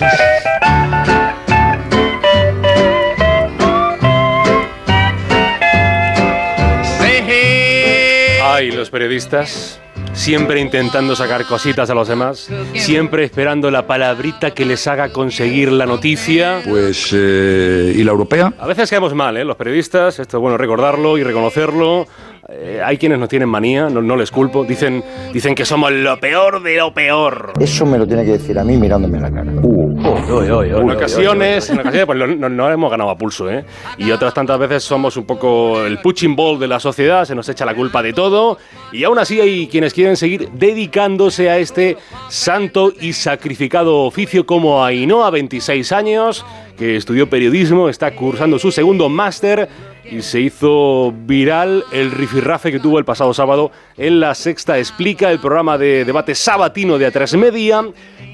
[8.42, 9.78] Ay, los periodistas,
[10.16, 15.70] siempre intentando sacar cositas a los demás, siempre esperando la palabrita que les haga conseguir
[15.70, 16.62] la noticia.
[16.64, 18.52] Pues, eh, ¿y la europea?
[18.58, 19.44] A veces caemos mal, ¿eh?
[19.44, 22.06] Los periodistas, esto es bueno recordarlo y reconocerlo.
[22.48, 24.64] Eh, hay quienes nos tienen manía, no, no les culpo.
[24.64, 25.02] Dicen,
[25.32, 27.52] dicen que somos lo peor de lo peor.
[27.58, 29.50] Eso me lo tiene que decir a mí mirándome a la cara.
[29.50, 33.64] en ocasiones, en ocasiones pues, no, no- no hemos ganado a pulso, ¿eh?
[33.98, 37.48] Y otras tantas veces somos un poco el punching ball de la sociedad, se nos
[37.48, 38.58] echa la culpa de todo.
[38.92, 41.96] Y aún así hay quienes quieren seguir dedicándose a este
[42.28, 46.44] santo y sacrificado oficio como Ainhoa, 26 años,
[46.78, 49.68] que estudió periodismo, está cursando su segundo máster
[50.10, 55.30] y se hizo viral el rifirrafe que tuvo el pasado sábado en La Sexta Explica,
[55.30, 57.84] el programa de debate sabatino de A3 Media.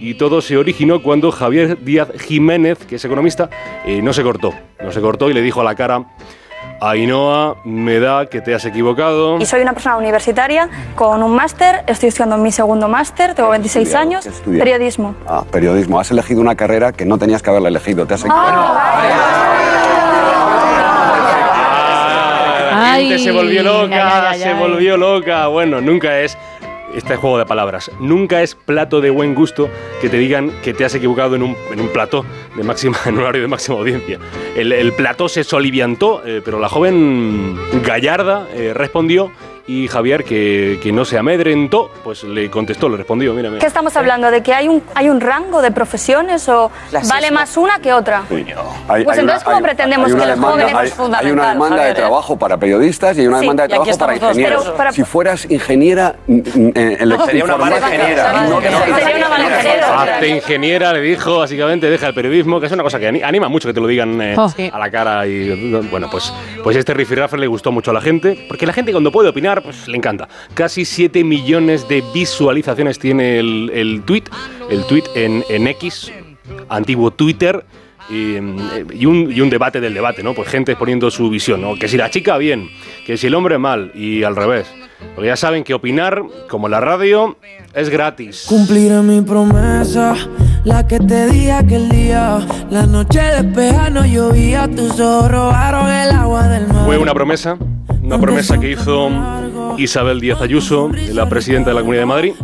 [0.00, 3.48] Y todo se originó cuando Javier Díaz Jiménez, que es economista,
[3.84, 4.52] eh, no se cortó.
[4.82, 6.04] No se cortó y le dijo a la cara,
[6.80, 9.38] Ainhoa, me da que te has equivocado.
[9.38, 13.86] Y soy una persona universitaria con un máster, estoy estudiando mi segundo máster, tengo 26
[13.88, 14.02] estudiado?
[14.02, 15.14] años, periodismo.
[15.28, 16.00] Ah, periodismo.
[16.00, 18.04] Has elegido una carrera que no tenías que haberla elegido.
[18.06, 18.24] Te has
[22.82, 25.46] La gente Ay, se volvió loca, se volvió loca.
[25.46, 26.36] Bueno, nunca es
[26.96, 27.90] este juego de palabras.
[28.00, 31.56] Nunca es plato de buen gusto que te digan que te has equivocado en un,
[31.70, 32.24] en un plató
[32.56, 34.18] de máxima, en un horario de máxima audiencia.
[34.56, 39.30] El, el plató se soliviantó, eh, pero la joven gallarda eh, respondió
[39.66, 43.60] y Javier, que, que no se amedrentó, pues le contestó, le respondió, mira, mira.
[43.60, 44.30] ¿Qué estamos hablando?
[44.30, 46.70] ¿De que hay un, hay un rango de profesiones o
[47.08, 48.24] vale más una que otra?
[48.28, 48.48] Hay- Pues
[48.88, 51.26] hay entonces, una- ¿cómo hay- pretendemos hay que una los demanda- jóvenes- hay- Es fundamental,
[51.26, 53.98] Hay una demanda Javier, de trabajo para periodistas y hay una Sí, demanda de trabajo
[53.98, 54.64] para ingenieros.
[54.64, 58.32] pero para- Si fueras ingeniera mm, mm, eh, electro- Sería una mala informática- ingeniera.
[58.32, 58.98] No, que no, que no.
[58.98, 60.02] Sería una mala ingeniera.
[60.02, 63.48] Hazte ingeniera, le dijo, básicamente, deja el periodismo, que es una cosa que ani- anima
[63.48, 64.48] mucho que te lo digan eh, Oh.
[64.48, 64.70] Sí.
[64.72, 65.26] a la cara.
[65.26, 66.32] Y bueno, pues,
[66.64, 69.51] pues este rifirrafe le gustó mucho a la gente, porque la gente cuando puede opinar
[69.60, 70.28] pues le encanta.
[70.54, 74.24] Casi 7 millones de visualizaciones tiene el, el tweet,
[74.70, 76.12] el tweet en, en X,
[76.68, 77.64] antiguo Twitter.
[78.10, 80.34] Y, eh, y un, y un debate del debate, ¿no?
[80.34, 81.76] Pues gente poniendo su visión, ¿no?
[81.76, 82.68] Que si la chica bien,
[83.06, 84.66] que si el hombre mal y al revés.
[85.14, 87.36] Porque ya saben que opinar, como la radio,
[87.74, 88.44] es gratis.
[88.48, 90.14] Cumpliré mi promesa,
[90.64, 92.40] la que te di aquel día.
[92.70, 96.84] La noche despeja, no llovía, tus ojos robaron el agua del mar.
[96.84, 97.56] Fue una promesa,
[98.02, 99.10] una promesa que hizo
[99.78, 102.34] Isabel Díaz Ayuso, la presidenta de la Comunidad de Madrid.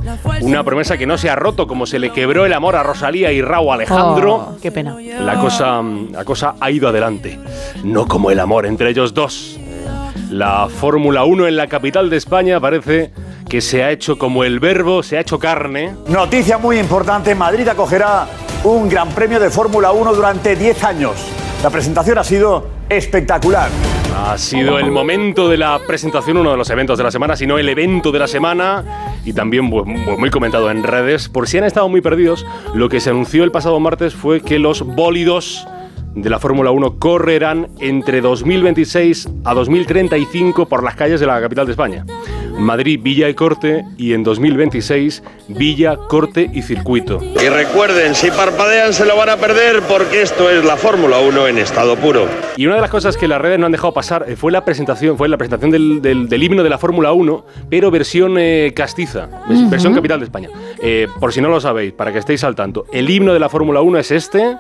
[0.41, 3.33] Una promesa que no se ha roto, como se le quebró el amor a Rosalía
[3.33, 4.35] y Raúl Alejandro.
[4.35, 4.97] Oh, qué pena.
[5.21, 7.39] La cosa, la cosa ha ido adelante.
[7.85, 9.59] No como el amor entre ellos dos.
[10.31, 13.11] La Fórmula 1 en la capital de España parece
[13.49, 15.95] que se ha hecho como el verbo, se ha hecho carne.
[16.09, 18.27] Noticia muy importante, Madrid acogerá
[18.65, 21.15] un Gran Premio de Fórmula 1 durante 10 años.
[21.63, 23.71] La presentación ha sido espectacular.
[24.17, 27.59] Ha sido el momento de la presentación, uno de los eventos de la semana, sino
[27.59, 28.85] el evento de la semana
[29.25, 31.29] y también muy comentado en redes.
[31.29, 32.45] Por si han estado muy perdidos,
[32.75, 35.67] lo que se anunció el pasado martes fue que los bólidos
[36.15, 41.67] de la Fórmula 1 correrán entre 2026 a 2035 por las calles de la capital
[41.67, 42.05] de España.
[42.59, 47.21] Madrid, Villa y Corte y en 2026 Villa, Corte y Circuito.
[47.43, 51.49] Y recuerden, si parpadean se lo van a perder porque esto es la Fórmula 1
[51.49, 52.27] en estado puro.
[52.57, 54.65] Y una de las cosas que las redes no han dejado pasar eh, fue la
[54.65, 58.73] presentación, fue la presentación del, del- del himno de la Fórmula 1, pero versión eh,
[58.75, 59.29] castiza,
[59.71, 60.49] versión capital de España.
[60.83, 63.49] Eh, por si no lo sabéis, para que estéis al tanto, el himno de la
[63.49, 64.57] Fórmula 1 es este.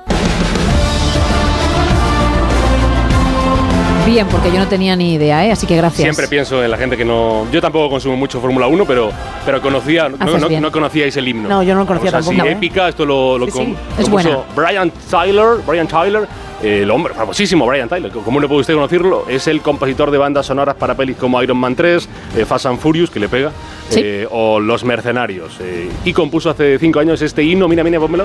[4.08, 5.52] Bien, porque yo no tenía ni idea, ¿eh?
[5.52, 6.00] así que gracias.
[6.02, 7.46] Siempre pienso en la gente que no.
[7.52, 9.10] Yo tampoco consumo mucho Fórmula 1, pero,
[9.44, 10.08] pero conocía.
[10.08, 11.46] No, conocíais el himno.
[11.48, 12.48] No, yo no lo conocía Cosa así tampoco.
[12.56, 13.76] épica, esto lo, lo Sí, com- sí.
[13.98, 14.38] Es buena.
[14.56, 15.58] Brian Tyler.
[15.66, 16.26] Brian Tyler.
[16.62, 19.26] El hombre famosísimo Brian Tyler, ¿cómo no puede usted conocerlo?
[19.28, 22.80] Es el compositor de bandas sonoras para pelis como Iron Man 3, eh, Fast and
[22.80, 23.52] Furious, que le pega,
[23.90, 24.00] Sí.
[24.02, 25.56] eh, o Los Mercenarios.
[25.60, 28.24] eh, y compuso hace cinco años este himno, mira, mira, pónmelo.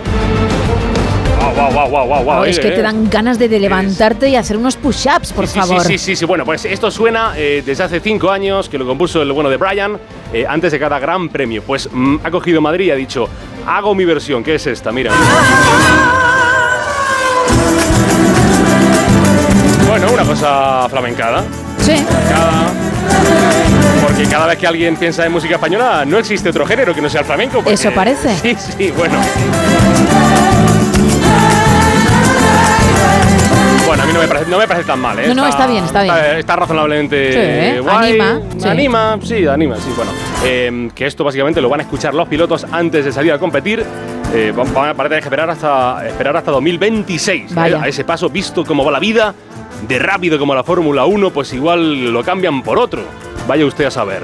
[1.43, 2.71] Wow, wow, wow, wow, wow, wow, es eh, que eh.
[2.71, 5.81] te dan ganas de, de levantarte y hacer unos push-ups, por Sí, sí, favor.
[5.83, 6.25] Sí, sí, sí, sí.
[6.25, 9.57] Bueno, pues esto suena eh, desde hace cinco años, que lo compuso el bueno de
[9.57, 9.99] Brian,
[10.31, 11.61] eh, antes de cada gran premio.
[11.63, 13.27] Pues mm, ha cogido Madrid y ha dicho,
[13.67, 15.11] hago mi versión, que es esta, mira.
[19.87, 21.43] Bueno, una cosa flamencada.
[21.79, 22.03] Sí.
[24.01, 27.09] Porque cada vez que alguien piensa en música española, no existe otro género que no
[27.09, 27.55] sea el flamenco.
[27.57, 28.35] porque- Eso parece.
[28.41, 29.15] Sí, sí, bueno.
[34.13, 35.27] Mí no me parece, no me parece tan mal, ¿eh?
[35.27, 36.15] No, no, está bien, está bien.
[36.15, 37.79] Está, está razonablemente Sí, ¿eh?
[37.81, 38.09] guay.
[38.09, 38.67] Anima, sí.
[38.67, 39.91] Anima, sí, anima, sí.
[39.95, 40.11] Bueno,
[40.43, 43.83] eh, que esto básicamente lo van a escuchar los pilotos antes de salir a competir.
[44.33, 47.51] Eh, van van a tener que esperar hasta, esperar hasta 2026.
[47.51, 47.55] ¿eh?
[47.55, 47.81] Vaya.
[47.81, 49.33] A ese paso, visto cómo va la vida,
[49.87, 53.01] de rápido como la Fórmula 1, pues igual lo cambian por otro.
[53.47, 54.23] Vaya usted a saber.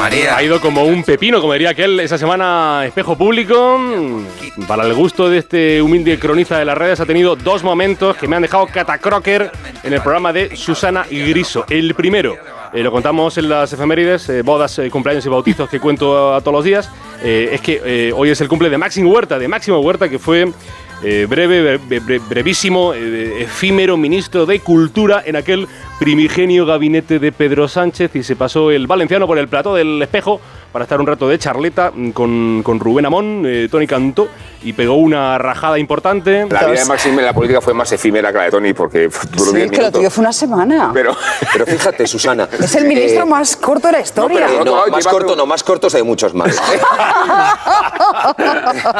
[0.00, 0.34] María.
[0.34, 3.78] Ha ido como un pepino, como diría aquel, esa semana espejo público.
[4.66, 8.26] Para el gusto de este humilde cronista de las redes, ha tenido dos momentos que
[8.26, 9.52] me han dejado catacroker
[9.82, 11.66] en el programa de Susana Griso.
[11.68, 12.34] El primero,
[12.72, 16.40] eh, lo contamos en las efemérides, eh, bodas, eh, cumpleaños y bautizos que cuento a
[16.40, 16.90] todos los días.
[17.22, 20.50] es que hoy es el cumple de Máximo Huerta, de Máximo Huerta, que fue
[21.02, 25.66] eh, breve, bre- bre- brevísimo, eh, efímero ministro de Cultura en aquel
[25.98, 30.40] primigenio gabinete de Pedro Sánchez y se pasó el valenciano por el plató del espejo
[30.72, 34.28] para estar un rato de charleta mm, con, con Rubén Amón, eh, Tony Cantó,
[34.62, 36.46] y pegó una rajada importante.
[36.50, 39.08] La vida de Maxim en la política fue más efímera que la de Tony porque
[39.32, 40.90] duró Sí, 10 que lo tuyo fue una semana.
[40.92, 41.16] Pero,
[41.52, 42.48] Pero fíjate, Susana.
[42.58, 44.46] Es el ministro eh, más corto de la historia.
[44.48, 46.54] eh, no, más corto, no, más cortos hay muchos más.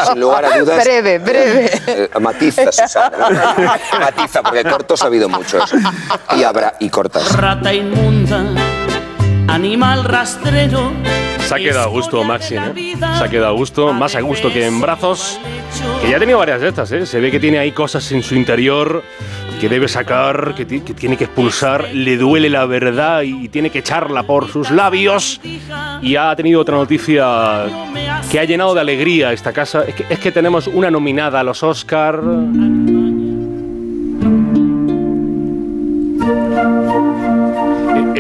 [0.09, 0.82] Sin lugar a dudas.
[0.85, 1.70] Breve, breve.
[1.87, 3.55] eh, matiza, Susana.
[4.01, 5.70] matiza, porque cortos ha habido muchos.
[6.37, 7.37] Y habrá, y cortas.
[7.37, 8.45] Rata inmunda,
[9.49, 10.93] animal rastrero.
[11.51, 12.95] Se ha quedado a gusto Maxi, ¿eh?
[12.97, 15.41] Se ha quedado a gusto, más a gusto que en brazos.
[16.01, 17.05] Que ya ha tenido varias de estas, ¿eh?
[17.07, 19.03] Se ve que tiene ahí cosas en su interior
[19.61, 23.81] que debe sacar, que, que tiene que expulsar, le duele la verdad y tiene que
[23.81, 25.41] echarla por sus labios.
[26.03, 27.65] Y ha tenido otra noticia
[28.31, 29.83] que ha llenado de alegría esta casa.
[29.89, 32.21] Es que, es que tenemos una nominada a los Oscar.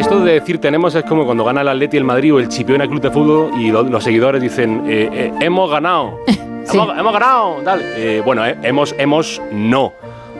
[0.00, 2.86] Esto de decir tenemos es como cuando gana el Atleti, el Madrid o el Chipiona
[2.88, 6.18] Club de Fútbol y lo- los seguidores dicen eh, eh, hemos ganado,
[6.72, 7.56] hemos, hemos ganado.
[7.96, 9.92] Eh, bueno, hemos, hemos no.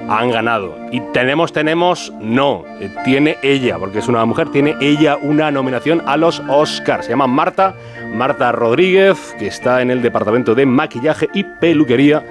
[0.08, 0.74] han ganado.
[0.90, 2.64] Y tenemos, tenemos, no,
[3.04, 7.04] tiene ella, porque es una mujer, tiene ella una nominación a los Oscars.
[7.06, 7.74] Se llama Marta,
[8.14, 12.24] Marta Rodríguez, que está en el departamento de maquillaje y peluquería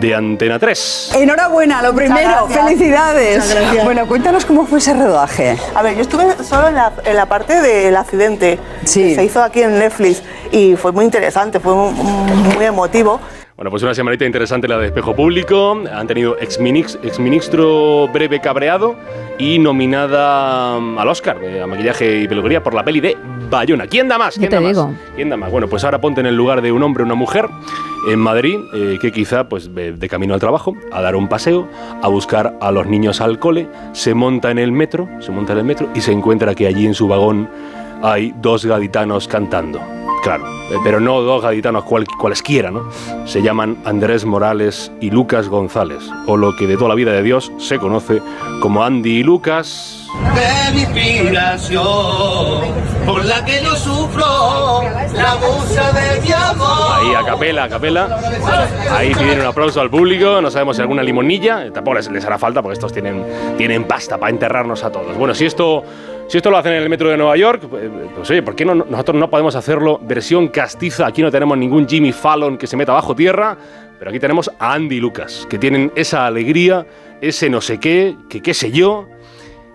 [0.00, 1.12] de Antena 3.
[1.16, 2.46] Enhorabuena, lo primero.
[2.48, 2.64] gracias.
[2.64, 3.84] Felicidades.
[3.84, 5.56] Bueno, cuéntanos cómo fue ese rodaje.
[5.74, 9.42] A ver, yo estuve solo en la, en la parte del accidente que se hizo
[9.42, 13.20] aquí en Netflix y fue muy interesante, fue muy, emotivo.
[13.56, 15.82] Bueno, pues una semanita interesante la de Espejo Público.
[15.92, 18.96] Han tenido exministro Breve Cabreado
[19.38, 23.16] y nominada mm, al Oscar de a maquillaje y peluquería por la peli de
[23.52, 23.86] Bayona.
[23.86, 24.36] ¿Quién da más?
[24.36, 24.78] ¿Quién da más?
[25.14, 25.50] ¿Quién da más?
[25.50, 27.48] Bueno, pues ahora ponte en el lugar de un hombre o una mujer
[28.08, 31.68] en Madrid eh, que quizá pues de, de camino al trabajo, a dar un paseo,
[32.02, 35.60] a buscar a los niños al cole, se monta en el metro, se monta en
[35.60, 37.48] el metro y se encuentra que allí en su vagón
[38.02, 39.80] hay dos gaditanos cantando.
[40.22, 42.88] Claro, eh, pero no dos gaditanos cual- cualesquiera, ¿no?
[43.26, 47.22] Se llaman Andrés Morales y Lucas González, o lo que de toda la vida de
[47.24, 48.22] Dios se conoce
[48.60, 49.98] como Andy y Lucas.
[50.34, 51.82] De mi inspiración,
[53.06, 54.82] por la que yo sufro,
[55.16, 56.68] la musa de mi amor.
[56.92, 58.20] Ahí a capela, a capela.
[58.96, 60.40] Ahí piden un aplauso al público.
[60.40, 61.72] No sabemos si alguna limonilla.
[61.72, 63.24] Tampoco les, les hará falta porque estos tienen,
[63.56, 65.16] tienen pasta para enterrarnos a todos.
[65.16, 65.82] Bueno, si esto,
[66.32, 68.64] si esto lo hacen en el metro de Nueva York, pues, pues, oye, ¿por qué
[68.64, 71.06] no, nosotros no podemos hacerlo versión castiza?
[71.06, 73.54] Aquí no tenemos ningún Jimmy Fallon que se meta bajo tierra.
[73.98, 76.86] Pero aquí tenemos a Andy Lucas, que tienen esa alegría,
[77.20, 79.08] ese no sé qué, que qué sé yo.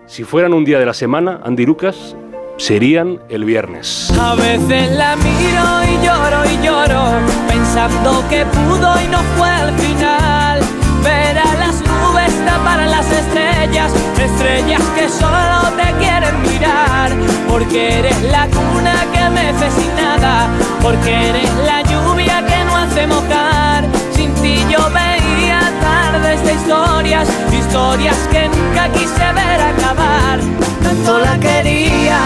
[0.06, 2.16] Si fueran un día de la semana, Andy Lucas
[2.56, 4.12] serían el viernes.
[4.20, 7.04] A veces la miro y lloro y lloro,
[7.46, 10.60] pensando que pudo y no fue al final.
[11.04, 16.07] Ver a las nubes tapar las estrellas, estrellas que solo te quieren
[16.58, 17.10] mirar.
[17.48, 20.48] Porque eres la cuna que mece sin nada,
[20.82, 23.84] porque eres la lluvia que no hace mojar.
[24.14, 30.38] Sin ti yo veía tardes de historias, historias que nunca quise ver acabar.
[30.82, 32.18] Tanto la quería,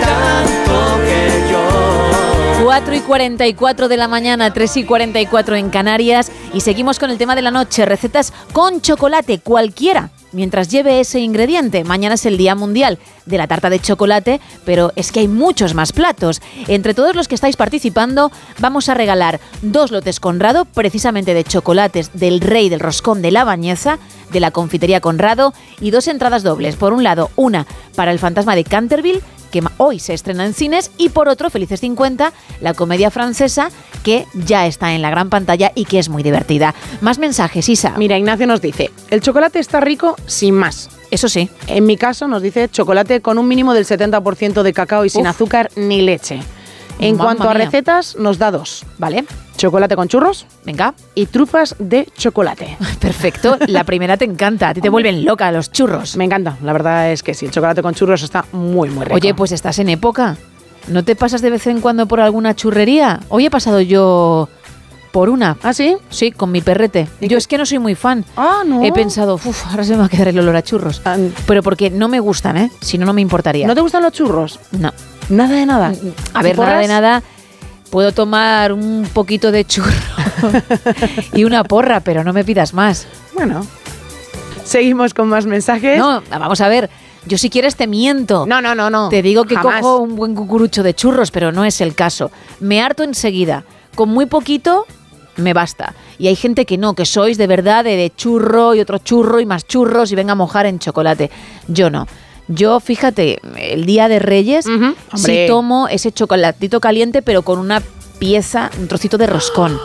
[0.00, 2.64] tanto que yo.
[2.64, 6.30] 4 y 44 de la mañana, 3 y 44 en Canarias.
[6.54, 7.84] Y seguimos con el tema de la noche.
[7.84, 10.10] Recetas con chocolate, cualquiera.
[10.32, 14.92] Mientras lleve ese ingrediente, mañana es el Día Mundial de la Tarta de Chocolate, pero
[14.94, 16.42] es que hay muchos más platos.
[16.66, 22.10] Entre todos los que estáis participando, vamos a regalar dos lotes Conrado, precisamente de chocolates
[22.12, 23.98] del Rey del Roscón de la Bañeza,
[24.30, 26.76] de la Confitería Conrado, y dos entradas dobles.
[26.76, 30.90] Por un lado, una para el Fantasma de Canterville, que hoy se estrena en cines,
[30.98, 33.70] y por otro, Felices 50, la comedia francesa
[34.02, 36.74] que ya está en la gran pantalla y que es muy divertida.
[37.00, 37.94] Más mensajes, Isa.
[37.96, 40.90] Mira, Ignacio nos dice, el chocolate está rico sin más.
[41.10, 41.48] Eso sí.
[41.66, 45.26] En mi caso nos dice chocolate con un mínimo del 70% de cacao y sin
[45.26, 46.40] azúcar ni leche.
[46.98, 47.64] En Mamma cuanto a mía.
[47.64, 48.84] recetas, nos da dos.
[48.98, 49.24] ¿Vale?
[49.56, 50.46] Chocolate con churros.
[50.64, 50.94] Venga.
[51.14, 52.76] Y trufas de chocolate.
[53.00, 53.56] Perfecto.
[53.66, 54.68] La primera te encanta.
[54.70, 56.16] A ti te vuelven loca los churros.
[56.16, 56.56] Me encanta.
[56.62, 59.16] La verdad es que sí, el chocolate con churros está muy, muy rico.
[59.16, 60.36] Oye, pues estás en época.
[60.88, 63.20] ¿No te pasas de vez en cuando por alguna churrería?
[63.28, 64.48] Hoy he pasado yo
[65.10, 65.56] por una.
[65.62, 65.96] ¿Ah, sí?
[66.10, 67.08] Sí, con mi perrete.
[67.20, 68.24] Yo es que no soy muy fan.
[68.36, 68.84] Ah, no.
[68.84, 71.02] He pensado, uff, ahora se me va a quedar el olor a churros.
[71.46, 72.70] Pero porque no me gustan, ¿eh?
[72.80, 73.66] Si no, no me importaría.
[73.66, 74.60] ¿No te gustan los churros?
[74.72, 74.92] No.
[75.28, 75.92] Nada de nada.
[76.34, 77.22] A ver, ¿Y nada de nada.
[77.90, 79.90] Puedo tomar un poquito de churro
[81.32, 83.06] y una porra, pero no me pidas más.
[83.34, 83.66] Bueno.
[84.64, 85.98] Seguimos con más mensajes.
[85.98, 86.90] No, vamos a ver.
[87.24, 88.46] Yo si quieres te miento.
[88.46, 89.08] No, no, no, no.
[89.08, 89.80] Te digo que Jamás.
[89.80, 92.30] cojo un buen cucurucho de churros, pero no es el caso.
[92.60, 93.64] Me harto enseguida.
[93.94, 94.86] Con muy poquito
[95.38, 95.94] me basta.
[96.18, 99.40] Y hay gente que no, que sois de verdad de, de churro y otro churro
[99.40, 101.30] y más churros y venga a mojar en chocolate.
[101.66, 102.06] Yo no.
[102.48, 104.70] Yo, fíjate, el día de Reyes sí
[105.12, 105.46] Hombre.
[105.48, 107.82] tomo ese chocolatito caliente, pero con una
[108.18, 109.78] pieza, un trocito de roscón.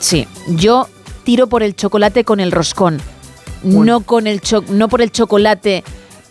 [0.00, 0.88] Sí, yo
[1.22, 3.00] tiro por el chocolate con el roscón,
[3.62, 5.84] no con el cho- no por el chocolate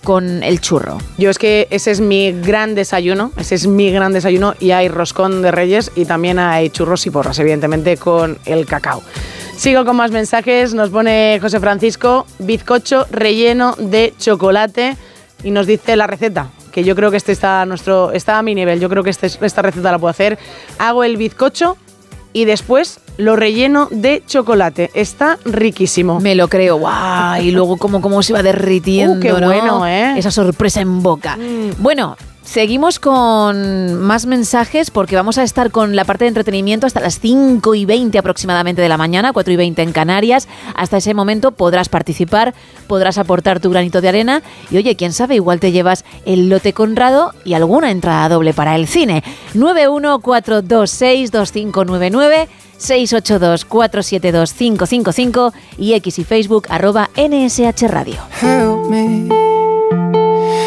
[0.04, 0.98] con el churro.
[1.18, 4.88] Yo es que ese es mi gran desayuno, ese es mi gran desayuno y hay
[4.90, 9.02] roscón de reyes y también hay churros y porras, evidentemente con el cacao.
[9.56, 14.98] Sigo con más mensajes, nos pone José Francisco, bizcocho relleno de chocolate
[15.44, 18.44] y nos dice la receta, que yo creo que este está a, nuestro, está a
[18.44, 20.40] mi nivel, yo creo que este- esta receta la puedo hacer.
[20.80, 21.78] Hago el bizcocho
[22.34, 24.90] y después lo relleno de chocolate.
[24.94, 26.20] Está riquísimo.
[26.20, 29.48] Me lo creo, guau, y luego como, como se va derritiendo, Uh, qué ¿no?
[29.48, 30.14] bueno, ¿eh?
[30.18, 31.38] Esa sorpresa en boca.
[31.78, 37.00] Bueno, seguimos con más mensajes porque vamos a estar con la parte de entretenimiento hasta
[37.00, 40.48] las 5 y 20 aproximadamente de la mañana, 4 y 20 en Canarias.
[40.76, 42.54] Hasta ese momento podrás participar,
[42.88, 46.74] podrás aportar tu granito de arena y oye, quién sabe, igual te llevas el lote
[46.74, 49.24] Conrado y alguna entrada doble para el cine.
[49.54, 52.48] 914262599
[52.84, 58.20] 682-472-555 y X y Facebook arroba NSH Radio.
[58.42, 59.73] help me.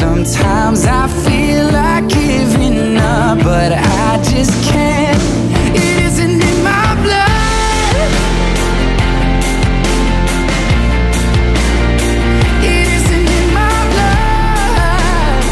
[0.00, 5.20] Sometimes I feel like giving up, but I just can't.
[5.76, 7.96] It isn't in my blood.
[12.64, 15.44] It isn't in my blood.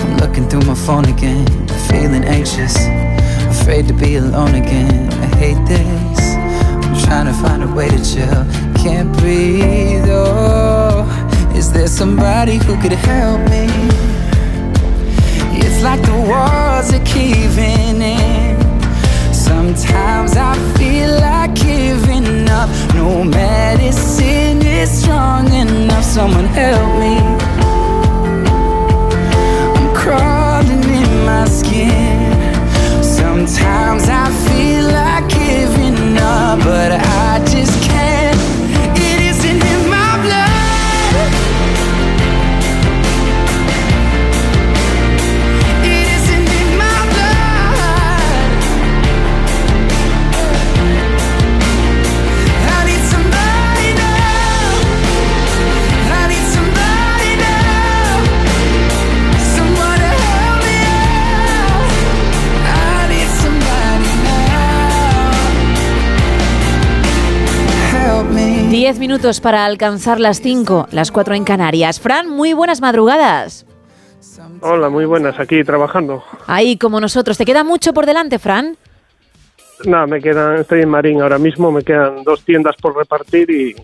[0.00, 1.46] I'm looking through my phone again,
[1.88, 2.74] feeling anxious,
[3.48, 5.12] afraid to be alone again.
[5.12, 6.23] I hate this.
[7.04, 8.44] Trying to find a way to chill,
[8.82, 10.08] can't breathe.
[10.08, 11.06] Oh,
[11.54, 13.66] is there somebody who could help me?
[15.56, 18.56] It's like the walls are caving in.
[19.32, 22.68] Sometimes I feel like giving up.
[22.94, 26.04] No medicine is strong enough.
[26.04, 27.16] Someone help me.
[29.76, 33.02] I'm crawling in my skin.
[33.02, 34.53] Sometimes I feel
[37.34, 37.83] I just
[69.14, 72.00] minutos para alcanzar las 5, las 4 en Canarias.
[72.00, 73.64] Fran, muy buenas madrugadas.
[74.60, 76.24] Hola, muy buenas, aquí trabajando.
[76.48, 77.38] Ahí como nosotros.
[77.38, 78.76] ¿Te queda mucho por delante, Fran?
[79.84, 83.76] Nada, me quedan, estoy en Marín ahora mismo, me quedan dos tiendas por repartir y,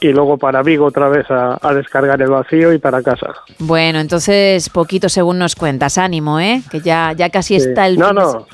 [0.00, 3.34] y luego para Vigo otra vez a, a descargar el vacío y para casa.
[3.58, 5.98] Bueno, entonces poquito según nos cuentas.
[5.98, 6.62] Ánimo, ¿eh?
[6.70, 7.66] Que ya, ya casi Sí.
[7.68, 8.46] está el No, no,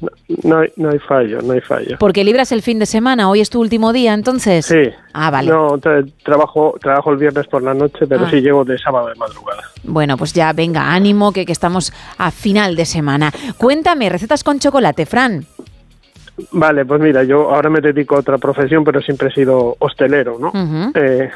[0.00, 0.08] no,
[0.44, 1.96] no hay, no hay fallo, no hay fallo.
[1.98, 3.28] Porque libras el fin de semana.
[3.30, 4.66] Hoy es tu último día, entonces.
[4.66, 4.82] Sí.
[5.12, 5.50] Ah, vale.
[5.50, 8.30] No, tra- trabajo, trabajo el viernes por la noche, pero Ah.
[8.30, 9.62] sí llego de sábado de madrugada.
[9.84, 13.32] Bueno, pues ya venga, ánimo, que, que estamos a final de semana.
[13.58, 15.44] Cuéntame, recetas con chocolate, Fran.
[16.52, 20.36] Vale, pues mira, yo ahora me dedico a otra profesión, pero siempre he sido hostelero,
[20.38, 20.52] ¿no?
[20.94, 21.30] Eh,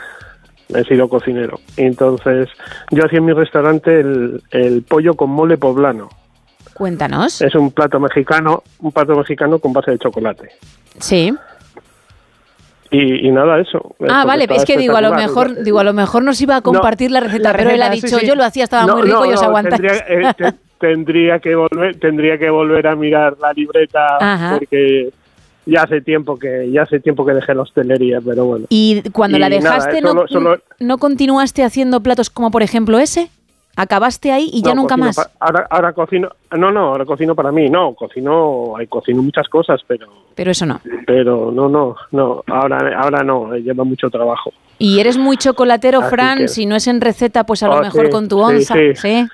[0.74, 1.58] he sido cocinero.
[1.78, 2.48] Entonces,
[2.90, 6.10] yo hacía en mi restaurante el, el pollo con mole poblano.
[6.80, 7.42] Cuéntanos.
[7.42, 10.48] Es un plato mexicano, un plato mexicano con base de chocolate.
[10.98, 11.30] Sí.
[12.90, 13.94] Y, y nada, eso.
[14.08, 16.62] Ah, vale, es que digo, a lo mejor, digo, a lo mejor nos iba a
[16.62, 18.26] compartir la receta, la pero él ha sí, dicho, sí.
[18.26, 19.78] yo lo hacía, estaba No, muy rico no, y os aguantáis.
[19.82, 24.56] Tendría, eh, te- tendría que volver, tendría que volver a mirar la libreta Ajá.
[24.58, 25.10] porque
[25.66, 28.64] ya hace tiempo que ya hace tiempo que dejé la hostelería, pero bueno.
[28.70, 32.98] Y cuando la Y dejaste, no, solo- solo- ¿no continuaste haciendo platos como por ejemplo
[32.98, 33.28] ese?
[33.76, 35.16] ¿Acabaste ahí y ya nunca más?
[35.38, 36.28] ahora, ahora cocino,
[36.58, 40.66] no, no, ahora cocino para mí, no, cocino, hay cocino muchas cosas, pero, Pero eso
[40.66, 40.80] no.
[41.06, 44.52] pero no, no, no, ahora, ahora no, eh, lleva mucho trabajo.
[44.78, 47.74] Y eres muy chocolatero, Así Fran, que- si no es en receta, pues a lo
[47.76, 48.94] Ah, mejor sí, con tu onza, sí.
[48.96, 49.26] ¿sí?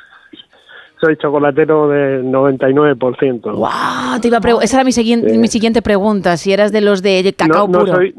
[1.01, 3.53] Soy chocolatero del 99%.
[3.67, 5.39] Ah, te iba a Esa era mi, siguiente Sí.
[5.39, 7.95] mi siguiente pregunta, si eras de los de de cacao no, no puro.
[7.97, 8.15] soy,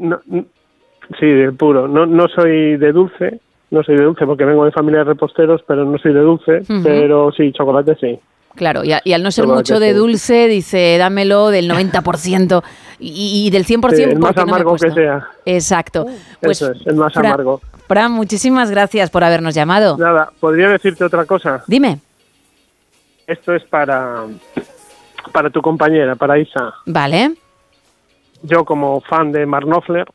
[1.18, 1.88] sí, del puro.
[1.88, 3.40] No, no soy de dulce,
[3.70, 6.62] no soy de dulce porque vengo de familia de reposteros, pero no soy de dulce.
[6.82, 8.18] Pero sí, chocolate sí.
[8.54, 9.94] Claro, y, a- y al no ser Chocolate, mucho de sí.
[9.96, 12.62] dulce, dice, dámelo del 90%
[12.98, 15.28] y, y del 100% Sí, el más no amargo que sea.
[15.44, 16.06] Exacto.
[16.40, 17.60] Pues, Eso es, el más Fran- amargo.
[17.86, 19.96] Fran, muchísimas gracias por habernos llamado.
[19.96, 21.62] Nada, ¿podría decirte otra cosa?
[21.68, 22.00] Dime.
[23.28, 24.24] Esto es para,
[25.32, 26.74] para tu compañera, para Isa.
[26.86, 27.34] Vale.
[28.42, 30.06] Yo como fan de Mark Knopfler,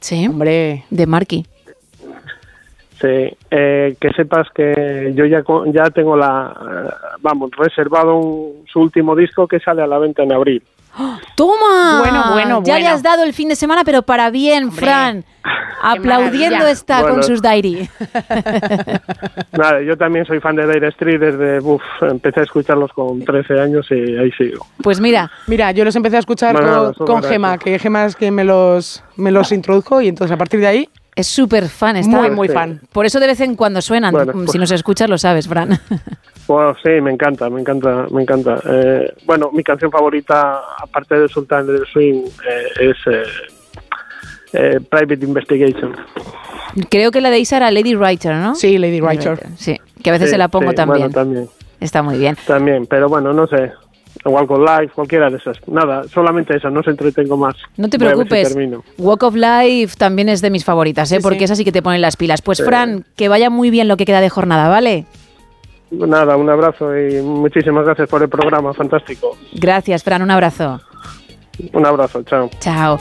[0.00, 0.26] Sí.
[0.28, 0.84] Hombre.
[0.90, 1.46] De Marky.
[3.04, 6.90] Sí, eh, que sepas que yo ya ya tengo la, eh,
[7.20, 10.62] vamos, reservado un- su último disco que sale a la venta en abril.
[11.36, 12.00] ¡Toma!
[12.00, 15.22] Bueno, bueno, Ya le has dado el fin de semana, pero para bien, Fran.
[15.82, 17.86] Aplaudiendo está con sus diary.
[19.52, 23.60] Nada, yo también soy fan de Dire Street desde, uf, empecé a escucharlos con 13
[23.60, 24.64] años y ahí sigo.
[24.82, 25.30] Pues mira.
[25.46, 28.30] Mira, yo los empecé a escuchar Bueno, con, con es Gema, que Gema es que
[28.30, 30.88] me los, me los introdujo y entonces a partir de ahí...
[31.16, 32.80] Es súper fan, está Muy, muy fan.
[32.92, 34.12] Por eso de vez en cuando suenan.
[34.12, 35.78] Bueno, pues- Si nos escuchas, lo sabes, Fran.
[36.46, 38.60] Bueno, sí, me encanta, me encanta, me encanta.
[38.68, 42.16] Eh, bueno, mi canción favorita, aparte de Sultan del Swing,
[42.46, 43.22] eh, es eh,
[44.52, 45.96] eh, Private Investigation.
[46.90, 48.54] Creo que la de Isa era Lady Writer, ¿no?
[48.56, 49.38] Sí, Lady Writer.
[49.56, 51.10] Sí, que a veces Sí, se la pongo sí, también.
[51.10, 51.48] Bueno, también.
[51.80, 52.36] Está muy bien.
[52.46, 53.72] También, pero bueno, no sé.
[54.24, 55.56] Igual con Live, cualquiera de esas.
[55.68, 57.54] Nada, solamente esa, no se entretengo más.
[57.76, 58.56] No te si preocupes.
[58.98, 61.16] Walk of Life también es de mis favoritas, ¿eh?
[61.16, 61.44] Sí, porque sí.
[61.44, 62.40] esa sí que te pone las pilas.
[62.40, 62.64] Pues Sí.
[62.64, 65.06] Fran, que vaya muy bien lo que queda de jornada, ¿vale?
[65.90, 69.36] Nada, un abrazo y muchísimas gracias por el programa, fantástico.
[69.52, 70.80] Gracias, Fran, un abrazo.
[71.72, 72.50] Un abrazo, chao.
[72.60, 72.98] Chao.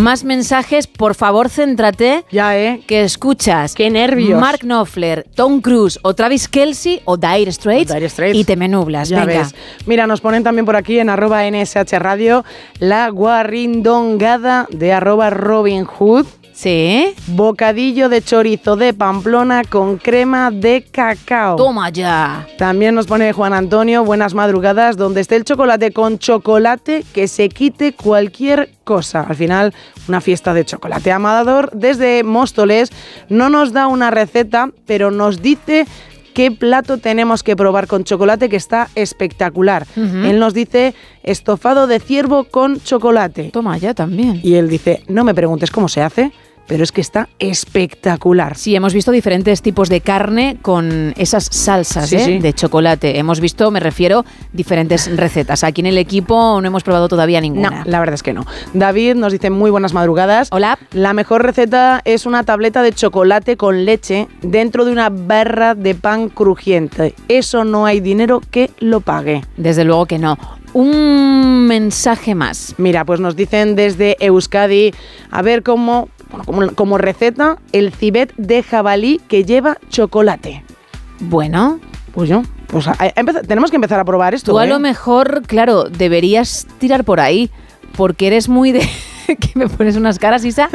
[0.00, 2.24] Más mensajes, por favor, céntrate.
[2.30, 2.82] Ya, ¿eh?
[2.86, 3.74] Que escuchas.
[3.74, 4.40] Qué nervios.
[4.40, 7.92] Mark Knopfler, Tom Cruise o Travis Kelsey o Dire Straits.
[8.34, 9.08] Y te me nublas.
[9.08, 9.40] Ya Venga.
[9.42, 9.54] ves.
[9.86, 12.44] Mira, nos ponen también por aquí en arroba NSH Radio
[12.78, 16.26] la guarrindongada de arroba Robin Hood.
[16.60, 17.14] Sí.
[17.28, 21.56] Bocadillo de chorizo de Pamplona con crema de cacao.
[21.56, 22.46] Toma ya.
[22.58, 27.48] También nos pone Juan Antonio, buenas madrugadas, donde esté el chocolate con chocolate, que se
[27.48, 29.22] quite cualquier cosa.
[29.22, 29.72] Al final,
[30.06, 31.10] una fiesta de chocolate.
[31.10, 32.90] Amador, desde Móstoles,
[33.30, 35.86] no nos da una receta, pero nos dice
[36.34, 39.86] qué plato tenemos que probar con chocolate que está espectacular.
[39.96, 43.50] Él nos dice estofado de ciervo con chocolate.
[43.50, 44.40] Toma ya también.
[44.42, 46.32] Y él dice, no me preguntes cómo se hace,
[46.70, 48.56] pero es que está espectacular.
[48.56, 52.24] Sí, hemos visto diferentes tipos de carne con esas salsas Sí, ¿eh?
[52.24, 52.38] sí.
[52.38, 53.18] de chocolate.
[53.18, 55.64] Hemos visto, me refiero, diferentes recetas.
[55.64, 57.70] Aquí en el equipo no hemos probado todavía ninguna.
[57.70, 58.46] No, la verdad es que no.
[58.72, 60.46] David nos dice muy buenas madrugadas.
[60.52, 60.78] Hola.
[60.92, 65.96] La mejor receta es una tableta de chocolate con leche dentro de una barra de
[65.96, 67.16] pan crujiente.
[67.26, 69.42] Eso no hay dinero que lo pague.
[69.56, 70.38] Desde luego que no.
[70.72, 72.76] Un mensaje más.
[72.78, 74.92] Mira, pues nos dicen desde Euskadi,
[75.32, 80.64] a ver cómo, bueno, como, como receta, el cibet de jabalí que lleva chocolate.
[81.20, 81.80] Bueno.
[82.14, 84.50] Pues yo, pues a- a empezar- tenemos que empezar a probar esto.
[84.52, 84.68] Tú a ¿eh?
[84.68, 87.50] lo mejor, claro, deberías tirar por ahí,
[87.96, 88.80] porque eres muy de...
[89.40, 90.68] que me pones unas caras, Isa,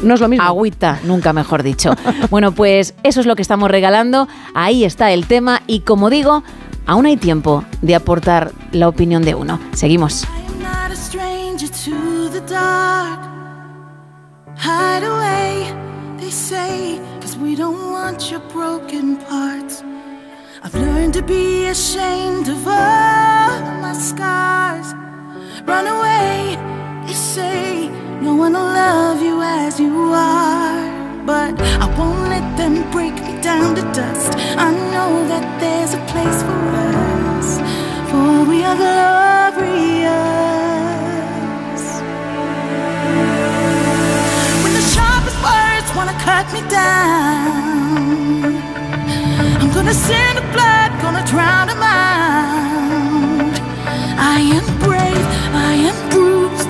[0.02, 0.44] No es lo mismo.
[0.44, 1.94] Agüita, nunca mejor dicho.
[2.31, 4.28] bueno, pues eso es lo que estamos regalando.
[4.55, 6.43] Ahí está el tema y como digo,
[6.86, 9.59] aún hay tiempo de aportar la opinión de uno.
[9.73, 10.27] Seguimos.
[10.60, 13.20] not a stranger to the dark.
[14.56, 15.73] Hide away,
[16.18, 19.82] they say, cause we don't want your broken parts.
[20.62, 24.94] I've learned to be ashamed of all my scars.
[25.64, 26.56] Run away,
[27.06, 27.90] they say,
[28.20, 31.24] no one will love you as you are.
[31.26, 34.32] But I won't let them break me down to dust.
[34.56, 36.60] I know that there's a place for
[37.36, 37.59] us,
[38.10, 40.16] for we are glorious.
[44.62, 48.06] When the sharpest words wanna cut me down.
[49.60, 53.55] I'm gonna send a blood, gonna drown a mind.
[54.18, 56.35] I am brave, I am bruised,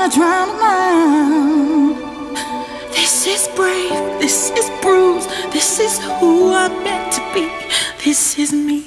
[0.00, 1.96] Gonna drown a mind.
[2.90, 7.48] This is brave, this is bruised, this is who I'm meant to be,
[8.02, 8.84] this is me.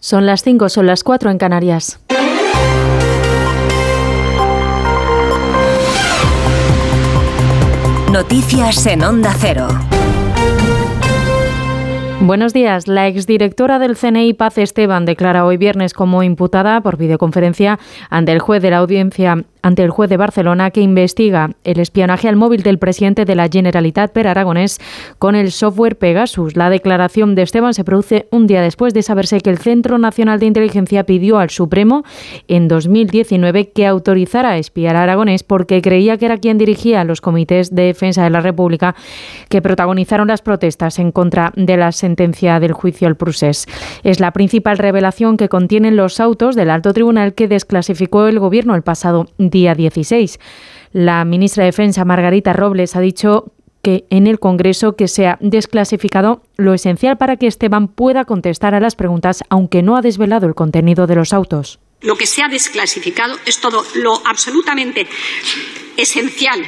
[0.00, 2.00] Son las 5, son las 4 en Canarias.
[8.12, 9.68] Noticias en Onda Cero.
[12.22, 12.88] Buenos días.
[12.88, 17.78] La exdirectora del CNI, Paz Esteban, declara hoy viernes como imputada por videoconferencia
[18.08, 22.28] ante el juez de la audiencia ante el juez de Barcelona que investiga el espionaje
[22.28, 24.80] al móvil del presidente de la Generalitat, Per Aragonés,
[25.18, 26.56] con el software Pegasus.
[26.56, 30.40] La declaración de Esteban se produce un día después de saberse que el Centro Nacional
[30.40, 32.04] de Inteligencia pidió al Supremo
[32.48, 37.20] en 2019 que autorizara a espiar a Aragonés porque creía que era quien dirigía los
[37.20, 38.94] comités de defensa de la República
[39.48, 43.66] que protagonizaron las protestas en contra de la sentencia del juicio al procés.
[44.02, 48.74] Es la principal revelación que contienen los autos del alto tribunal que desclasificó el gobierno
[48.74, 49.26] el pasado
[49.74, 50.38] 16.
[50.92, 53.52] La ministra de Defensa, Margarita Robles, ha dicho
[53.82, 58.74] que en el Congreso que se ha desclasificado lo esencial para que Esteban pueda contestar
[58.74, 61.78] a las preguntas, aunque no ha desvelado el contenido de los autos.
[62.00, 65.06] Lo que se ha desclasificado es todo lo absolutamente
[65.96, 66.64] esencial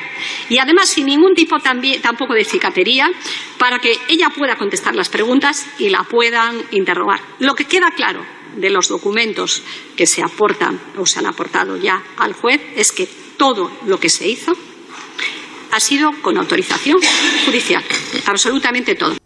[0.49, 1.57] y además sin ningún tipo
[2.03, 3.09] tampoco de cicatería
[3.59, 7.21] para que ella pueda contestar las preguntas y la puedan interrogar.
[7.39, 9.63] Lo que queda claro de los documentos
[9.97, 14.09] que se aportan o se han aportado ya al juez es que todo lo que
[14.09, 14.53] se hizo
[15.73, 16.99] ha sido con autorización
[17.47, 17.85] judicial,
[18.27, 19.20] absolutamente todo.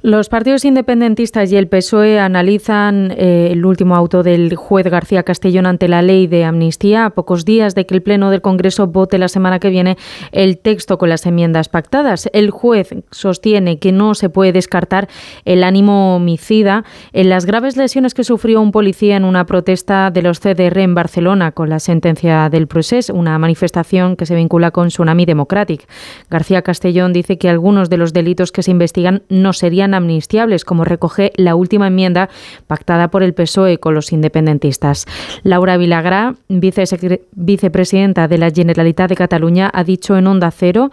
[0.00, 5.66] Los partidos independentistas y el PSOE analizan eh, el último auto del juez García Castellón
[5.66, 9.18] ante la ley de amnistía a pocos días de que el Pleno del Congreso vote
[9.18, 9.96] la semana que viene
[10.30, 12.30] el texto con las enmiendas pactadas.
[12.32, 15.08] El juez sostiene que no se puede descartar
[15.44, 20.22] el ánimo homicida en las graves lesiones que sufrió un policía en una protesta de
[20.22, 24.90] los CDR en Barcelona con la sentencia del procés, una manifestación que se vincula con
[24.90, 25.88] Tsunami Democratic.
[26.30, 30.84] García Castellón dice que algunos de los delitos que se investigan no serían amnistiables, como
[30.84, 32.28] recoge la última enmienda
[32.66, 35.06] pactada por el PSOE con los independentistas.
[35.42, 40.90] Laura Vilagrá, vicepresidenta de la Generalitat de Cataluña, ha dicho en Onda Cero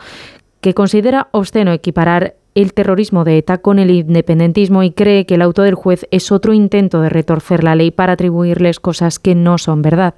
[0.62, 5.42] que considera obsceno equiparar el terrorismo de ETA con el independentismo y cree que el
[5.42, 9.58] auto del juez es otro intento de retorcer la ley para atribuirles cosas que no
[9.58, 10.16] son verdad.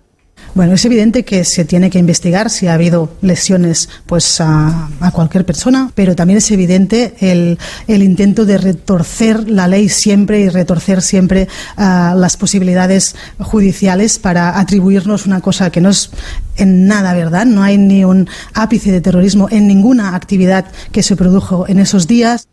[0.58, 5.46] Bueno, es evidente que se tiene que investigar si ha habido lesiones pues a, cualquier
[5.46, 11.04] persona, pero también es evidente el, el intento de retorcer la ley siempre y retorcer
[11.04, 16.10] siempre ah, las posibilidades judiciales para atribuirnos una cosa que no es
[16.56, 17.46] en nada verdad.
[17.46, 22.08] No hay ni un ápice de terrorismo en ninguna actividad que se produjo en esos
[22.08, 22.48] días.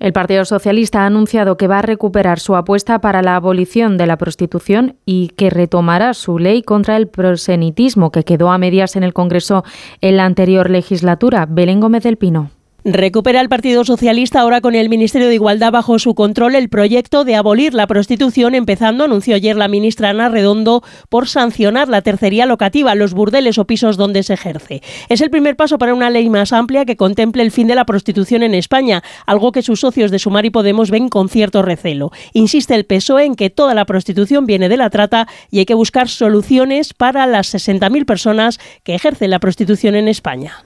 [0.00, 4.06] El Partido Socialista ha anunciado que va a recuperar su apuesta para la abolición de
[4.06, 9.02] la prostitución y que retomará su ley contra el prosenitismo que quedó a medias en
[9.02, 9.62] el Congreso
[10.00, 11.44] en la anterior legislatura.
[11.46, 12.50] Belén Gómez del Pino.
[12.92, 17.22] Recupera el Partido Socialista ahora con el Ministerio de Igualdad bajo su control el proyecto
[17.22, 22.46] de abolir la prostitución, empezando, anunció ayer la ministra Ana Redondo, por sancionar la tercería
[22.46, 24.82] locativa, los burdeles o pisos donde se ejerce.
[25.08, 27.84] Es el primer paso para una ley más amplia que contemple el fin de la
[27.84, 32.10] prostitución en España, algo que sus socios de Sumar y Podemos ven con cierto recelo.
[32.32, 35.74] Insiste el PSOE en que toda la prostitución viene de la trata y hay que
[35.74, 40.64] buscar soluciones para las 60.000 personas que ejercen la prostitución en España.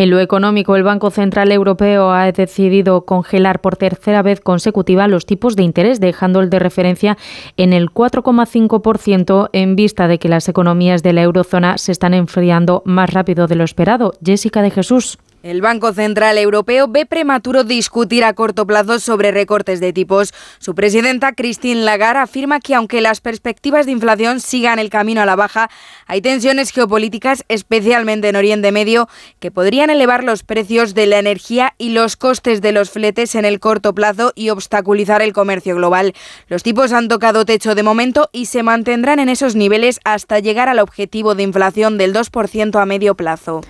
[0.00, 5.26] En lo económico, el Banco Central Europeo ha decidido congelar por tercera vez consecutiva los
[5.26, 7.18] tipos de interés, dejando el de referencia
[7.58, 12.80] en el 4,5% en vista de que las economías de la eurozona se están enfriando
[12.86, 14.14] más rápido de lo esperado.
[14.24, 15.18] Jessica de Jesús.
[15.42, 20.34] El Banco Central Europeo ve prematuro discutir a corto plazo sobre recortes de tipos.
[20.58, 25.26] Su presidenta, Christine Lagarde, afirma que aunque las perspectivas de inflación sigan el camino a
[25.26, 25.70] la baja,
[26.06, 29.08] hay tensiones geopolíticas, especialmente en Oriente Medio,
[29.38, 33.46] que podrían elevar los precios de la energía y los costes de los fletes en
[33.46, 36.12] el corto plazo y obstaculizar el comercio global.
[36.48, 40.68] Los tipos han tocado techo de momento y se mantendrán en esos niveles hasta llegar
[40.68, 43.62] al objetivo de inflación del 2% a medio plazo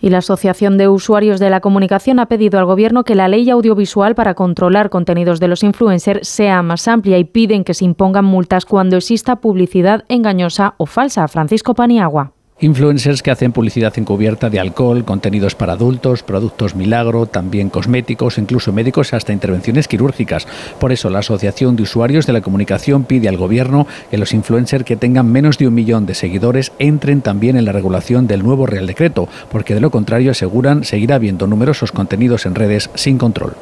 [0.00, 3.48] y la Asociación de Usuarios de la Comunicación ha pedido al Gobierno que la ley
[3.48, 8.26] audiovisual para controlar contenidos de los influencers sea más amplia y piden que se impongan
[8.26, 11.26] multas cuando exista publicidad engañosa o falsa.
[11.26, 12.35] Francisco Paniagua.
[12.58, 18.72] Influencers que hacen publicidad encubierta de alcohol, contenidos para adultos, productos milagro, también cosméticos, incluso
[18.72, 20.48] médicos hasta intervenciones quirúrgicas.
[20.80, 24.86] Por eso la Asociación de Usuarios de la Comunicación pide al Gobierno que los influencers
[24.86, 28.64] que tengan menos de un millón de seguidores entren también en la regulación del nuevo
[28.64, 33.54] Real Decreto, porque de lo contrario aseguran seguirá habiendo numerosos contenidos en redes sin control.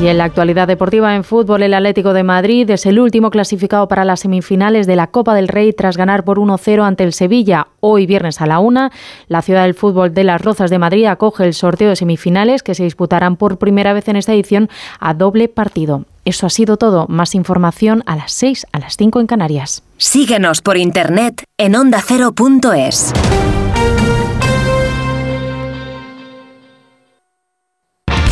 [0.00, 3.86] Y en la actualidad deportiva en fútbol, el Atlético de Madrid es el último clasificado
[3.86, 7.66] para las semifinales de la Copa del Rey tras ganar por 1-0 ante el Sevilla.
[7.80, 8.88] Hoy viernes a la 1,
[9.28, 12.74] la ciudad del fútbol de las Rozas de Madrid acoge el sorteo de semifinales que
[12.74, 14.70] se disputarán por primera vez en esta edición
[15.00, 16.06] a doble partido.
[16.24, 17.04] Eso ha sido todo.
[17.08, 19.82] Más información a las 6, a las 5 en Canarias.
[19.98, 23.12] Síguenos por internet en ondacero.es.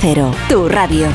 [0.00, 1.08] Cero, tu radio.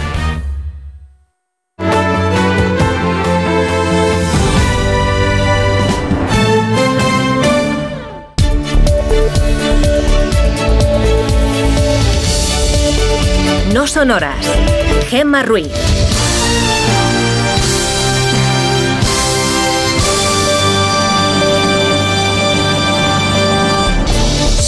[13.73, 14.35] No son horas.
[15.09, 15.92] Gemma Ruiz.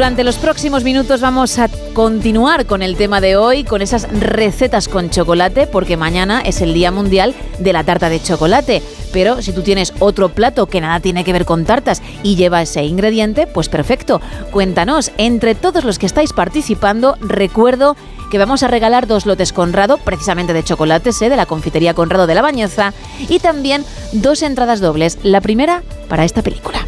[0.00, 4.88] Durante los próximos minutos vamos a continuar con el tema de hoy, con esas recetas
[4.88, 8.82] con chocolate, porque mañana es el Día Mundial de la Tarta de Chocolate.
[9.12, 12.62] Pero si tú tienes otro plato que nada tiene que ver con tartas y lleva
[12.62, 14.22] ese ingrediente, pues perfecto.
[14.50, 17.94] Cuéntanos, entre todos los que estáis participando, recuerdo
[18.30, 21.28] que vamos a regalar dos lotes Conrado, precisamente de chocolates, ¿eh?
[21.28, 22.94] de la confitería Conrado de la Bañeza,
[23.28, 25.18] y también dos entradas dobles.
[25.24, 26.86] La primera para esta película.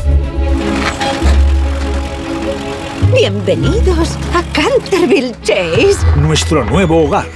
[3.15, 5.99] Bienvenidos a Canterville Chase.
[6.17, 7.27] Nuestro nuevo hogar.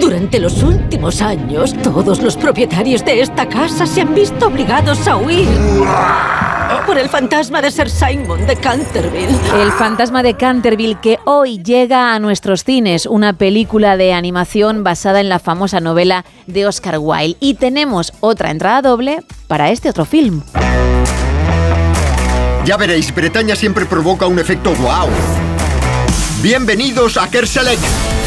[0.00, 5.16] Durante los últimos años, todos los propietarios de esta casa se han visto obligados a
[5.16, 5.46] huir
[6.84, 9.38] por el fantasma de Sir Simon de Canterville.
[9.62, 15.20] El fantasma de Canterville que hoy llega a nuestros cines, una película de animación basada
[15.20, 17.36] en la famosa novela de Oscar Wilde.
[17.38, 20.42] Y tenemos otra entrada doble para este otro film.
[22.64, 25.08] Ya veréis, Bretaña siempre provoca un efecto wow.
[26.42, 27.78] Bienvenidos a Kerselec.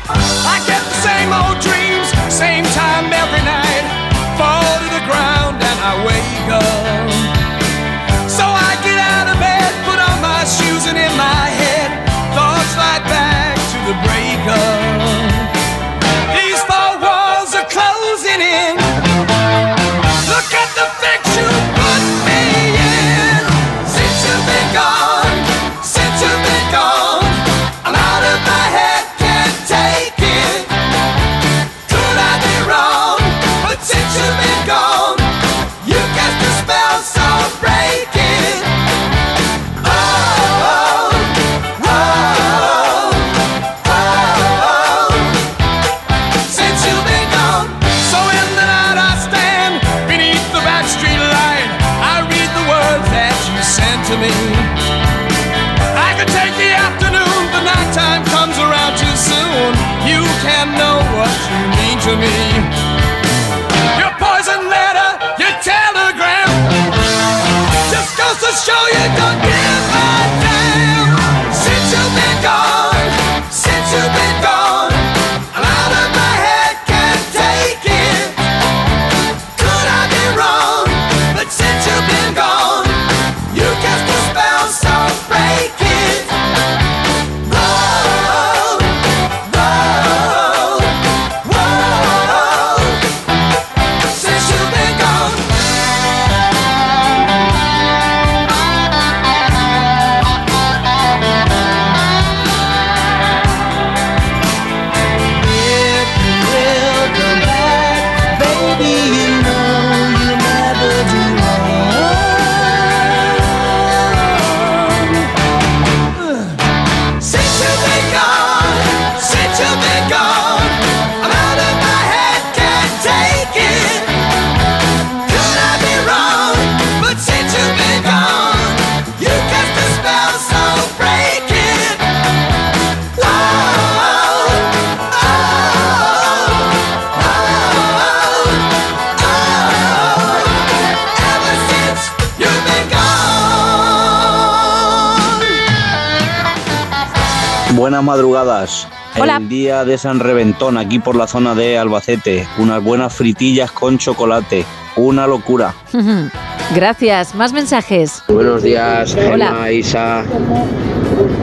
[147.83, 148.87] Buenas madrugadas.
[149.19, 149.35] Hola.
[149.35, 152.47] El día de San Reventón, aquí por la zona de Albacete.
[152.57, 154.63] Unas buenas fritillas con chocolate.
[154.95, 155.75] Una locura.
[156.73, 157.35] Gracias.
[157.35, 158.23] Más mensajes.
[158.29, 159.47] Buenos días, Hola.
[159.47, 160.23] Gemma, Isa,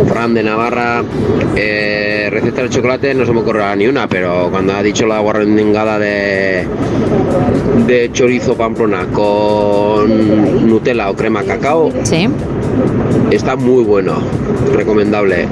[0.08, 1.04] Fran de Navarra.
[1.56, 5.18] Eh, receta de chocolate no se me ocurre ni una, pero cuando ha dicho la
[5.18, 6.66] guarrendingada de,
[7.86, 11.92] de chorizo pamplona con Nutella o crema cacao,
[13.30, 14.18] está muy bueno,
[14.74, 15.46] recomendable.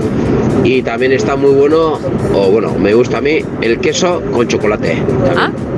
[0.65, 1.99] Y también está muy bueno,
[2.35, 4.97] o bueno, me gusta a mí, el queso con chocolate.
[5.37, 5.78] también.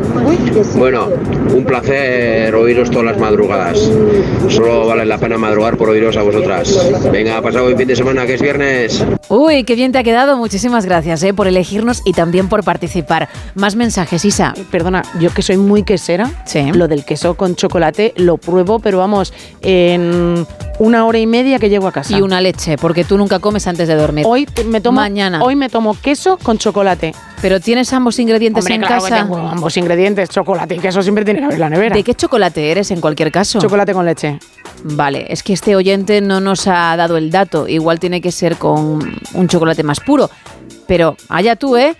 [0.77, 1.09] Bueno,
[1.55, 3.79] un placer oíros todas las madrugadas.
[4.49, 6.89] Solo vale la pena madrugar por oíros a vosotras.
[7.13, 9.05] Venga, pasado buen fin de semana, que es viernes.
[9.29, 10.37] Uy, qué bien te ha quedado.
[10.37, 13.29] Muchísimas gracias eh, por elegirnos y también por participar.
[13.55, 14.55] Más mensajes, Isa.
[14.71, 16.31] Perdona, yo que soy muy quesera,
[16.75, 19.33] lo del queso con chocolate lo pruebo, pero vamos,
[19.63, 20.47] en
[20.79, 22.17] una hora y media que llego a casa.
[22.17, 24.25] Y una leche, porque tú nunca comes antes de dormir.
[24.27, 25.43] Hoy me tomo, Mañana.
[25.43, 27.15] Hoy me tomo queso con chocolate.
[27.43, 29.23] Pero tienes ambos ingredientes Hombre, en claro que casa.
[29.23, 31.97] tengo ambos ingredientes, chocolate y queso siempre tiene que haber en la nevera.
[31.97, 33.59] ¿De qué chocolate eres en cualquier caso?
[33.59, 34.39] Chocolate con leche.
[34.85, 37.69] Vale, es que este oyente no nos ha dado el dato.
[37.69, 40.31] Igual tiene que ser con un chocolate más puro.
[40.87, 41.97] Pero allá tú, ¿eh?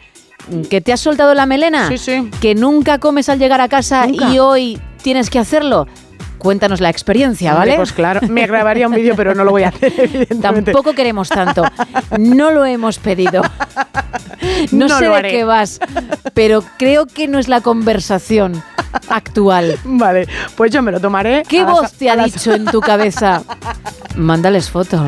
[0.69, 1.89] ¿Que te has soltado la melena?
[1.89, 2.31] Sí, sí.
[2.41, 5.87] ¿Que nunca comes al llegar a casa y hoy tienes que hacerlo?
[6.41, 7.77] Cuéntanos la experiencia, ¿vale?
[7.77, 10.73] Pues claro, me grabaría un vídeo, pero no lo voy a hacer, evidentemente.
[10.73, 11.63] Tampoco queremos tanto.
[12.19, 13.43] No lo hemos pedido.
[14.73, 15.81] No, No sé de qué vas,
[16.35, 18.63] pero creo que no es la conversación
[19.09, 19.79] actual.
[19.85, 20.27] Vale,
[20.57, 21.43] pues yo me lo tomaré.
[21.47, 23.43] ¿Qué a las- voz te ha dicho en tu cabeza?
[24.17, 25.05] Mándales foto.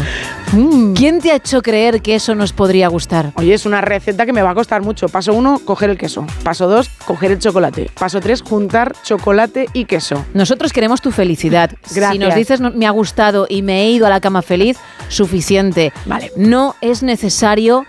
[0.52, 0.92] Mm.
[0.92, 3.32] ¿Quién te ha hecho creer que eso nos podría gustar?
[3.36, 5.08] Oye, es una receta que me va a costar mucho.
[5.08, 6.26] Paso uno, coger el queso.
[6.44, 7.90] Paso dos, coger el chocolate.
[7.98, 10.24] Paso tres, juntar chocolate y queso.
[10.34, 11.70] Nosotros queremos tu felicidad.
[11.86, 12.18] Si Gracias.
[12.26, 14.76] nos dices "No- me ha gustado y me he ido a la cama feliz,
[15.08, 15.92] suficiente.
[16.06, 16.32] Vale.
[16.36, 17.84] No es necesario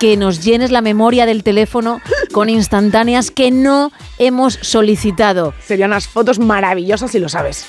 [0.00, 2.00] que nos llenes la memoria del teléfono
[2.32, 5.52] con instantáneas que no hemos solicitado.
[5.66, 7.66] Serían unas fotos maravillosas si lo sabes.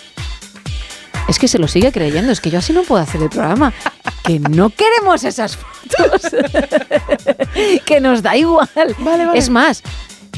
[1.27, 3.73] Es que se lo sigue creyendo, es que yo así no puedo hacer el programa.
[4.23, 6.21] Que no queremos esas fotos.
[7.85, 8.69] que nos da igual.
[9.33, 9.81] Es más,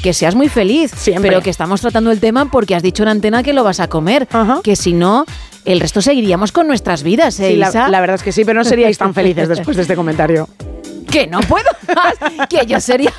[0.02, 0.91] que seas muy feliz,
[1.22, 3.88] pero que estamos tratando el tema porque has dicho en antena que lo vas a
[3.88, 4.28] comer.
[4.64, 5.26] Que si no,
[5.65, 7.88] el resto seguiríamos con nuestras vidas, ¿eh, Sí, la, Isa?
[7.90, 10.48] la verdad es que sí, pero no seríais tan felices después de este comentario.
[11.11, 13.11] que no puedo más, que yo sería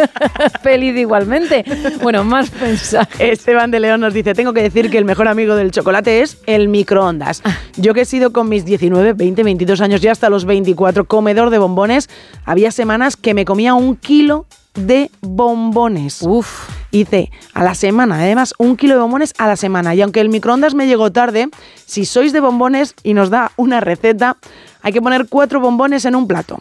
[0.62, 1.64] feliz igualmente.
[2.02, 3.20] Bueno, más mensajes.
[3.20, 6.38] Esteban de León nos dice, tengo que decir que el mejor amigo del chocolate es
[6.46, 7.42] el microondas.
[7.76, 11.50] Yo que he sido con mis 19, 20, 22 años y hasta los 24 comedor
[11.50, 12.08] de bombones,
[12.44, 14.46] había semanas que me comía un kilo
[14.76, 16.22] de bombones.
[16.22, 16.68] Uf.
[16.90, 19.94] Hice a la semana, además, un kilo de bombones a la semana.
[19.94, 21.48] Y aunque el microondas me llegó tarde,
[21.84, 24.36] si sois de bombones y nos da una receta,
[24.82, 26.58] hay que poner cuatro bombones en un plato.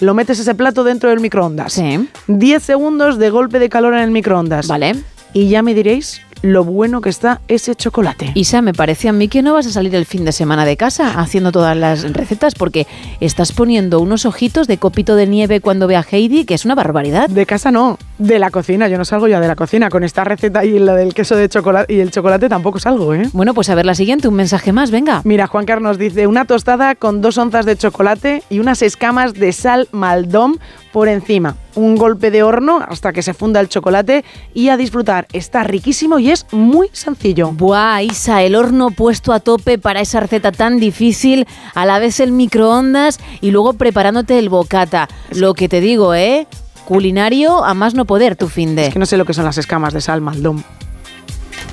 [0.00, 1.80] Lo metes ese plato dentro del microondas.
[2.26, 4.66] 10 segundos de golpe de calor en el microondas.
[4.66, 4.96] Vale.
[5.32, 8.30] Y ya me diréis lo bueno que está ese chocolate.
[8.34, 10.76] Isa, me parece a mí que no vas a salir el fin de semana de
[10.76, 12.86] casa haciendo todas las recetas porque
[13.20, 16.74] estás poniendo unos ojitos de copito de nieve cuando ve a Heidi, que es una
[16.74, 17.30] barbaridad.
[17.30, 18.88] De casa no, de la cocina.
[18.88, 19.88] Yo no salgo ya de la cocina.
[19.88, 23.26] Con esta receta y la del queso de chocolate y el chocolate tampoco salgo, ¿eh?
[23.32, 25.22] Bueno, pues a ver la siguiente, un mensaje más, venga.
[25.24, 29.50] Mira, Juan Carlos dice una tostada con dos onzas de chocolate y unas escamas de
[29.52, 30.58] sal maldón
[30.92, 31.56] por encima.
[31.76, 34.24] Un golpe de horno hasta que se funda el chocolate
[34.54, 35.26] y a disfrutar.
[35.32, 37.50] Está riquísimo y es muy sencillo.
[37.50, 42.20] Buah, Isa, el horno puesto a tope para esa receta tan difícil, a la vez
[42.20, 45.08] el microondas y luego preparándote el bocata.
[45.32, 46.46] Lo que te digo, ¿eh?
[46.84, 48.86] Culinario a más no poder tu fin de.
[48.86, 50.62] Es que no sé lo que son las escamas de sal maldón.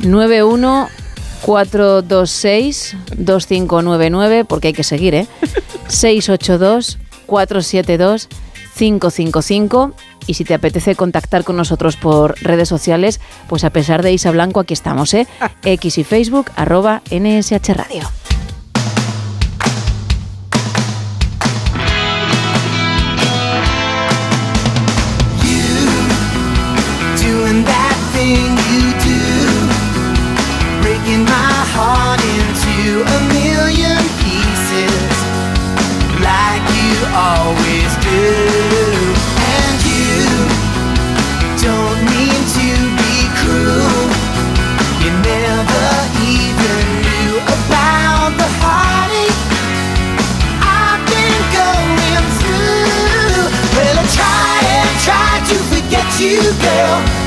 [0.03, 0.87] 91
[1.41, 5.27] 426 2599, porque hay que seguir, ¿eh?
[5.87, 8.29] 682 472
[8.75, 9.93] 555
[10.27, 14.31] y si te apetece contactar con nosotros por redes sociales, pues a pesar de Isa
[14.31, 15.27] Blanco, aquí estamos, ¿eh?
[15.63, 18.20] X y Facebook, arroba NSH Radio.
[56.21, 57.20] You, girl,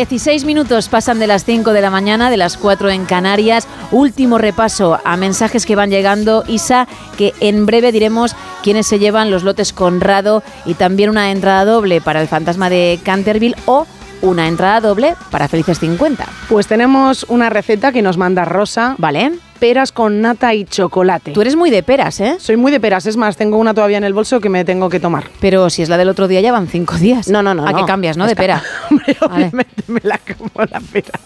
[0.00, 3.68] 16 minutos pasan de las 5 de la mañana, de las 4 en Canarias.
[3.90, 9.30] Último repaso a mensajes que van llegando, Isa, que en breve diremos quiénes se llevan
[9.30, 13.86] los lotes Conrado y también una entrada doble para el fantasma de Canterville o
[14.22, 16.26] una entrada doble para Felices 50.
[16.48, 18.94] Pues tenemos una receta que nos manda Rosa.
[18.98, 19.32] Vale.
[19.58, 21.32] Peras con nata y chocolate.
[21.32, 22.36] Tú eres muy de peras, ¿eh?
[22.38, 24.88] Soy muy de peras, es más, tengo una todavía en el bolso que me tengo
[24.88, 25.24] que tomar.
[25.40, 27.28] Pero si es la del otro día ya van 5 días.
[27.28, 27.66] No, no, no.
[27.66, 27.78] ¿A no.
[27.78, 28.26] qué cambias, no?
[28.26, 28.62] De pera.
[28.90, 31.20] Hombre, obviamente me la como la pera.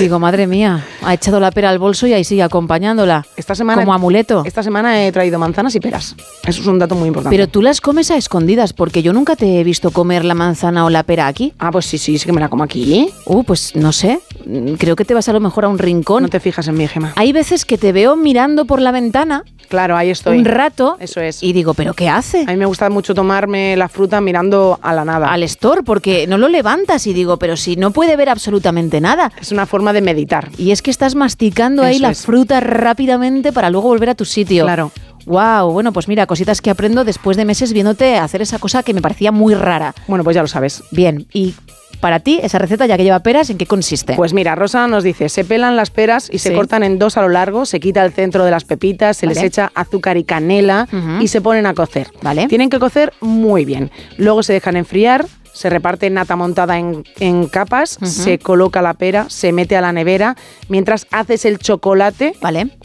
[0.00, 3.26] Digo, madre mía, ha echado la pera al bolso y ahí sigue acompañándola.
[3.36, 4.42] Esta semana, Como amuleto.
[4.44, 6.14] Esta semana he traído manzanas y peras.
[6.44, 7.36] Eso es un dato muy importante.
[7.36, 10.84] Pero tú las comes a escondidas, porque yo nunca te he visto comer la manzana
[10.84, 11.52] o la pera aquí.
[11.58, 13.08] Ah, pues sí, sí, sí que me la como aquí.
[13.26, 14.20] Uh, pues no sé.
[14.46, 16.22] Mm, Creo que te vas a lo mejor a un rincón.
[16.22, 17.12] No te fijas en mi Gema.
[17.16, 20.38] Hay veces que te veo mirando por la ventana Claro, ahí estoy.
[20.38, 21.42] un rato Eso es.
[21.42, 22.42] y digo, ¿pero qué hace?
[22.42, 25.32] A mí me gusta mucho tomarme la fruta mirando a la nada.
[25.32, 29.32] Al store, porque no lo levantas y digo, pero si no puede ver absolutamente nada.
[29.40, 30.50] Es una forma de meditar.
[30.56, 32.24] Y es que estás masticando ahí la es.
[32.24, 34.64] fruta rápidamente para luego volver a tu sitio.
[34.64, 34.92] Claro.
[35.26, 38.94] Wow, bueno, pues mira, cositas que aprendo después de meses viéndote hacer esa cosa que
[38.94, 39.92] me parecía muy rara.
[40.06, 40.84] Bueno, pues ya lo sabes.
[40.92, 41.54] Bien, y
[42.00, 44.14] para ti, esa receta ya que lleva peras, ¿en qué consiste?
[44.14, 47.22] Pues mira, Rosa nos dice, se pelan las peras y se cortan en dos a
[47.22, 50.86] lo largo, se quita el centro de las pepitas, se les echa azúcar y canela
[51.20, 52.08] y se ponen a cocer.
[52.22, 52.46] Vale.
[52.46, 53.90] Tienen que cocer muy bien.
[54.18, 55.26] Luego se dejan enfriar,
[55.56, 59.92] se reparte nata montada en, en capas, se coloca la pera, se mete a la
[59.92, 60.36] nevera,
[60.68, 62.34] mientras haces el chocolate.
[62.42, 62.76] Vale.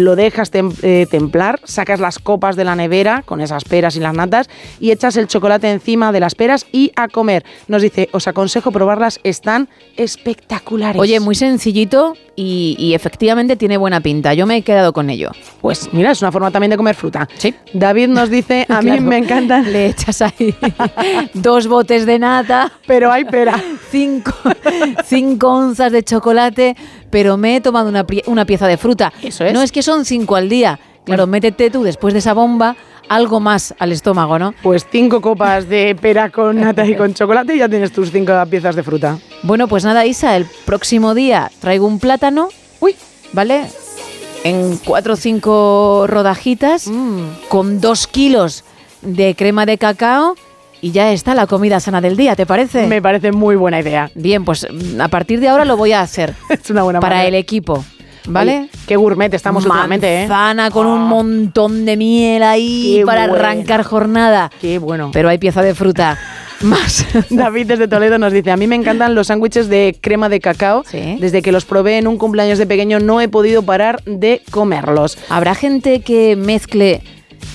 [0.00, 4.00] Lo dejas tem- eh, templar, sacas las copas de la nevera con esas peras y
[4.00, 4.48] las natas
[4.80, 7.44] y echas el chocolate encima de las peras y a comer.
[7.68, 11.00] Nos dice, os aconsejo probarlas, están espectaculares.
[11.00, 14.34] Oye, muy sencillito y, y efectivamente tiene buena pinta.
[14.34, 15.30] Yo me he quedado con ello.
[15.60, 17.28] Pues mira, es una forma también de comer fruta.
[17.36, 17.54] Sí.
[17.72, 19.02] David nos dice, a mí Claro.
[19.02, 20.54] me encantan, Le echas ahí
[21.34, 23.60] dos botes de nata, pero hay pera.
[23.90, 24.32] cinco,
[25.04, 26.76] cinco onzas de chocolate,
[27.10, 29.12] pero me he tomado una, una pieza de fruta.
[29.22, 29.52] Eso es.
[29.52, 30.78] No es que son cinco al día.
[31.04, 32.76] Claro, métete tú después de esa bomba
[33.08, 34.54] algo más al estómago, ¿no?
[34.62, 38.32] Pues cinco copas de pera con nata y con chocolate y ya tienes tus cinco
[38.48, 39.18] piezas de fruta.
[39.42, 42.48] Bueno, pues nada, Isa, el próximo día traigo un plátano.
[42.78, 42.94] Uy.
[43.32, 43.64] ¿Vale?
[44.44, 47.22] En cuatro o cinco rodajitas, Mm.
[47.48, 48.64] con dos kilos
[49.02, 50.36] de crema de cacao
[50.82, 52.86] y ya está la comida sana del día, ¿te parece?
[52.86, 54.10] Me parece muy buena idea.
[54.14, 57.16] Bien, pues mm, a partir de ahora lo voy a hacer Es una buena para
[57.16, 57.28] manera.
[57.28, 57.84] el equipo,
[58.26, 58.68] ¿vale?
[58.86, 60.28] Qué gourmet estamos últimamente, ¿eh?
[60.28, 63.44] Manzana con un montón de miel ahí Qué para buena.
[63.50, 64.50] arrancar jornada.
[64.60, 65.10] Qué bueno.
[65.12, 66.18] Pero hay pieza de fruta.
[66.62, 67.06] Más.
[67.30, 70.84] David desde Toledo nos dice, a mí me encantan los sándwiches de crema de cacao.
[70.86, 71.16] Sí.
[71.18, 75.16] Desde que los probé en un cumpleaños de pequeño no he podido parar de comerlos.
[75.30, 77.00] Habrá gente que mezcle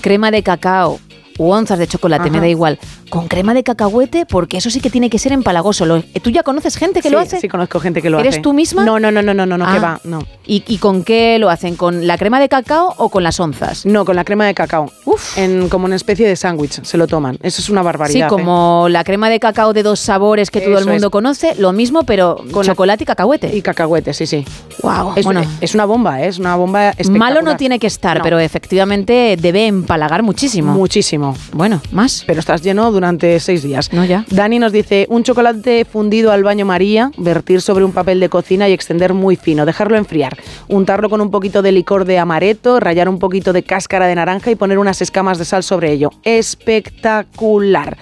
[0.01, 0.99] crema de cacao
[1.37, 2.79] u onzas de chocolate, me da igual,
[3.09, 5.85] con crema de cacahuete, porque eso sí que tiene que ser empalagoso.
[5.85, 7.39] Lo- ¿Tú ya conoces gente que sí, lo hace?
[7.39, 8.41] Sí, conozco gente que lo ¿Eres hace.
[8.41, 8.83] tú misma?
[8.85, 9.79] No, no, no, no, no, no, no, que Ah.
[9.79, 10.19] va, no.
[10.47, 11.75] ¿Y, y con qué lo hacen?
[11.75, 13.85] ¿Con la crema de cacao o con las onzas?
[13.85, 14.91] No, con la crema de cacao.
[15.05, 15.37] Uf.
[15.37, 17.37] En, como una especie de sándwich se lo toman.
[17.41, 18.27] Eso es una Sí, barbaridad.
[18.27, 18.29] ¿eh?
[18.29, 21.11] como la crema de cacao de dos sabores que todo el mundo es.
[21.11, 23.55] conoce, lo mismo, pero con Con la- chocolate y cacahuete.
[23.55, 24.45] Y cacahuete, sí, sí.
[24.83, 25.41] Wow, Es, bueno.
[25.61, 26.27] es una bomba, ¿eh?
[26.27, 27.19] es una bomba espectacular.
[27.19, 28.23] Malo no tiene que estar, No.
[28.23, 30.73] pero efectivamente debe empalagar muchísimo.
[30.73, 31.24] Muchísimo.
[31.53, 32.23] Bueno, más.
[32.27, 33.91] Pero estás lleno durante seis días.
[33.93, 34.25] No, ya.
[34.29, 38.67] Dani nos dice, un chocolate fundido al baño María, vertir sobre un papel de cocina
[38.69, 40.37] y extender muy fino, dejarlo enfriar,
[40.67, 44.51] untarlo con un poquito de licor de amaretto, rallar un poquito de cáscara de naranja
[44.51, 46.09] y poner unas escamas de sal sobre ello.
[46.23, 47.97] Espectacular.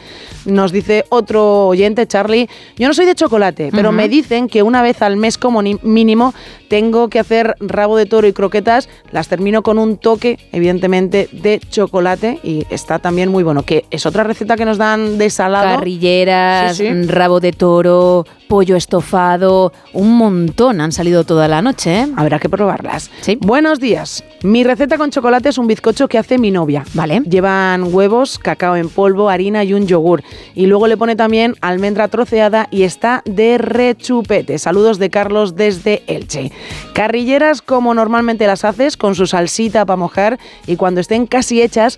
[0.46, 4.82] Nos dice otro oyente, Charlie, yo no soy de chocolate, pero me dicen que una
[4.82, 6.34] vez al mes como ni- mínimo
[6.68, 11.60] tengo que hacer rabo de toro y croquetas, las termino con un toque, evidentemente, de
[11.70, 15.76] chocolate y está también muy bueno, que es otra receta que nos dan de salado.
[15.78, 17.04] Carrilleras, Sí, sí.
[17.08, 22.08] rabo de toro, pollo estofado, un montón han salido toda la noche, ¿eh?
[22.16, 23.10] Habrá que probarlas.
[23.22, 23.38] Sí.
[23.42, 24.24] Buenos días.
[24.44, 26.84] Mi receta con chocolate es un bizcocho que hace mi novia.
[26.94, 27.22] Vale.
[27.22, 30.22] Llevan huevos, cacao en polvo, harina y un yogur.
[30.54, 34.58] Y luego le pone también almendra troceada y está de rechupete.
[34.60, 36.52] Saludos de Carlos desde Elche.
[36.94, 41.98] Carrilleras como normalmente las haces, con su salsita para mojar y cuando estén casi hechas,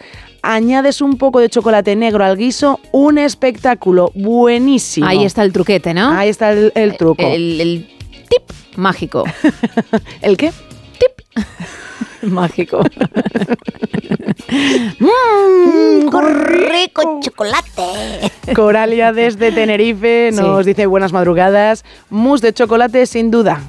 [0.54, 5.08] añades un poco de chocolate negro al guiso, un espectáculo buenísimo.
[5.08, 6.12] Ahí está el truquete, ¿no?
[6.12, 7.22] Ahí está el, el truco.
[7.24, 7.88] El, el
[8.30, 8.44] tip
[8.78, 9.24] mágico.
[10.22, 10.52] ¿El qué?
[12.24, 12.82] mágico.
[15.00, 18.32] Mmm, rico chocolate.
[18.56, 20.40] Coralia desde Tenerife Sí.
[20.40, 21.84] nos dice buenas madrugadas.
[22.10, 23.62] Mousse de chocolate sin duda.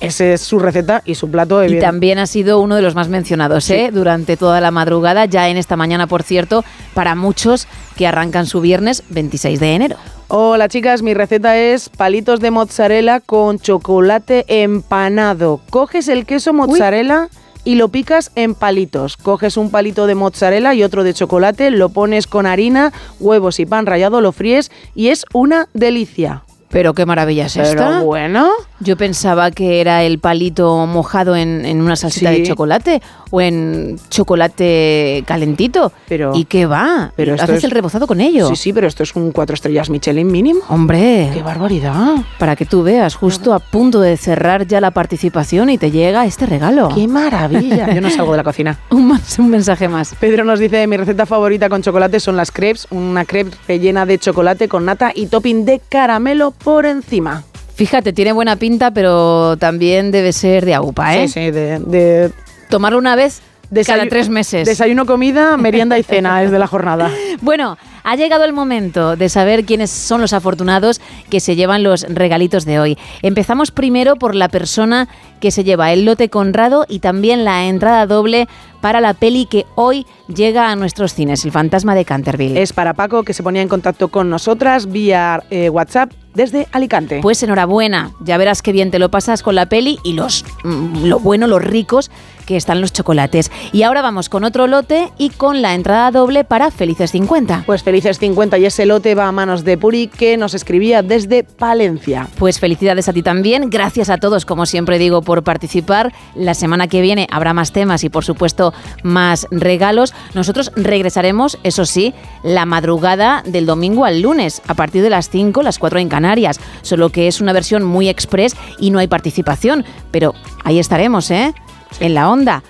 [0.00, 1.64] Esa es su receta y su plato.
[1.64, 3.90] Y también ha sido uno de los más mencionados ¿eh?
[3.92, 6.64] durante toda la madrugada, ya en esta mañana, por cierto,
[6.94, 7.66] para muchos
[7.96, 9.96] que arrancan su viernes 26 de enero.
[10.28, 15.60] Hola chicas, mi receta es palitos de mozzarella con chocolate empanado.
[15.70, 17.28] Coges el queso mozzarella
[17.62, 19.16] y lo picas en palitos.
[19.16, 23.66] Coges un palito de mozzarella y otro de chocolate, lo pones con harina, huevos y
[23.66, 26.42] pan rallado, lo fríes y es una delicia.
[26.70, 28.00] Pero qué maravilla es Pero esta.
[28.00, 28.50] bueno,
[28.80, 32.40] Yo pensaba que era el palito mojado en, en una salsita Sí.
[32.42, 35.92] de chocolate o en chocolate calentito.
[36.08, 37.12] Pero, ¿Y qué va?
[37.16, 38.48] Pero ¿Haces es- el rebozado con ello?
[38.50, 40.60] Sí, sí, pero esto es un cuatro estrellas Michelin mínimo.
[40.68, 41.30] Hombre.
[41.32, 42.16] ¡Qué barbaridad!
[42.38, 46.26] Para que tú veas, justo a punto de cerrar ya la participación y te llega
[46.26, 46.88] este regalo.
[46.94, 47.92] ¡Qué maravilla!
[47.94, 48.78] Yo no salgo de la cocina.
[48.90, 50.14] un, más- un mensaje más.
[50.20, 54.18] Pedro nos dice, mi receta favorita con chocolate son las crepes, una crepe rellena de
[54.18, 57.42] chocolate con nata y topping de caramelo por encima.
[57.76, 61.28] Fíjate, tiene buena pinta, pero también debe ser de agupa, ¿eh?
[61.28, 61.78] Sí, sí, de...
[61.78, 62.32] de
[62.70, 63.42] Tomarlo una vez
[63.86, 64.66] cada tres meses.
[64.66, 67.10] Desayuno, comida, merienda y cena es de la jornada.
[67.42, 72.02] Bueno, ha llegado el momento de saber quiénes son los afortunados que se llevan los
[72.08, 72.98] regalitos de hoy.
[73.20, 75.06] Empezamos primero por la persona
[75.38, 78.48] que se lleva el lote Conrado y también la entrada doble
[78.80, 82.60] para la peli que hoy llega a nuestros cines, El fantasma de Canterville.
[82.62, 87.20] Es para Paco que se ponía en contacto con nosotras vía eh, WhatsApp desde Alicante.
[87.22, 91.06] Pues enhorabuena, ya verás qué bien te lo pasas con la peli y los mm,
[91.06, 92.10] lo bueno, los ricos
[92.46, 93.50] que están los chocolates.
[93.72, 97.64] Y ahora vamos con otro lote y con la entrada doble para Felices 50.
[97.66, 101.44] Pues felices 50 y ese lote va a manos de Puri que nos escribía desde
[101.44, 102.28] Palencia.
[102.38, 103.68] Pues felicidades a ti también.
[103.68, 106.12] Gracias a todos, como siempre digo, por participar.
[106.34, 110.14] La semana que viene habrá más temas y, por supuesto, más regalos.
[110.34, 115.62] Nosotros regresaremos, eso sí, la madrugada del domingo al lunes, a partir de las 5,
[115.62, 116.60] las 4 en Canarias.
[116.82, 119.84] Solo que es una versión muy express y no hay participación.
[120.10, 120.34] Pero
[120.64, 121.54] ahí estaremos, ¿eh?
[122.00, 122.62] En la onda.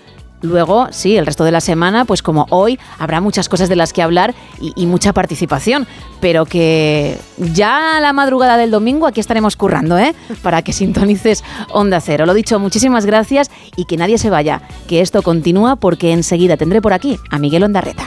[0.42, 3.92] Luego, sí, el resto de la semana, pues como hoy, habrá muchas cosas de las
[3.92, 5.86] que hablar y, y mucha participación,
[6.20, 10.14] pero que ya a la madrugada del domingo aquí estaremos currando, ¿eh?
[10.42, 12.26] Para que sintonices Onda Cero.
[12.26, 16.82] Lo dicho, muchísimas gracias y que nadie se vaya, que esto continúa porque enseguida tendré
[16.82, 18.04] por aquí a Miguel Ondarreta.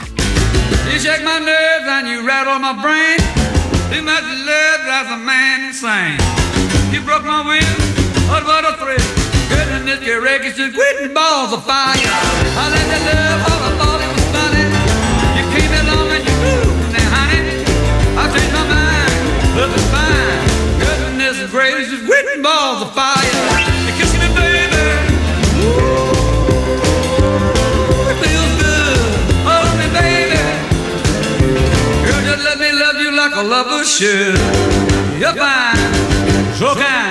[9.90, 11.98] Your records just quitting balls of fire.
[11.98, 14.62] I let you love all I thought it was funny.
[15.34, 17.66] You came along and you moved, now honey.
[18.14, 19.10] I changed my mind,
[19.66, 20.46] is fine.
[20.78, 23.18] Goodness gracious, quitting balls of fire.
[23.82, 24.78] You kiss me, baby.
[25.58, 26.14] Ooh,
[28.10, 29.10] it feels good.
[29.42, 30.38] Hold me, baby.
[32.06, 34.38] Girl, just let me love you like a lover should.
[35.18, 35.76] You're fine,
[36.54, 37.09] so kind.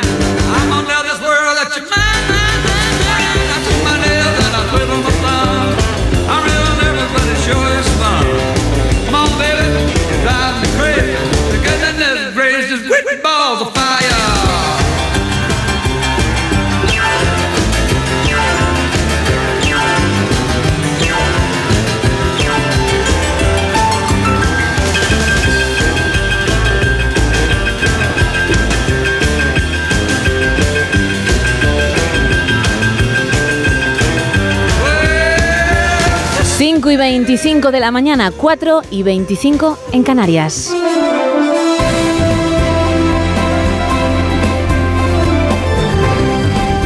[36.79, 40.73] 5 y 25 de la mañana, 4 y 25 en Canarias.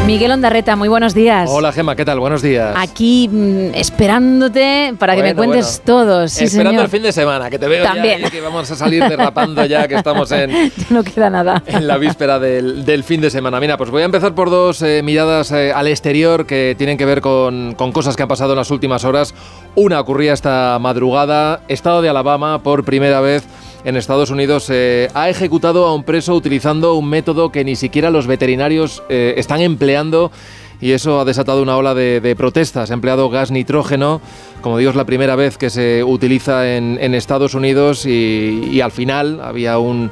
[0.05, 1.49] Miguel Ondarreta, muy buenos días.
[1.49, 2.19] Hola Gema, ¿qué tal?
[2.19, 2.75] Buenos días.
[2.77, 6.03] Aquí mm, esperándote para que me cuentes bueno.
[6.05, 6.27] todo.
[6.27, 6.83] Sí, Esperando señor.
[6.85, 8.21] el fin de semana, que te veo ya También.
[8.29, 10.51] que vamos a salir derrapando ya, que estamos en,
[10.89, 11.63] no queda nada.
[11.67, 13.61] en la víspera del, del fin de semana.
[13.61, 17.05] Mira, pues voy a empezar por dos eh, miradas eh, al exterior que tienen que
[17.05, 19.33] ver con, con cosas que han pasado en las últimas horas.
[19.75, 21.61] Una ocurría esta madrugada.
[21.69, 23.43] Estado de Alabama, por primera vez
[23.83, 28.09] en Estados Unidos, eh, ha ejecutado a un preso utilizando un método que ni siquiera
[28.09, 30.31] los veterinarios eh, están empleando.
[30.79, 32.91] Y eso ha desatado una ola de, de protestas.
[32.91, 34.19] Ha empleado gas nitrógeno.
[34.61, 39.39] Como digo, es la primera vez que se utiliza en, Estados Unidos y, al final
[39.41, 40.11] había un,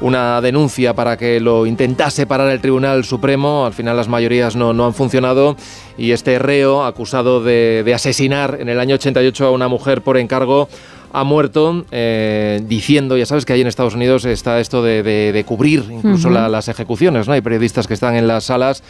[0.00, 3.66] una denuncia para que lo intentase parar el Tribunal Supremo.
[3.66, 5.56] Al final las mayorías no, han funcionado
[5.98, 10.16] y este reo, acusado de, de asesinar en el año 88 a una mujer por
[10.16, 10.68] encargo,
[11.16, 15.32] ha muerto eh, diciendo, ya sabes que ahí en Estados Unidos está esto de, de-
[15.32, 17.34] de cubrir incluso la- las ejecuciones, ¿no?
[17.34, 18.82] Hay periodistas que están en las salas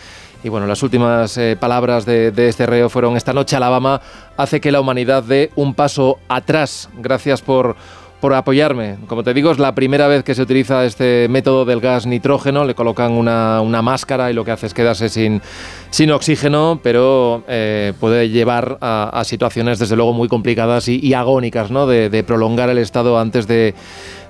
[0.42, 4.00] y bueno, las últimas eh, palabras de, de este reo fueron esta noche Alabama
[4.38, 6.88] hace que la humanidad dé un paso atrás.
[6.98, 7.76] Gracias por
[8.24, 8.96] por apoyarme.
[9.06, 12.64] Como te digo, es la primera vez que se utiliza este método del gas nitrógeno.
[12.64, 15.42] Le colocan una, una máscara y lo que hace es quedarse sin,
[15.90, 21.86] sin oxígeno, pero eh, puede llevar a, situaciones, desde luego, muy complicadas y, agónicas, ¿no?
[21.86, 23.74] De prolongar el estado antes de,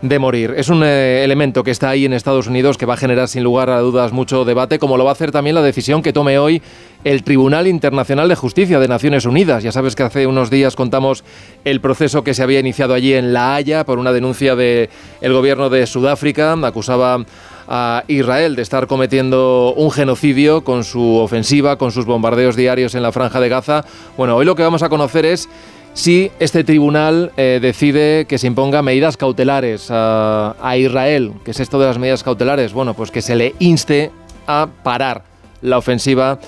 [0.08, 0.54] de morir.
[0.56, 3.42] Es un eh, elemento que está ahí en Estados Unidos que va a generar, sin
[3.42, 6.38] lugar a dudas, mucho debate, como lo va a hacer también la decisión que tome
[6.38, 6.60] hoy
[7.04, 9.62] el Tribunal Internacional de Justicia de Naciones Unidas.
[9.62, 11.24] Ya sabes que hace unos días contamos
[11.64, 14.90] el proceso que se había iniciado allí en La Haya por una denuncia del
[15.22, 16.52] el gobierno de Sudáfrica.
[16.52, 17.24] Acusaba
[17.66, 23.02] a Israel de estar cometiendo un genocidio con su ofensiva, con sus bombardeos diarios en
[23.02, 23.84] la franja de Gaza.
[24.18, 25.48] Bueno, hoy lo que vamos a conocer es
[25.94, 31.32] si este tribunal eh, decide que se imponga medidas cautelares a, Israel.
[31.44, 32.72] ¿Qué es esto de las medidas cautelares?
[32.72, 34.10] Bueno, pues que se le inste
[34.46, 35.22] a parar
[35.62, 36.40] la ofensiva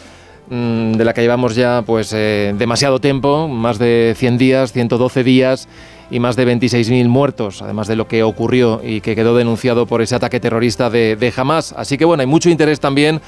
[0.51, 5.23] mm, de la que llevamos ya pues eh, demasiado tiempo, más de 100 días, 112
[5.25, 5.69] días
[6.11, 10.03] y más de 26.000 muertos, además de lo que ocurrió y que quedó denunciado por
[10.03, 11.73] ese ataque terrorista de, de Hamas.
[11.77, 13.21] Así que bueno, hay mucho interés también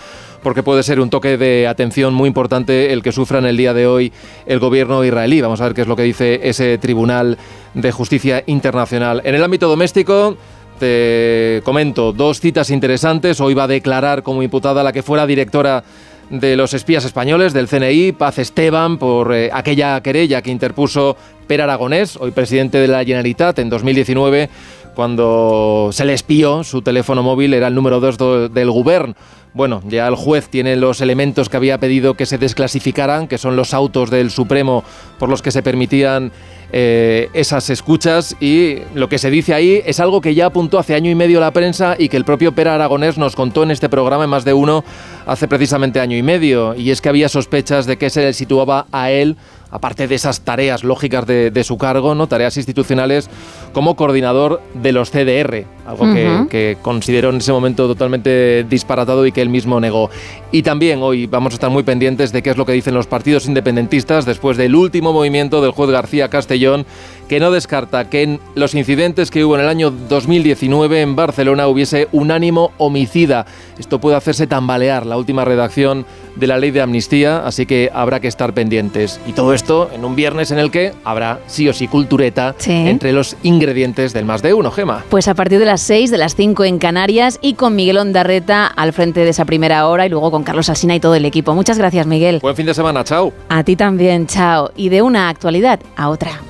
[0.42, 3.74] porque puede ser un toque de atención muy importante el que sufra en el día
[3.74, 4.12] de hoy
[4.46, 5.40] el gobierno israelí.
[5.40, 7.38] Vamos a ver qué es lo que dice ese Tribunal
[7.74, 9.22] de Justicia Internacional.
[9.24, 10.36] En el ámbito doméstico,
[10.78, 13.40] te comento dos citas interesantes.
[13.40, 15.82] Hoy va a declarar como imputada la que fuera directora
[16.30, 21.16] de los espías españoles del CNI, Paz Esteban, por eh, aquella querella que interpuso
[21.46, 24.50] Per Aragonés, hoy presidente de la Generalitat, en 2019,
[24.94, 29.14] cuando se le espió su teléfono móvil, era el número 2 del Gobierno.
[29.54, 33.56] Bueno, ya el juez tiene los elementos que había pedido que se desclasificaran, que son
[33.56, 34.84] los autos del Supremo
[35.18, 36.32] por los que se permitían
[36.70, 38.36] eh, esas escuchas.
[38.40, 41.40] Y lo que se dice ahí es algo que ya apuntó hace año y medio
[41.40, 44.44] la prensa y que el propio Pera Aragonés nos contó en este programa en más
[44.44, 44.84] de uno
[45.26, 46.74] hace precisamente año y medio.
[46.74, 49.36] Y es que había sospechas de que se le situaba a él
[49.70, 52.26] aparte de esas tareas lógicas de, de, su cargo, ¿no?
[52.26, 53.28] tareas institucionales,
[53.72, 56.48] como coordinador de los CDR, algo uh -huh.
[56.48, 60.10] que, que, consideró en ese momento totalmente disparatado y que él mismo negó.
[60.52, 63.06] Y también hoy vamos a estar muy pendientes de qué es lo que dicen los
[63.06, 66.86] partidos independentistas después del último movimiento del juez García Castellón,
[67.28, 71.68] que no descarta que en los incidentes que hubo en el año 2019 en Barcelona
[71.68, 73.46] hubiese un ánimo homicida.
[73.78, 78.20] Esto puede hacerse tambalear la última redacción de la ley de amnistía, así que habrá
[78.20, 79.20] que estar pendientes.
[79.26, 82.72] Y todo esto en un viernes en el que habrá sí o sí cultureta sí.
[82.72, 85.04] entre los ingredientes del más de uno, Gema.
[85.08, 88.66] Pues a partir de las 6, de las 5 en Canarias y con Miguel Ondarreta
[88.66, 91.54] al frente de esa primera hora y luego con Carlos Alsina y todo el equipo.
[91.54, 92.38] Muchas gracias, Miguel.
[92.40, 93.32] Buen fin de semana, chao.
[93.48, 94.70] A ti también, chao.
[94.76, 96.40] Y de una actualidad a otra.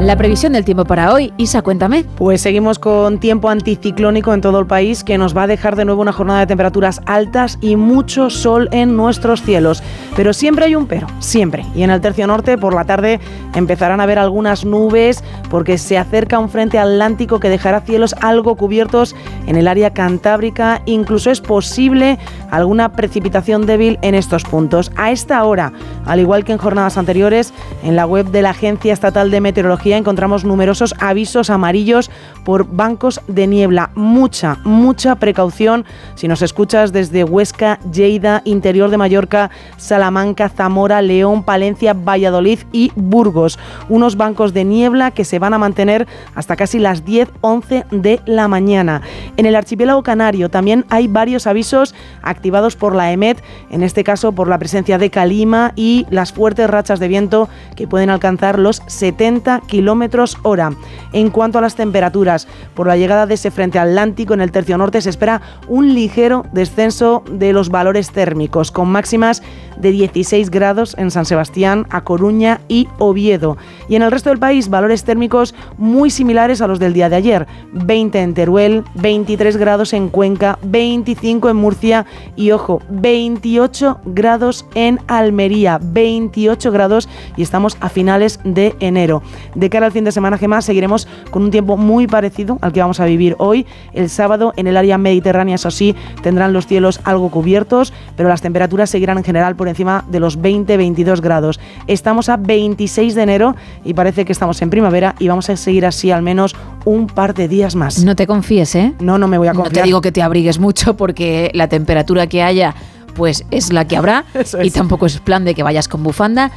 [0.00, 2.04] La previsión del tiempo para hoy, Isa, cuéntame.
[2.16, 5.84] Pues seguimos con tiempo anticiclónico en todo el país que nos va a dejar de
[5.84, 9.82] nuevo una jornada de temperaturas altas y mucho sol en nuestros cielos.
[10.16, 11.66] Pero siempre hay un pero, siempre.
[11.74, 13.20] Y en el tercio norte por la tarde
[13.54, 18.56] empezarán a haber algunas nubes porque se acerca un frente atlántico que dejará cielos algo
[18.56, 19.14] cubiertos
[19.46, 20.80] en el área cantábrica.
[20.86, 22.18] Incluso es posible
[22.50, 24.92] alguna precipitación débil en estos puntos.
[24.96, 25.74] A esta hora,
[26.06, 29.89] al igual que en jornadas anteriores, en la web de la Agencia Estatal de Meteorología
[29.96, 32.10] encontramos numerosos avisos amarillos
[32.44, 33.90] por bancos de niebla.
[33.94, 41.42] Mucha, mucha precaución si nos escuchas desde Huesca, Lleida, interior de Mallorca, Salamanca, Zamora, León,
[41.44, 43.58] Palencia, Valladolid y Burgos.
[43.88, 48.20] Unos bancos de niebla que se van a mantener hasta casi las 10, 11 de
[48.26, 49.02] la mañana.
[49.36, 54.32] En el archipiélago canario también hay varios avisos activados por la EMET, en este caso
[54.32, 58.82] por la presencia de calima y las fuertes rachas de viento que pueden alcanzar los
[58.86, 60.74] 70 kilómetros kilómetros hora.
[61.14, 64.76] En cuanto a las temperaturas, por la llegada de ese frente atlántico en el tercio
[64.76, 69.42] norte se espera un ligero descenso de los valores térmicos, con máximas
[69.80, 73.56] de 16 grados en San Sebastián, A Coruña y Oviedo.
[73.88, 77.16] Y en el resto del país, valores térmicos muy similares a los del día de
[77.16, 77.46] ayer.
[77.72, 85.00] 20 en Teruel, 23 grados en Cuenca, 25 en Murcia y, ojo, 28 grados en
[85.06, 85.78] Almería.
[85.82, 89.22] 28 grados y estamos a finales de enero.
[89.54, 92.80] De cara al fin de semana, Gemma, seguiremos con un tiempo muy parecido al que
[92.80, 93.66] vamos a vivir hoy.
[93.92, 98.42] El sábado en el área mediterránea, eso sí, tendrán los cielos algo cubiertos, pero las
[98.42, 101.60] temperaturas seguirán en general por encima de los 20-22 grados.
[101.86, 105.86] Estamos a 26 de enero y parece que estamos en primavera y vamos a seguir
[105.86, 108.04] así al menos un par de días más.
[108.04, 108.94] No te confíes, ¿eh?
[109.00, 109.72] No, no me voy a confiar.
[109.72, 112.74] No te digo que te abrigues mucho porque la temperatura que haya
[113.14, 114.56] pues es la que habrá es.
[114.62, 116.50] y tampoco es plan de que vayas con bufanda,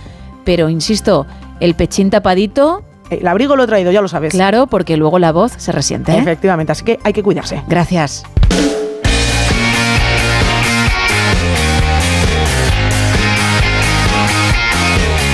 [0.44, 1.26] pero insisto,
[1.60, 4.32] el pechín tapadito el abrigo lo he traído, ya lo sabes.
[4.32, 6.14] Claro, porque luego la voz se resiente.
[6.14, 6.18] ¿eh?
[6.18, 7.62] Efectivamente, así que hay que cuidarse.
[7.68, 8.24] Gracias.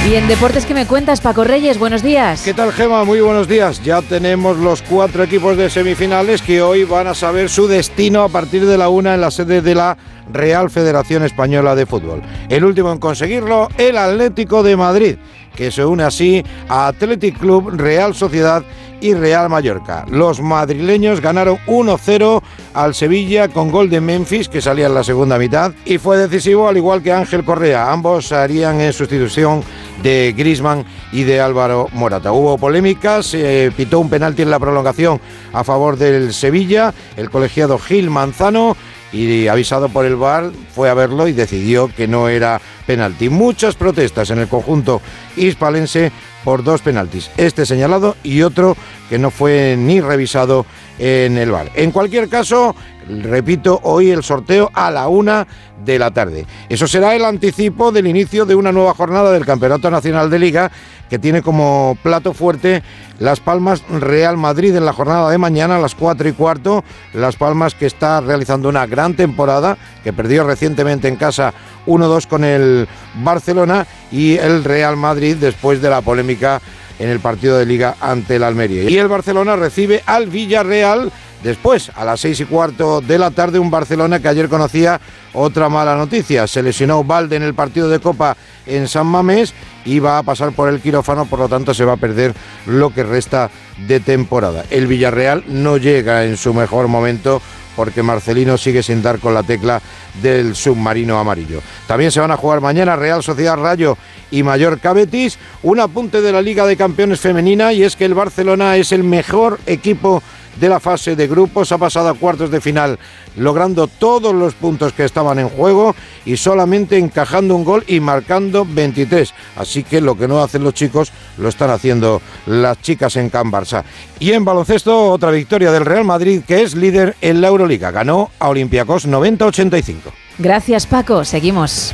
[0.09, 2.41] Bien, deportes que me cuentas, Paco Reyes, buenos días.
[2.41, 3.03] ¿Qué tal, Gema?
[3.03, 3.83] Muy buenos días.
[3.83, 8.29] Ya tenemos los cuatro equipos de semifinales que hoy van a saber su destino a
[8.29, 9.99] partir de la una en la sede de la
[10.33, 12.23] Real Federación Española de Fútbol.
[12.49, 15.17] El último en conseguirlo, el Atlético de Madrid
[15.59, 18.63] que se une así a Athletic Club, Real Sociedad
[19.01, 20.05] y Real Mallorca.
[20.09, 22.41] Los madrileños ganaron 1-0
[22.73, 26.69] al Sevilla con gol de Memphis que salía en la segunda mitad y fue decisivo
[26.69, 27.91] al igual que Ángel Correa.
[27.91, 29.61] Ambos harían en sustitución
[30.01, 32.31] de Grisman y de Álvaro Morata.
[32.31, 35.19] Hubo polémicas, se pitó un penalti en la prolongación
[35.51, 38.77] a favor del Sevilla, el colegiado Gil Manzano
[39.11, 43.29] y avisado por el VAR fue a verlo y decidió que no era penalti.
[43.29, 45.01] Muchas protestas en el conjunto
[45.35, 46.11] hispalense
[46.43, 48.77] por dos penaltis, este señalado y otro
[49.09, 50.65] que no fue ni revisado
[50.97, 51.71] en el VAR.
[51.75, 52.75] En cualquier caso,
[53.09, 55.47] repito, hoy el sorteo a la una
[55.83, 56.45] de la tarde.
[56.69, 60.71] Eso será el anticipo del inicio de una nueva jornada del Campeonato Nacional de Liga
[61.09, 62.83] que tiene como plato fuerte
[63.17, 66.83] Las Palmas Real Madrid en la jornada de mañana a las 4 y cuarto.
[67.13, 71.53] Las Palmas que está realizando una gran temporada, que perdió recientemente en casa
[71.88, 72.88] 1-2 con el
[73.23, 76.61] Barcelona y el Real Madrid después de la polémica
[76.99, 78.89] en el partido de liga ante el Almería.
[78.89, 81.11] Y el Barcelona recibe al Villarreal
[81.43, 85.00] Después, a las seis y cuarto de la tarde, un Barcelona que ayer conocía
[85.34, 86.48] otra mala noticia.
[86.48, 88.35] Se lesionó Valde en el partido de Copa
[88.66, 89.53] en San Mamés
[89.85, 92.34] y va a pasar por el quirófano, por lo tanto se va a perder
[92.66, 93.50] lo que resta
[93.88, 94.66] de temporada.
[94.69, 97.42] El Villarreal no llega en su mejor momento
[97.80, 99.82] porque Marcelino sigue sin dar con la tecla
[100.22, 101.61] del submarino amarillo.
[101.88, 103.98] También se van a jugar mañana Real Sociedad Rayo
[104.32, 105.40] y Mallorca Betis.
[105.64, 109.06] Un apunte de la Liga de Campeones Femenina y es que el Barcelona es el
[109.06, 110.22] mejor equipo
[110.59, 112.99] de la fase de grupos, ha pasado a cuartos de final
[113.35, 115.95] logrando todos los puntos que estaban en juego
[116.25, 119.33] y solamente encajando un gol y marcando 23.
[119.55, 123.51] Así que lo que no hacen los chicos lo están haciendo las chicas en Can
[123.51, 123.83] Barça.
[124.19, 127.91] Y en baloncesto, otra victoria del Real Madrid que es líder en la Euroliga.
[127.91, 129.95] Ganó a Olympiacos 90-85.
[130.37, 131.91] Gracias Paco, seguimos.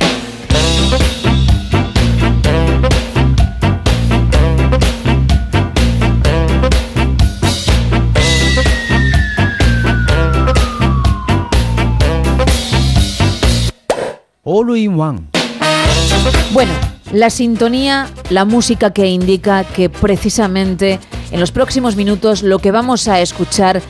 [14.48, 15.26] All in One.
[16.52, 16.70] Bueno,
[17.12, 21.00] la sintonía, la música que indica que precisamente
[21.32, 23.82] en los próximos minutos lo que vamos a escuchar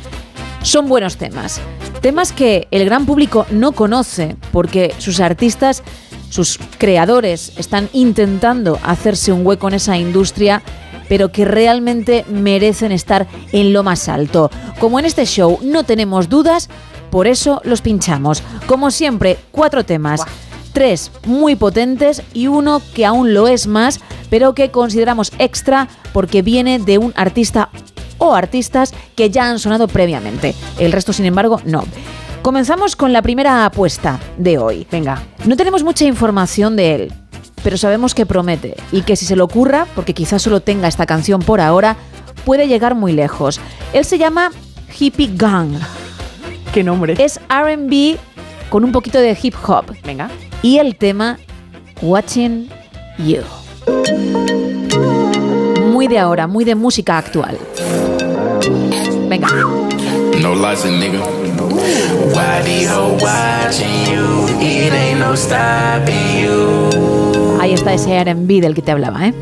[0.63, 1.61] son buenos temas.
[2.01, 5.83] Temas que el gran público no conoce porque sus artistas,
[6.31, 10.63] sus creadores están intentando hacerse un hueco en esa industria
[11.09, 14.51] pero que realmente merecen estar en lo más alto.
[14.81, 16.69] Como en este show no tenemos dudas,
[17.11, 18.43] por eso los pinchamos.
[18.67, 20.23] Como siempre, cuatro temas.
[20.77, 23.99] Tres muy potentes y uno que aún lo es más,
[24.29, 27.71] pero que consideramos extra porque viene de un artista
[28.19, 30.55] o artistas que ya han sonado previamente.
[30.79, 31.83] El resto, sin embargo, no.
[32.43, 34.87] Comenzamos con la primera apuesta de hoy.
[34.93, 35.23] Venga.
[35.47, 37.13] No tenemos mucha información de él,
[37.65, 41.07] pero sabemos que promete y que si se le ocurra, porque quizás solo tenga esta
[41.07, 41.97] canción por ahora,
[42.45, 43.61] puede llegar muy lejos.
[43.95, 44.53] Él se llama
[44.99, 45.73] Hippie Gang.
[46.75, 47.15] ¿Qué nombre?
[47.19, 48.19] Es RB
[48.69, 49.87] con un poquito de hip hop.
[50.05, 50.29] Venga.
[50.63, 51.39] Y el tema
[52.03, 52.69] Watching
[53.19, 53.43] You.
[55.93, 57.59] Muy de ahora, muy de música actual.
[59.29, 59.49] Venga.
[60.41, 61.21] No license, nigga.
[62.35, 64.47] Why the hoe watching you?
[64.61, 67.59] It ain't no stopping you.
[67.61, 69.35] Ahí está ese R&B del que te hablaba, ¿eh?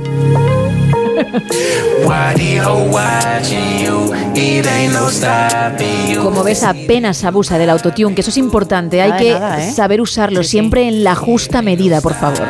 [6.23, 9.01] Como ves, apenas abusa del autotune, que eso es importante.
[9.03, 9.73] Hay Nada que nada, ¿eh?
[9.73, 12.47] saber usarlo siempre en la justa medida, por favor.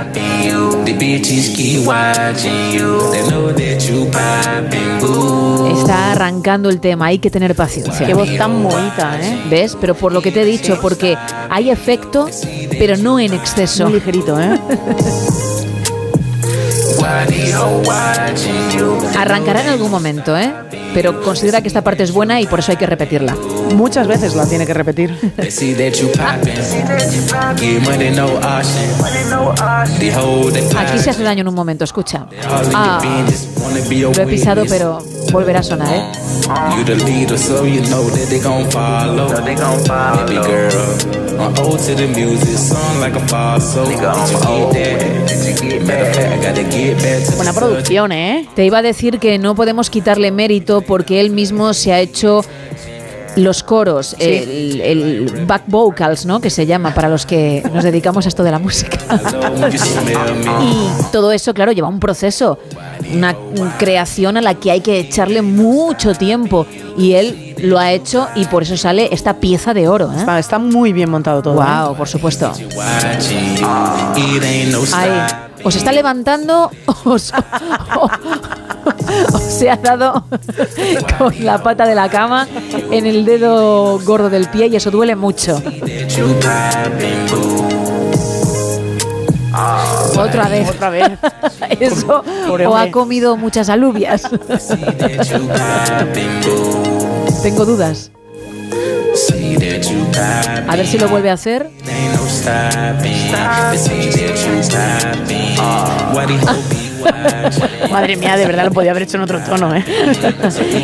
[0.84, 2.98] The bitches keep watching you.
[3.10, 5.66] They know that you popping boo.
[5.78, 8.06] Está arrancando el tema, hay que tener paciencia.
[8.06, 9.42] Qué voz tan bonita, ¿eh?
[9.50, 9.76] ¿Ves?
[9.80, 11.16] Pero por lo que te he dicho, porque
[11.48, 12.28] hay efecto,
[12.78, 13.84] pero no en exceso.
[13.84, 14.58] Muy ligerito, ¿eh?
[19.18, 20.52] Arrancará en algún momento, ¿eh?
[20.92, 23.34] Pero considera que esta parte es buena y por eso hay que repetirla.
[23.74, 25.16] Muchas veces la tiene que repetir.
[30.78, 32.26] Aquí se hace daño en un momento, escucha.
[32.74, 33.00] Ah,
[34.14, 34.98] lo he pisado, pero
[35.32, 36.04] volverá a sonar, ¿eh?
[47.36, 48.48] Buena producción, ¿eh?
[48.54, 52.42] Te iba a decir que no podemos quitarle mérito porque él mismo se ha hecho
[53.36, 56.40] los coros, el, el back vocals, ¿no?
[56.40, 58.98] Que se llama para los que nos dedicamos a esto de la música.
[60.62, 62.58] Y todo eso, claro, lleva un proceso,
[63.12, 63.34] una
[63.78, 66.66] creación a la que hay que echarle mucho tiempo.
[66.96, 70.12] Y él lo ha hecho y por eso sale esta pieza de oro.
[70.12, 70.16] ¿eh?
[70.18, 71.60] Está, está muy bien montado todo.
[71.60, 71.66] ¿eh?
[71.66, 72.52] Wow, por supuesto.
[72.76, 73.56] Watching
[75.64, 76.70] os está levantando
[77.04, 77.32] os,
[79.48, 80.26] se ha dado
[81.18, 82.46] con la pata de la cama
[82.90, 85.62] en el dedo gordo del pie y eso duele mucho.
[90.16, 90.68] Otra vez.
[90.68, 91.10] Otra vez.
[91.80, 94.22] Eso Pobre o ha comido muchas alubias.
[97.42, 98.10] Tengo dudas.
[100.68, 101.70] A ver si lo vuelve a hacer.
[107.90, 109.84] Madre mía, de verdad lo podía haber hecho en otro tono, ¿eh?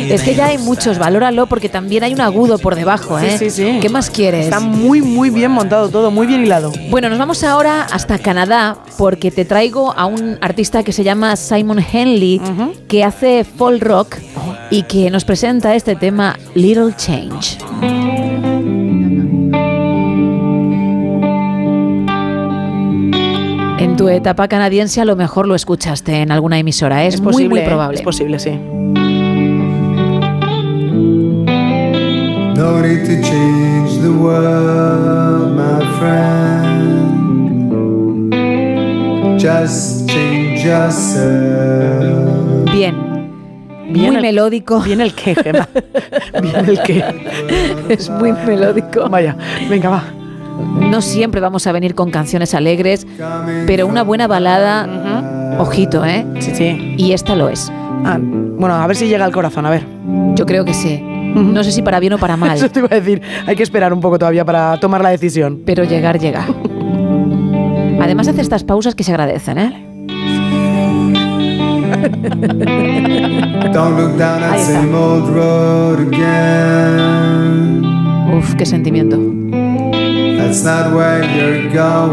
[0.09, 3.37] Es que ya hay muchos, valóralo porque también hay un agudo por debajo, ¿eh?
[3.37, 3.79] Sí, sí, sí.
[3.81, 4.45] ¿Qué más quieres?
[4.45, 6.71] Está muy, muy bien montado todo, muy bien hilado.
[6.89, 11.35] Bueno, nos vamos ahora hasta Canadá porque te traigo a un artista que se llama
[11.35, 12.41] Simon Henley,
[12.87, 14.17] que hace folk rock
[14.69, 18.50] y que nos presenta este tema Little Change.
[23.91, 27.07] En tu etapa canadiense a lo mejor lo escuchaste en alguna emisora, ¿eh?
[27.07, 27.63] es, muy, muy ¿eh?
[27.65, 27.97] probable.
[27.97, 28.51] Es posible, sí.
[32.55, 36.71] No need to change the world, my friend.
[39.41, 42.71] Just change yourself.
[42.71, 42.95] Bien.
[43.91, 44.79] Bien muy el- melódico.
[44.79, 45.67] Bien el que, Gemma.
[46.41, 47.03] Bien el que.
[47.89, 49.09] es muy melódico.
[49.09, 49.35] Vaya,
[49.69, 50.01] venga, va.
[50.61, 53.05] No siempre vamos a venir con canciones alegres,
[53.67, 56.25] pero una buena balada, ojito, ¿eh?
[56.39, 56.95] Sí, sí.
[56.97, 57.71] Y esta lo es.
[58.03, 59.85] Ah, bueno, a ver si llega al corazón, a ver.
[60.35, 60.99] Yo creo que sí.
[61.01, 63.21] No sé si para bien o para mal, Eso te iba a decir.
[63.47, 65.61] Hay que esperar un poco todavía para tomar la decisión.
[65.65, 66.45] pero llegar llega.
[68.01, 69.87] Además hace estas pausas que se agradecen, ¿eh?
[73.73, 77.85] Don't look down that same old road again.
[78.37, 79.17] Uf, qué sentimiento.
[80.51, 82.11] That's not where you're going.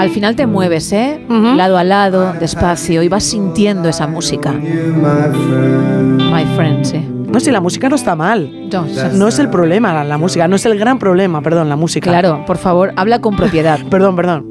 [0.00, 1.20] Al final te mueves, ¿eh?
[1.28, 4.52] Lado a lado, despacio, y vas sintiendo esa música.
[4.52, 7.06] My friend, sí.
[7.30, 8.70] No, si la música no está mal.
[8.72, 11.76] No, No es el problema la, la música, no es el gran problema, perdón, la
[11.76, 12.08] música.
[12.08, 13.78] Claro, por favor, habla con propiedad.
[13.90, 14.46] perdón, perdón.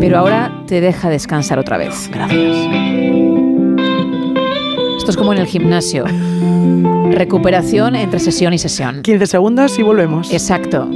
[0.00, 2.10] Pero ahora te deja descansar otra vez.
[2.12, 3.13] Gracias.
[5.04, 6.06] Esto es como en el gimnasio.
[7.10, 9.02] Recuperación entre sesión y sesión.
[9.02, 10.32] 15 segundos y volvemos.
[10.32, 10.88] Exacto.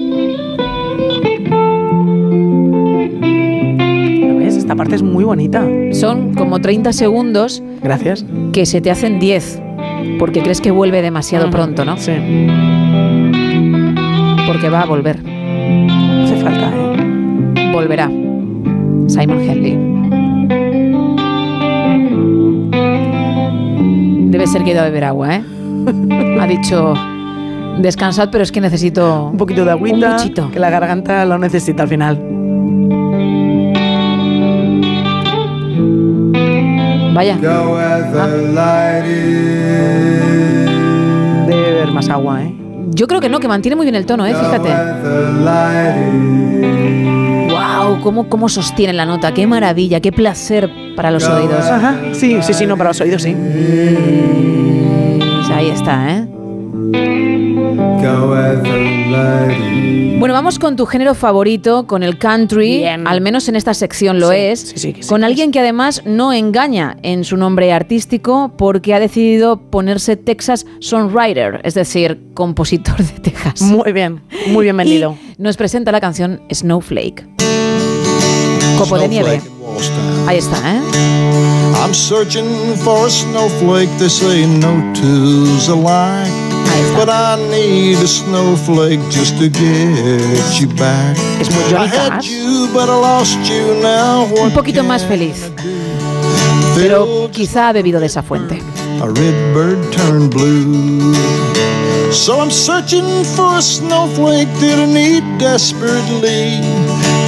[3.21, 4.57] ¿Lo ves?
[4.57, 5.63] Esta parte es muy bonita.
[5.93, 8.25] Son como 30 segundos Gracias.
[8.55, 9.61] que se te hacen 10.
[10.19, 11.99] Porque crees que vuelve demasiado pronto, ¿no?
[11.99, 12.13] Sí.
[14.47, 15.19] Porque va a volver.
[16.25, 17.71] Hace falta, ¿eh?
[17.75, 18.11] Volverá.
[19.07, 19.88] Simon Henley.
[24.39, 25.43] Debe ser que ha ido a beber agua, ¿eh?
[26.41, 26.95] Ha dicho,
[27.81, 30.17] descansad, pero es que necesito Un poquito de agüita.
[30.23, 30.53] Un.
[30.53, 32.17] Que la garganta lo necesita al final.
[37.13, 37.35] Vaya.
[37.35, 37.41] Is.
[41.49, 42.55] Debe beber más agua, ¿eh?
[42.91, 44.37] Yo creo que no, que mantiene muy bien el tono, ¿eh?
[44.37, 44.69] Fíjate.
[47.51, 48.01] ¡Wow!
[48.05, 49.35] ¿Cómo, ¿Cómo sostiene la nota?
[49.35, 49.99] ¡Qué maravilla!
[49.99, 51.65] ¡Qué placer para los oídos!
[51.65, 51.97] Ajá.
[52.13, 53.33] Sí, sí, sí, no, para los oídos sí.
[55.17, 56.27] Pues ahí está, ¿eh?
[60.19, 63.07] Bueno, vamos con tu género favorito, con el country, Bien.
[63.07, 66.33] al menos en esta sección lo Sí, es, sí, sí, con alguien que además no
[66.33, 73.21] engaña en su nombre artístico porque ha decidido ponerse Texas Songwriter, es decir, compositor de
[73.21, 73.63] Texas.
[73.63, 75.17] Muy bien, muy bien vendido.
[75.39, 77.25] Y nos presenta la canción Snowflake.
[78.77, 79.41] Copo de nieve.
[80.27, 80.81] Ahí está, ¿eh?
[81.83, 83.89] I'm searching for a snowflake.
[83.99, 86.31] They say no two's alike.
[86.97, 91.17] But I need a snowflake just to get you back.
[91.41, 92.29] Es muy I Johnny had Cash.
[92.31, 94.27] you, but I lost you now.
[94.43, 95.51] Un poquito más feliz,
[96.77, 98.61] pero quizá ha bebido de esa fuente.
[99.01, 101.15] a red bird turned blue.
[102.11, 106.61] So I'm searching for a snowflake that I need desperately.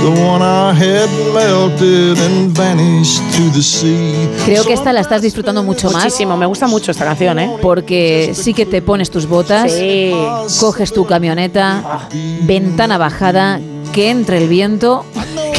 [0.02, 4.28] The one I had melted and vanished to the sea.
[4.46, 6.04] Creo que esta la estás disfrutando mucho más.
[6.04, 7.50] Muchísimo, me gusta mucho esta canción, ¿eh?
[7.60, 10.12] Porque sí que te pones tus botas, Sí.
[10.58, 12.08] coges tu camioneta,
[12.42, 13.60] ventana bajada,
[13.92, 15.04] que entre el viento,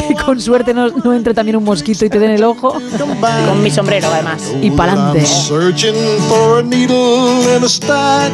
[0.08, 2.72] que con suerte no, no entre también un mosquito y te den el ojo.
[3.46, 4.52] Con mi sombrero, además.
[4.60, 5.20] Y pa'lante.
[5.20, 5.94] I'm searching
[6.28, 8.32] for a needle in a stack.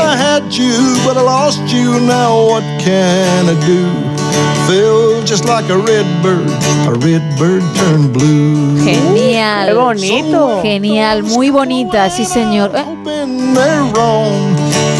[0.00, 2.00] I had you, but I lost you.
[2.00, 4.18] Now what can I do?
[4.66, 6.48] Feel just like a red bird,
[6.86, 8.76] a red bird turned blue.
[8.84, 9.68] Genial.
[9.68, 10.60] Qué bonito.
[10.62, 12.72] Genial, muy bonita, sí señor.
[12.74, 12.84] Eh.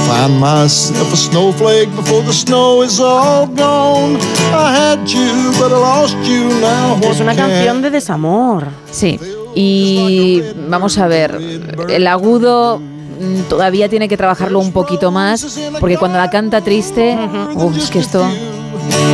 [0.09, 4.17] Find myself a snowflake before the snow is all gone.
[4.55, 6.99] I had you, but I lost you now.
[7.03, 8.69] Es una canción de desamor.
[8.91, 9.21] Sí.
[9.55, 11.39] Y vamos a ver,
[11.91, 17.19] el agudo mm, todavía tiene que trabajarlo un poquito más, porque cuando la canta triste,
[17.55, 18.27] uf, es que esto...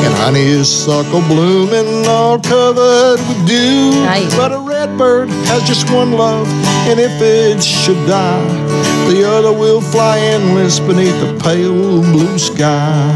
[0.05, 3.93] And honeysuckle blooming all covered with dew.
[4.37, 6.49] But a red bird has just one love,
[6.89, 8.47] and if it should die,
[9.09, 13.13] the other will fly endless beneath the pale blue sky.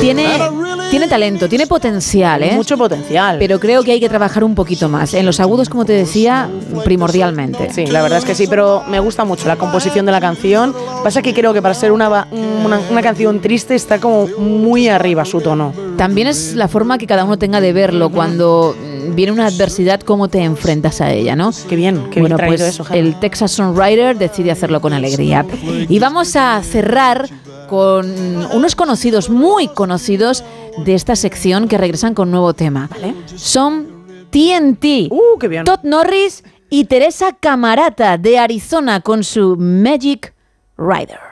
[0.00, 0.59] Tiene,
[0.90, 2.52] tiene talento, tiene potencial, ¿eh?
[2.54, 3.36] Mucho potencial.
[3.38, 5.14] Pero creo que hay que trabajar un poquito más.
[5.14, 6.48] En los agudos, como te decía,
[6.84, 7.72] primordialmente.
[7.72, 10.74] Sí, la verdad es que sí, pero me gusta mucho la composición de la canción.
[11.02, 15.24] Pasa que creo que para ser una, una, una canción triste está como muy arriba
[15.24, 15.72] su tono.
[15.96, 18.10] También es la forma que cada uno tenga de verlo.
[18.10, 18.74] Cuando
[19.14, 21.50] viene una adversidad, cómo te enfrentas a ella, ¿no?
[21.68, 25.44] Qué bien, qué bueno, bien pues eso, el Texas Songwriter decide hacerlo con alegría.
[25.88, 27.28] Y vamos a cerrar
[27.68, 28.06] con
[28.52, 30.42] unos conocidos, muy conocidos
[30.78, 32.88] de esta sección que regresan con nuevo tema.
[33.36, 35.10] Son TNT.
[35.10, 35.64] Uh, qué bien.
[35.64, 40.34] Todd Norris y Teresa Camarata de Arizona con su Magic
[40.76, 41.30] Rider.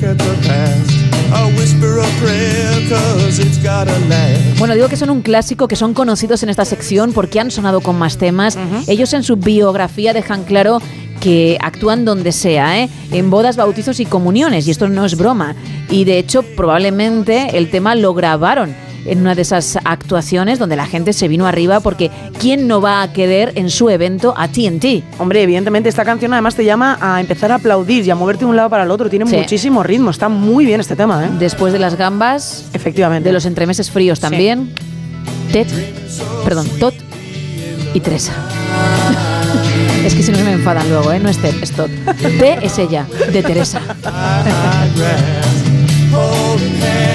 [0.00, 0.87] At the past.
[1.32, 4.58] A whisper of prayer, cause it's gotta last.
[4.58, 7.80] Bueno, digo que son un clásico, que son conocidos en esta sección porque han sonado
[7.80, 8.58] con más temas.
[8.86, 10.80] Ellos en su biografía dejan claro
[11.20, 12.88] que actúan donde sea, ¿eh?
[13.12, 15.54] en bodas, bautizos y comuniones, y esto no es broma.
[15.90, 20.86] Y de hecho, probablemente el tema lo grabaron en una de esas actuaciones donde la
[20.86, 25.02] gente se vino arriba porque ¿quién no va a querer en su evento a TNT?
[25.18, 28.50] Hombre, evidentemente esta canción además te llama a empezar a aplaudir y a moverte de
[28.50, 29.08] un lado para el otro.
[29.08, 29.36] Tiene Sí.
[29.36, 31.28] muchísimo ritmo, está muy bien este tema, ¿eh?
[31.38, 34.72] Después de las gambas, efectivamente, de los entremeses fríos también,
[35.52, 35.66] Ted,
[36.44, 36.94] perdón, Todd
[37.94, 38.32] y Teresa.
[40.04, 41.18] es que si no se me enfadan luego, ¿eh?
[41.20, 41.90] No es Ted, es Todd.
[42.38, 43.80] T es ella, de Teresa.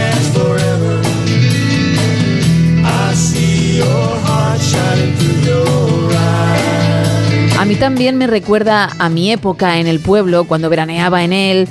[7.73, 11.67] mí también me recuerda a mi época en el pueblo, cuando veraneaba en él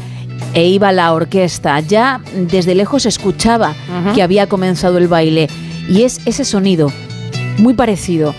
[0.52, 1.78] e iba a la orquesta.
[1.78, 3.74] Ya desde lejos escuchaba
[4.12, 5.48] que había comenzado el baile
[5.88, 6.90] y es ese sonido
[7.58, 8.34] muy parecido.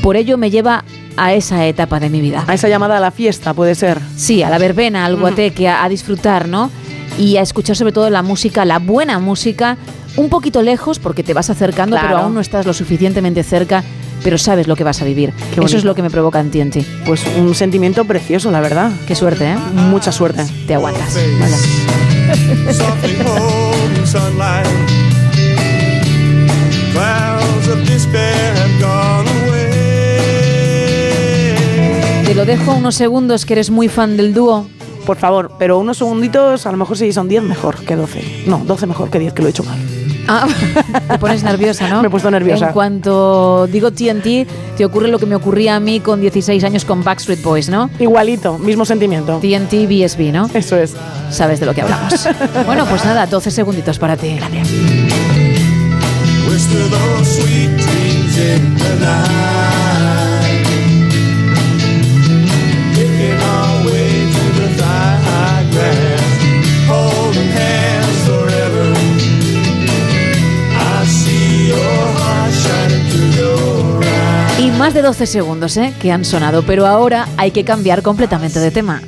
[0.00, 0.84] Por ello me lleva
[1.16, 2.44] a esa etapa de mi vida.
[2.46, 3.98] A esa llamada a la fiesta, puede ser.
[4.16, 6.70] Sí, a la verbena, al guateque, a, a disfrutar, ¿no?
[7.18, 9.76] Y a escuchar sobre todo la música, la buena música,
[10.16, 13.82] un poquito lejos porque te vas acercando, pero aún no estás lo suficientemente cerca,
[14.22, 15.32] pero sabes lo que vas a vivir.
[15.62, 16.78] Eso es lo que me provoca en TNT.
[17.04, 18.90] Pues un sentimiento precioso, la verdad.
[19.06, 19.56] Qué suerte, ¿eh?
[19.74, 20.44] Mucha suerte.
[20.66, 21.14] Te aguantas.
[32.26, 34.66] Te lo dejo unos segundos que eres muy fan del dúo.
[35.04, 38.44] Por favor, pero unos segunditos, a lo mejor si son 10 mejor que 12.
[38.46, 39.78] No, 12 mejor que 10, que lo he hecho mal.
[40.28, 40.46] Ah,
[41.08, 42.00] te pones nerviosa, ¿no?
[42.00, 42.68] Me he puesto nerviosa.
[42.68, 46.84] En cuanto digo TNT, te ocurre lo que me ocurría a mí con 16 años
[46.84, 47.90] con Backstreet Boys, ¿no?
[47.98, 49.38] Igualito, mismo sentimiento.
[49.38, 50.48] TNT, BSB, ¿no?
[50.52, 50.94] Eso es.
[51.30, 52.28] Sabes de lo que hablamos.
[52.66, 54.36] bueno, pues nada, 12 segunditos para ti.
[54.36, 54.68] Gracias.
[74.82, 75.94] Más de 12 segundos, ¿eh?
[76.00, 79.00] Que han sonado, pero ahora hay que cambiar completamente de tema.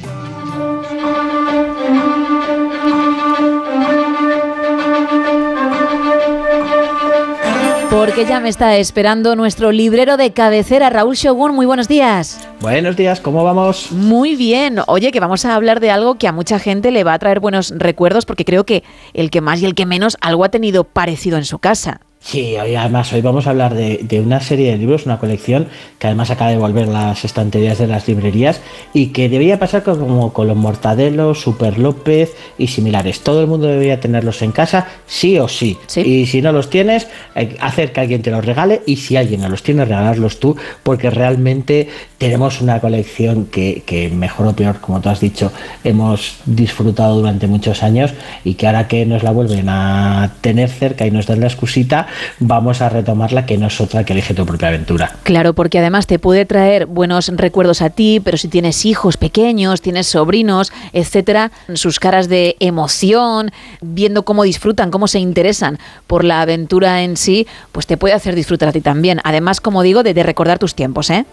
[7.90, 11.56] Porque ya me está esperando nuestro librero de cabecera, Raúl Shogun.
[11.56, 12.38] Muy buenos días.
[12.60, 13.90] Buenos días, ¿cómo vamos?
[13.90, 14.78] Muy bien.
[14.86, 17.40] Oye, que vamos a hablar de algo que a mucha gente le va a traer
[17.40, 20.84] buenos recuerdos, porque creo que el que más y el que menos algo ha tenido
[20.84, 22.00] parecido en su casa.
[22.26, 25.68] Sí, hoy además hoy vamos a hablar de, de una serie de libros, una colección
[25.98, 28.62] que además acaba de volver las estanterías de las librerías
[28.94, 33.20] y que debería pasar co- como con los Mortadelos, Super López y similares.
[33.20, 35.76] Todo el mundo debería tenerlos en casa, sí o sí.
[35.96, 39.42] Y si no los tienes, eh, hacer que alguien te los regale y si alguien
[39.42, 44.80] no los tiene, regalarlos tú, porque realmente tenemos una colección que, que mejor o peor,
[44.80, 45.52] como tú has dicho,
[45.84, 51.06] hemos disfrutado durante muchos años y que ahora que nos la vuelven a tener cerca
[51.06, 52.06] y nos dan la excusita,
[52.38, 55.16] vamos a retomarla que no es otra que elige tu propia aventura.
[55.22, 59.80] Claro, porque además te puede traer buenos recuerdos a ti, pero si tienes hijos pequeños,
[59.80, 66.40] tienes sobrinos, etcétera, sus caras de emoción, viendo cómo disfrutan, cómo se interesan por la
[66.40, 69.20] aventura en sí, pues te puede hacer disfrutar a ti también.
[69.24, 71.24] Además, como digo, de, de recordar tus tiempos, ¿eh?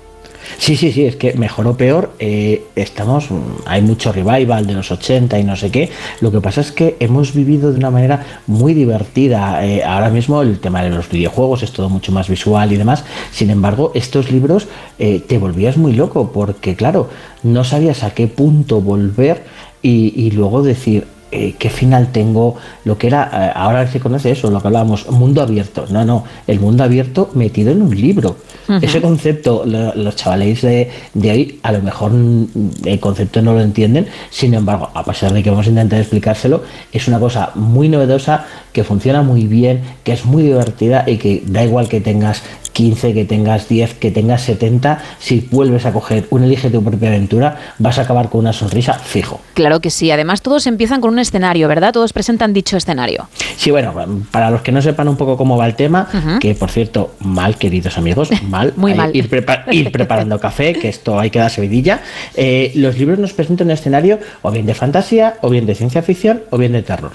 [0.58, 4.74] Sí, sí, sí, es que mejor o peor, eh, estamos, mm, hay mucho revival de
[4.74, 5.90] los 80 y no sé qué.
[6.20, 9.66] Lo que pasa es que hemos vivido de una manera muy divertida.
[9.66, 13.04] Eh, ahora mismo el tema de los videojuegos es todo mucho más visual y demás.
[13.32, 14.68] Sin embargo, estos libros
[15.00, 17.10] eh, te volvías muy loco porque, claro,
[17.44, 19.44] no sabías a qué punto volver
[19.82, 24.62] y, luego decir, qué final tengo, lo que era, eh, ahora se conoce eso, lo
[24.62, 25.86] que hablábamos, mundo abierto.
[25.90, 28.36] No, no, el mundo abierto metido en un libro.
[28.82, 32.48] Ese concepto, lo- los chavales de, de hoy, a lo mejor mm,
[32.86, 36.64] el concepto no lo entienden, sin embargo, a pesar de que vamos a intentar explicárselo,
[36.92, 41.44] es una cosa muy novedosa, que funciona muy bien, que es muy divertida y que
[41.46, 42.42] da igual que tengas
[42.74, 47.10] 15, que tengas 10, que tengas 70, si vuelves a coger un elige tu propia
[47.10, 49.42] aventura, vas a acabar con una sonrisa fijo.
[49.54, 50.10] Claro que sí.
[50.12, 51.94] Además, todos empiezan con un escenario, ¿verdad?
[51.94, 53.28] Todos presentan dicho escenario.
[53.58, 53.94] Sí, bueno,
[54.32, 56.08] para los que no sepan un poco cómo va el tema,
[56.40, 58.74] que por cierto, mal, queridos amigos, mal.
[58.76, 59.16] Muy mal.
[59.16, 62.02] Ir, prepa- ir preparando café, que esto hay que darse vidilla.
[62.36, 66.02] Eh, los libros nos presentan un escenario o bien de fantasía, o bien de ciencia
[66.02, 67.12] ficción, o bien de terror.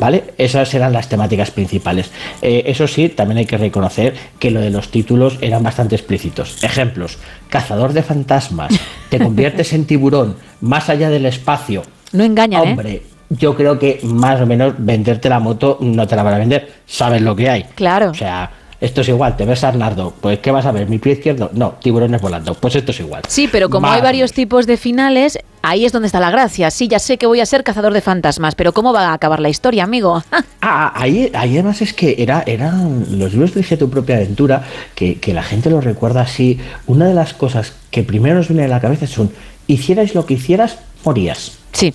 [0.00, 0.24] ¿Vale?
[0.38, 2.10] Esas eran las temáticas principales.
[2.42, 6.62] Eh, eso sí, también hay que reconocer que lo de los títulos eran bastante explícitos.
[6.62, 7.18] Ejemplos:
[7.48, 8.72] Cazador de fantasmas,
[9.08, 11.82] te conviertes en tiburón, más allá del espacio.
[12.12, 12.70] No engañan, ¿eh?
[12.70, 16.38] Hombre, yo creo que más o menos venderte la moto no te la van a
[16.38, 16.72] vender.
[16.86, 17.64] Sabes lo que hay.
[17.74, 18.10] Claro.
[18.10, 18.50] O sea,
[18.80, 19.36] esto es igual.
[19.36, 20.14] Te ves a Arnardo.
[20.20, 20.88] Pues, ¿qué vas a ver?
[20.88, 21.50] ¿Mi pie izquierdo?
[21.52, 22.54] No, tiburones volando.
[22.54, 23.22] Pues esto es igual.
[23.28, 26.70] Sí, pero como hay varios tipos de finales, ahí es donde está la gracia.
[26.70, 29.40] Sí, ya sé que voy a ser cazador de fantasmas, pero ¿cómo va a acabar
[29.40, 30.22] la historia, amigo?
[30.60, 34.64] Ah, ahí, ahí además es que era, eran los libros de Elige tu propia aventura,
[34.96, 36.58] que, que la gente lo recuerda así.
[36.86, 39.30] Una de las cosas que primero nos viene a la cabeza son,
[39.68, 41.58] hicierais lo que hicieras, morías.
[41.72, 41.94] Sí.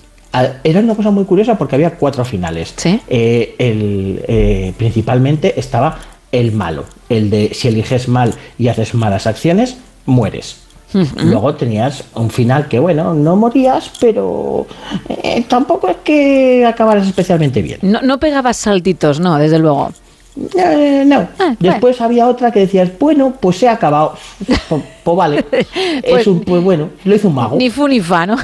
[0.64, 2.74] Era una cosa muy curiosa porque había cuatro finales.
[2.84, 5.98] Eh, el, eh, principalmente estaba
[6.34, 10.56] el malo, el de si eliges mal y haces malas acciones, mueres.
[11.16, 14.64] Luego tenías un final que, bueno, no morías, pero
[15.08, 17.80] eh, tampoco es que acabaras especialmente bien.
[17.82, 19.90] No, no pegabas saltitos, no, desde luego.
[20.56, 21.28] Eh, no.
[21.58, 24.14] Después había otra que decías, bueno, pues se ha acabado.
[24.68, 25.44] Pues, pues vale.
[26.02, 27.56] es un, pues bueno, lo hizo un mago.
[27.56, 28.36] Ni fu ni fa, ¿no?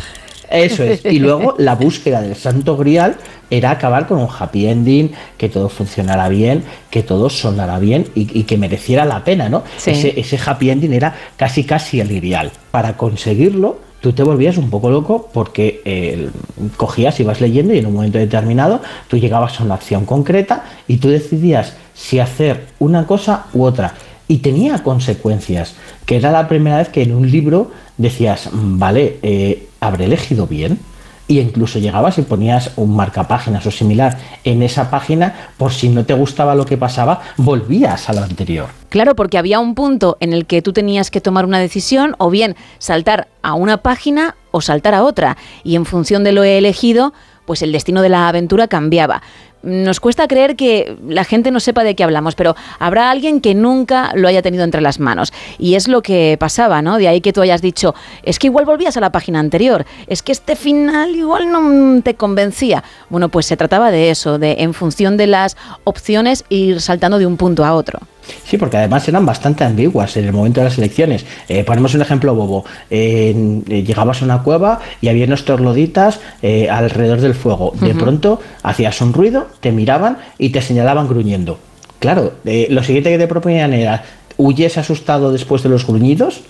[0.51, 1.05] Eso es.
[1.05, 3.17] Y luego la búsqueda del santo grial
[3.51, 8.39] era acabar con un happy ending, que todo funcionara bien, que todo sonara bien y,
[8.39, 9.62] y que mereciera la pena, ¿no?
[9.77, 9.91] Sí.
[9.91, 12.51] Ese, ese happy ending era casi casi el grial.
[12.70, 16.31] Para conseguirlo, tú te volvías un poco loco porque eh,
[16.77, 20.97] cogías, ibas leyendo y en un momento determinado tú llegabas a una acción concreta y
[20.97, 23.95] tú decidías si hacer una cosa u otra.
[24.27, 25.75] Y tenía consecuencias,
[26.07, 30.47] que era la primera vez que en un libro decías, "Mm, vale, eh, ¿habré elegido
[30.47, 30.78] bien?
[31.26, 36.05] Y incluso llegabas y ponías un marcapáginas o similar en esa página por si no
[36.05, 38.67] te gustaba lo que pasaba, volvías a lo anterior.
[38.89, 42.31] Claro, porque había un punto en el que tú tenías que tomar una decisión o
[42.31, 45.36] bien saltar a una página o saltar a otra.
[45.62, 47.12] Y en función de lo elegido,
[47.47, 49.23] pues el destino de la aventura cambiaba.
[49.62, 53.55] Nos cuesta creer que la gente no sepa de qué hablamos, pero habrá alguien que
[53.55, 55.32] nunca lo haya tenido entre las manos.
[55.58, 56.97] Y es lo que pasaba, ¿no?
[56.97, 60.22] De ahí que tú hayas dicho, es que igual volvías a la página anterior, es
[60.22, 62.84] que este final igual no te convencía.
[63.10, 67.26] Bueno, pues se trataba de eso, de en función de las opciones ir saltando de
[67.26, 68.00] un punto a otro.
[68.44, 71.24] Sí, porque además eran bastante ambiguas en el momento de las elecciones.
[71.49, 72.65] Eh, ponemos un ejemplo bobo.
[72.90, 77.73] Eh, llegabas a una cueva y había unos torloditas eh, alrededor del fuego.
[77.81, 81.58] De pronto hacías un ruido, te miraban y te señalaban gruñendo.
[81.99, 84.05] Claro, lo siguiente que te proponían era
[84.39, 86.40] huyes asustado después de los gruñidos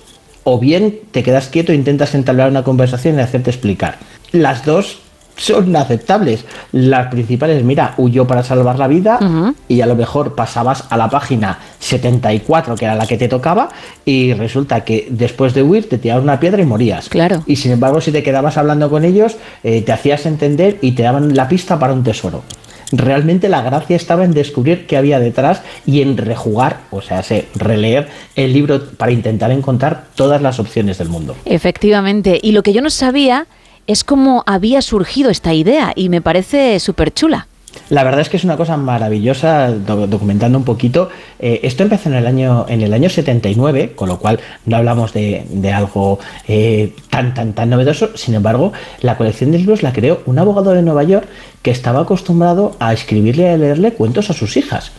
[0.45, 3.99] o bien te quedas quieto e intentas entablar una conversación y hacerte explicar.
[4.33, 5.01] Las dos
[5.41, 6.45] son aceptables.
[6.73, 9.19] Las principales, mira, huyó para salvar la vida
[9.69, 13.71] y a lo mejor pasabas a la página 74, que era la que te tocaba,
[14.05, 17.09] y resulta que después de huir te tiraron una piedra y morías.
[17.09, 17.43] Claro.
[17.47, 21.03] Y sin embargo, si te quedabas hablando con ellos, eh, te hacías entender y te
[21.05, 22.43] daban la pista para un tesoro.
[22.93, 27.47] Realmente la gracia estaba en descubrir qué había detrás y en rejugar, o sea, se-
[27.55, 31.37] releer el libro para intentar encontrar todas las opciones del mundo.
[31.45, 32.41] Efectivamente.
[32.43, 33.47] Y lo que yo no sabía
[33.87, 37.47] es cómo había surgido esta idea y me parece súper chula.
[37.89, 41.09] La verdad es que es una cosa maravillosa, do- documentando un poquito.
[41.39, 45.13] Eh, esto empezó en el año en el año 79, con lo cual no hablamos
[45.13, 46.19] de, de algo
[46.49, 48.17] eh, tan tan tan novedoso.
[48.17, 51.29] Sin embargo, la colección de libros la creó un abogado de Nueva York
[51.63, 54.91] que estaba acostumbrado a escribirle y a leerle cuentos a sus hijas.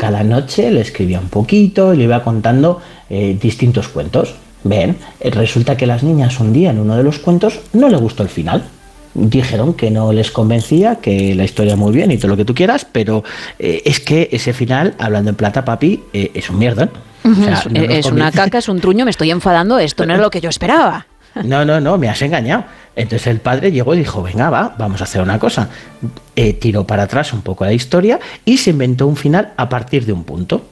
[0.00, 4.34] Cada noche le escribía un poquito y le iba contando eh, distintos cuentos.
[4.64, 7.96] Ven, eh, resulta que las niñas un día en uno de los cuentos no le
[7.96, 8.64] gustó el final
[9.16, 12.54] dijeron que no les convencía, que la historia muy bien y todo lo que tú
[12.54, 13.24] quieras, pero
[13.58, 16.90] eh, es que ese final, hablando en plata, papi, eh, es un mierda.
[17.24, 20.14] O sea, es no es una caca, es un truño, me estoy enfadando, esto no
[20.14, 21.06] es lo que yo esperaba.
[21.44, 22.64] No, no, no, me has engañado.
[22.94, 25.68] Entonces el padre llegó y dijo, venga, va, vamos a hacer una cosa.
[26.34, 30.06] Eh, tiró para atrás un poco la historia y se inventó un final a partir
[30.06, 30.68] de un punto.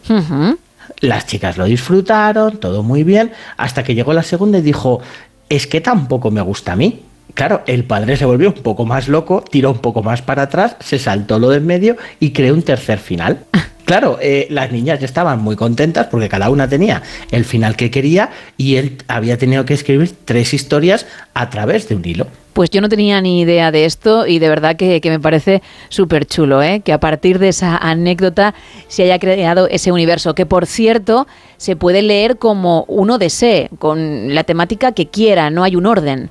[1.04, 5.02] Las chicas lo disfrutaron, todo muy bien, hasta que llegó la segunda y dijo,
[5.50, 7.02] es que tampoco me gusta a mí.
[7.34, 10.76] Claro, el padre se volvió un poco más loco, tiró un poco más para atrás,
[10.80, 13.44] se saltó lo del medio y creó un tercer final.
[13.84, 17.90] Claro, eh, las niñas ya estaban muy contentas porque cada una tenía el final que
[17.90, 22.26] quería y él había tenido que escribir tres historias a través de un hilo.
[22.54, 25.60] Pues yo no tenía ni idea de esto y de verdad que, que me parece
[25.88, 26.80] súper chulo, ¿eh?
[26.80, 28.54] que a partir de esa anécdota
[28.86, 34.34] se haya creado ese universo, que por cierto se puede leer como uno desee, con
[34.34, 36.30] la temática que quiera, no hay un orden.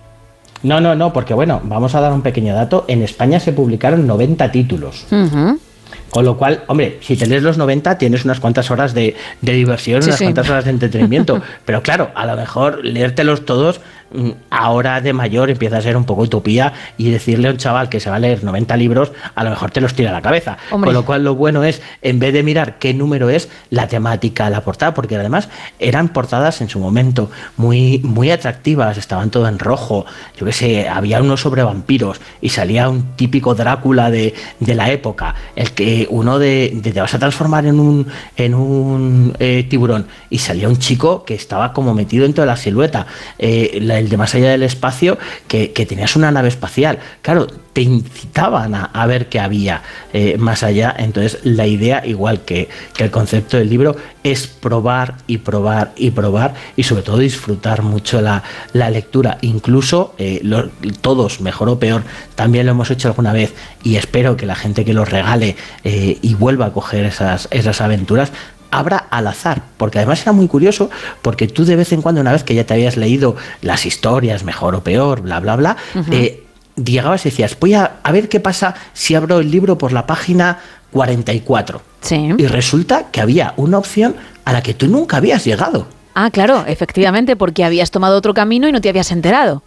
[0.63, 2.85] No, no, no, porque bueno, vamos a dar un pequeño dato.
[2.87, 5.05] En España se publicaron 90 títulos.
[6.13, 9.53] Con lo cual, hombre, si te lees los 90 tienes unas cuantas horas de, de
[9.53, 10.25] diversión, Sí, unas sí.
[10.25, 11.41] cuantas horas de entretenimiento.
[11.65, 13.81] Pero claro, a lo mejor leértelos todos
[14.49, 17.99] ahora de mayor empieza a ser un poco utopía y decirle a un chaval que
[17.99, 20.57] se va a leer 90 libros, a lo mejor te los tira a la cabeza.
[20.71, 20.87] Hombre.
[20.89, 24.49] Con lo cual lo bueno es, en vez de mirar qué número es, la temática,
[24.49, 29.59] la portada, porque además eran portadas en su momento muy, muy atractivas, estaban todo en
[29.59, 30.05] rojo,
[30.37, 34.91] yo qué sé, había uno sobre vampiros y salía un típico Drácula de, de la
[34.91, 39.65] época, el que uno de, de te vas a transformar en un, en un eh,
[39.69, 43.07] tiburón y salía un chico que estaba como metido dentro de la silueta,
[43.39, 45.17] eh, la- el de más allá del espacio,
[45.47, 49.81] que, que tenías una nave espacial, claro, te incitaban a, ver qué había
[50.13, 55.15] eh, más allá, entonces la idea, igual que, que el concepto del libro, es probar
[55.25, 60.41] y probar y probar y sobre todo disfrutar mucho la, la lectura, incluso eh,
[61.01, 62.03] todos, mejor o peor,
[62.35, 66.19] también lo hemos hecho alguna vez y espero que la gente que los regale eh,
[66.21, 68.31] y vuelva a coger esas, esas aventuras
[68.73, 70.89] abra al azar, porque además era muy curioso,
[71.21, 74.43] porque tú de vez en cuando, una vez que ya te habías leído las historias,
[74.43, 75.77] mejor o peor, bla, bla, bla,
[76.11, 76.43] eh,
[76.75, 80.07] llegabas y decías, voy a, a ver qué pasa si abro el libro por la
[80.07, 80.59] página
[80.91, 81.81] 44.
[82.37, 85.87] Y resulta que había una opción a la que tú nunca habías llegado.
[86.15, 89.63] Ah, claro, efectivamente, porque habías tomado otro camino y no te habías enterado.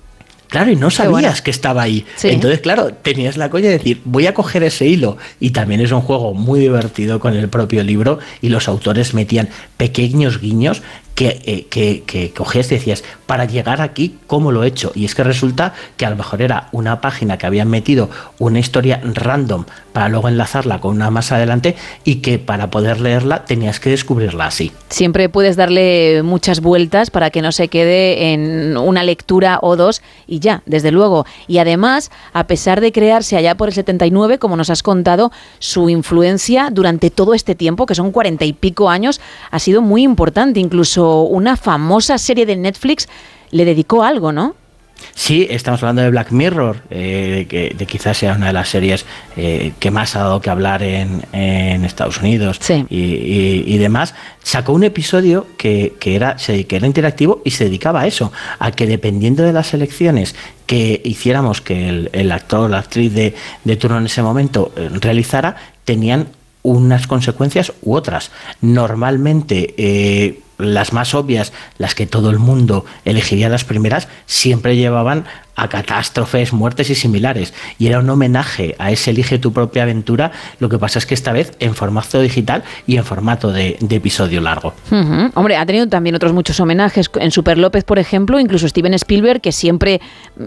[0.49, 1.37] Claro, y no sabías bueno.
[1.45, 2.07] que estaba ahí.
[2.17, 2.29] Sí.
[2.29, 5.19] Entonces, claro, tenías la coña de decir, voy a coger ese hilo.
[5.41, 9.49] Y también es un juego muy divertido con el propio libro y los autores metían
[9.77, 10.83] pequeños guiños
[11.15, 14.93] que, eh, que, que cogías y decías, para llegar aquí, ¿cómo lo he hecho?
[14.95, 18.59] Y es que resulta que a lo mejor era una página que habían metido una
[18.59, 19.65] historia random
[19.97, 24.45] para luego enlazarla con una más adelante y que para poder leerla tenías que descubrirla
[24.45, 24.71] así.
[24.91, 30.03] Siempre puedes darle muchas vueltas para que no se quede en una lectura o dos
[30.27, 31.25] y ya, desde luego.
[31.49, 35.89] Y además, a pesar de crearse allá por el 79, como nos has contado, su
[35.89, 40.61] influencia durante todo este tiempo, que son cuarenta y pico años, ha sido muy importante.
[40.61, 43.09] Incluso una famosa serie de Netflix
[43.51, 44.57] le dedicó algo, ¿no?
[45.15, 49.05] Sí, estamos hablando de Black Mirror, eh, que de quizás sea una de las series
[49.37, 54.15] eh, que más ha dado que hablar en, en Estados Unidos y, y- y demás.
[54.43, 58.71] Sacó un episodio que, que era, que era interactivo y se dedicaba a eso, a
[58.73, 60.35] que dependiendo de las elecciones
[60.67, 63.35] que hiciéramos que el, el actor o la actriz de,
[63.65, 66.29] de turno en ese momento eh, realizara, tenían
[66.63, 68.31] unas consecuencias u otras.
[68.61, 75.25] Normalmente, eh, las más obvias, las que todo el mundo elegiría las primeras, siempre llevaban
[75.59, 77.55] a catástrofes, muertes y similares.
[77.79, 80.31] Y era un homenaje a ese Elige tu propia aventura.
[80.61, 83.97] Lo que pasa es que esta vez en formato digital y en formato de, de
[83.97, 84.75] episodio largo.
[85.35, 87.11] Hombre, ha tenido también otros muchos homenajes.
[87.19, 90.03] En Super López, por ejemplo, incluso Steven Spielberg, que siempre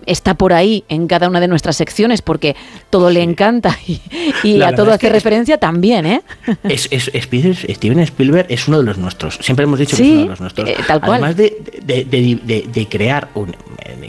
[0.05, 2.55] está por ahí en cada una de nuestras secciones porque
[2.91, 4.01] todo le encanta y,
[4.43, 6.21] y La a todo es hace que- referencia también, ¿eh?
[6.65, 9.39] Es, es- Spielberg- Steven Spielberg es uno de los nuestros.
[9.41, 10.69] Siempre hemos dicho Sí, es uno de los nuestros.
[10.69, 11.11] eh, tal cual.
[11.13, 13.55] Además de, de- de- de- crear un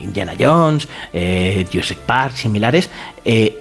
[0.02, 2.88] Indiana Jones, eh, Jurassic Park, similares,
[3.24, 3.58] eh,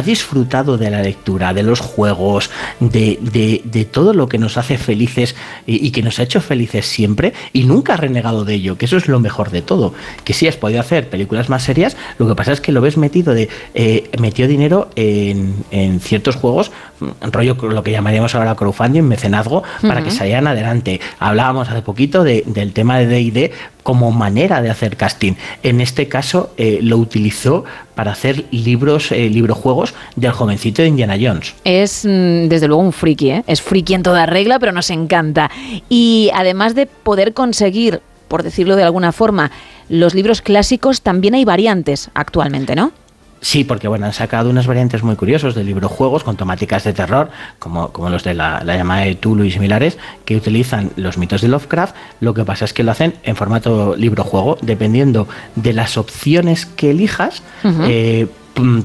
[0.00, 4.56] ha disfrutado de la lectura, de los juegos, de, de- de todo lo que nos
[4.58, 8.54] hace felices y, y que nos ha hecho felices siempre y nunca ha renegado de
[8.54, 9.94] ello, que eso es lo mejor de todo.
[10.24, 12.96] Que sí has podido hacer películas más serias, lo que pasa es que lo ves
[12.96, 16.70] metido de eh, metió dinero en, en ciertos juegos,
[17.00, 21.00] mm, rollo lo que llamaríamos ahora crowdfunding, mecenazgo, para que salieran adelante.
[21.18, 23.52] Hablábamos hace poquito de- del tema de D&D
[23.90, 25.32] como manera de hacer casting.
[25.64, 27.64] En este caso eh, lo utilizó
[27.96, 31.56] para hacer libros, eh, librojuegos del jovencito de Indiana Jones.
[31.64, 33.44] Es mm, desde luego un friki, ¿eh?
[33.48, 35.50] es friki en toda regla, pero nos encanta.
[35.88, 39.50] Y además de poder conseguir, por decirlo de alguna forma,
[39.88, 42.92] los libros clásicos, también hay variantes actualmente, ¿no?
[43.40, 47.30] Sí, porque bueno, han sacado unas variantes muy curiosas de librojuegos con temáticas de terror,
[47.58, 51.40] como, como los de la, la llamada de Tulu y similares, que utilizan los mitos
[51.40, 51.94] de Lovecraft.
[52.20, 56.90] Lo que pasa es que lo hacen en formato librojuego, dependiendo de las opciones que
[56.90, 57.42] elijas.
[57.64, 58.26] Eh,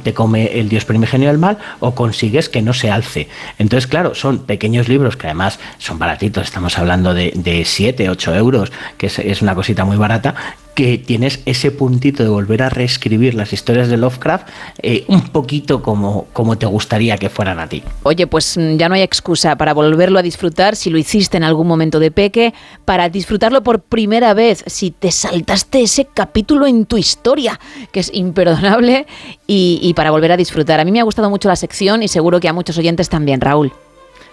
[0.03, 3.27] te come el dios primigenio del mal o consigues que no se alce.
[3.57, 8.35] Entonces, claro, son pequeños libros que además son baratitos, estamos hablando de, de 7, 8
[8.35, 10.35] euros, que es, es una cosita muy barata,
[10.75, 14.47] que tienes ese puntito de volver a reescribir las historias de Lovecraft
[14.83, 17.81] eh, un poquito como, como te gustaría que fueran a ti.
[18.03, 21.43] Oye, pues mm, ya no hay excusa para volverlo a disfrutar si lo hiciste en
[21.43, 26.85] algún momento de peque, para disfrutarlo por primera vez si te saltaste ese capítulo en
[26.85, 27.59] tu historia,
[27.91, 29.07] que es imperdonable,
[29.47, 30.81] y, y para volver a disfrutar.
[30.81, 33.39] A mí me ha gustado mucho la sección y seguro que a muchos oyentes también,
[33.39, 33.71] Raúl.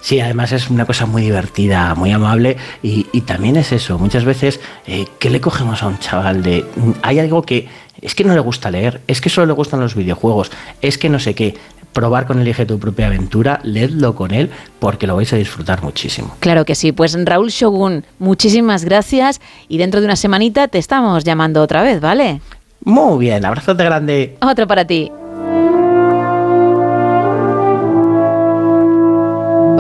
[0.03, 3.99] Sí, además es una cosa muy divertida, muy amable y, y también es eso.
[3.99, 6.67] Muchas veces, eh, ¿qué le cogemos a un chaval de...
[6.77, 7.69] mm, Hay algo que
[8.01, 10.51] es que no le gusta leer, es que solo le gustan los videojuegos,
[10.81, 11.55] es que no sé qué.
[11.93, 14.51] Probar con Elige tu propia aventura, leedlo con él
[14.81, 16.35] porque lo vais a disfrutar muchísimo.
[16.41, 21.23] Claro que sí, pues Raúl Shogun, muchísimas gracias y dentro de una semanita te estamos
[21.23, 22.41] llamando otra vez, ¿vale?
[22.85, 24.37] Muy bien, abrazote grande.
[24.41, 25.13] Otro para ti.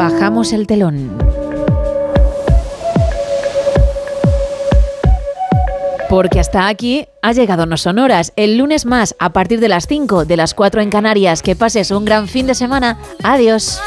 [0.02, 1.16] Bajamos el telón.
[6.10, 8.32] Porque hasta aquí ha llegado No Sonoras.
[8.34, 11.40] El lunes más, a partir de las 5, de las 4 en Canarias.
[11.40, 12.98] Que pases un gran fin de semana.
[13.22, 13.80] Adiós.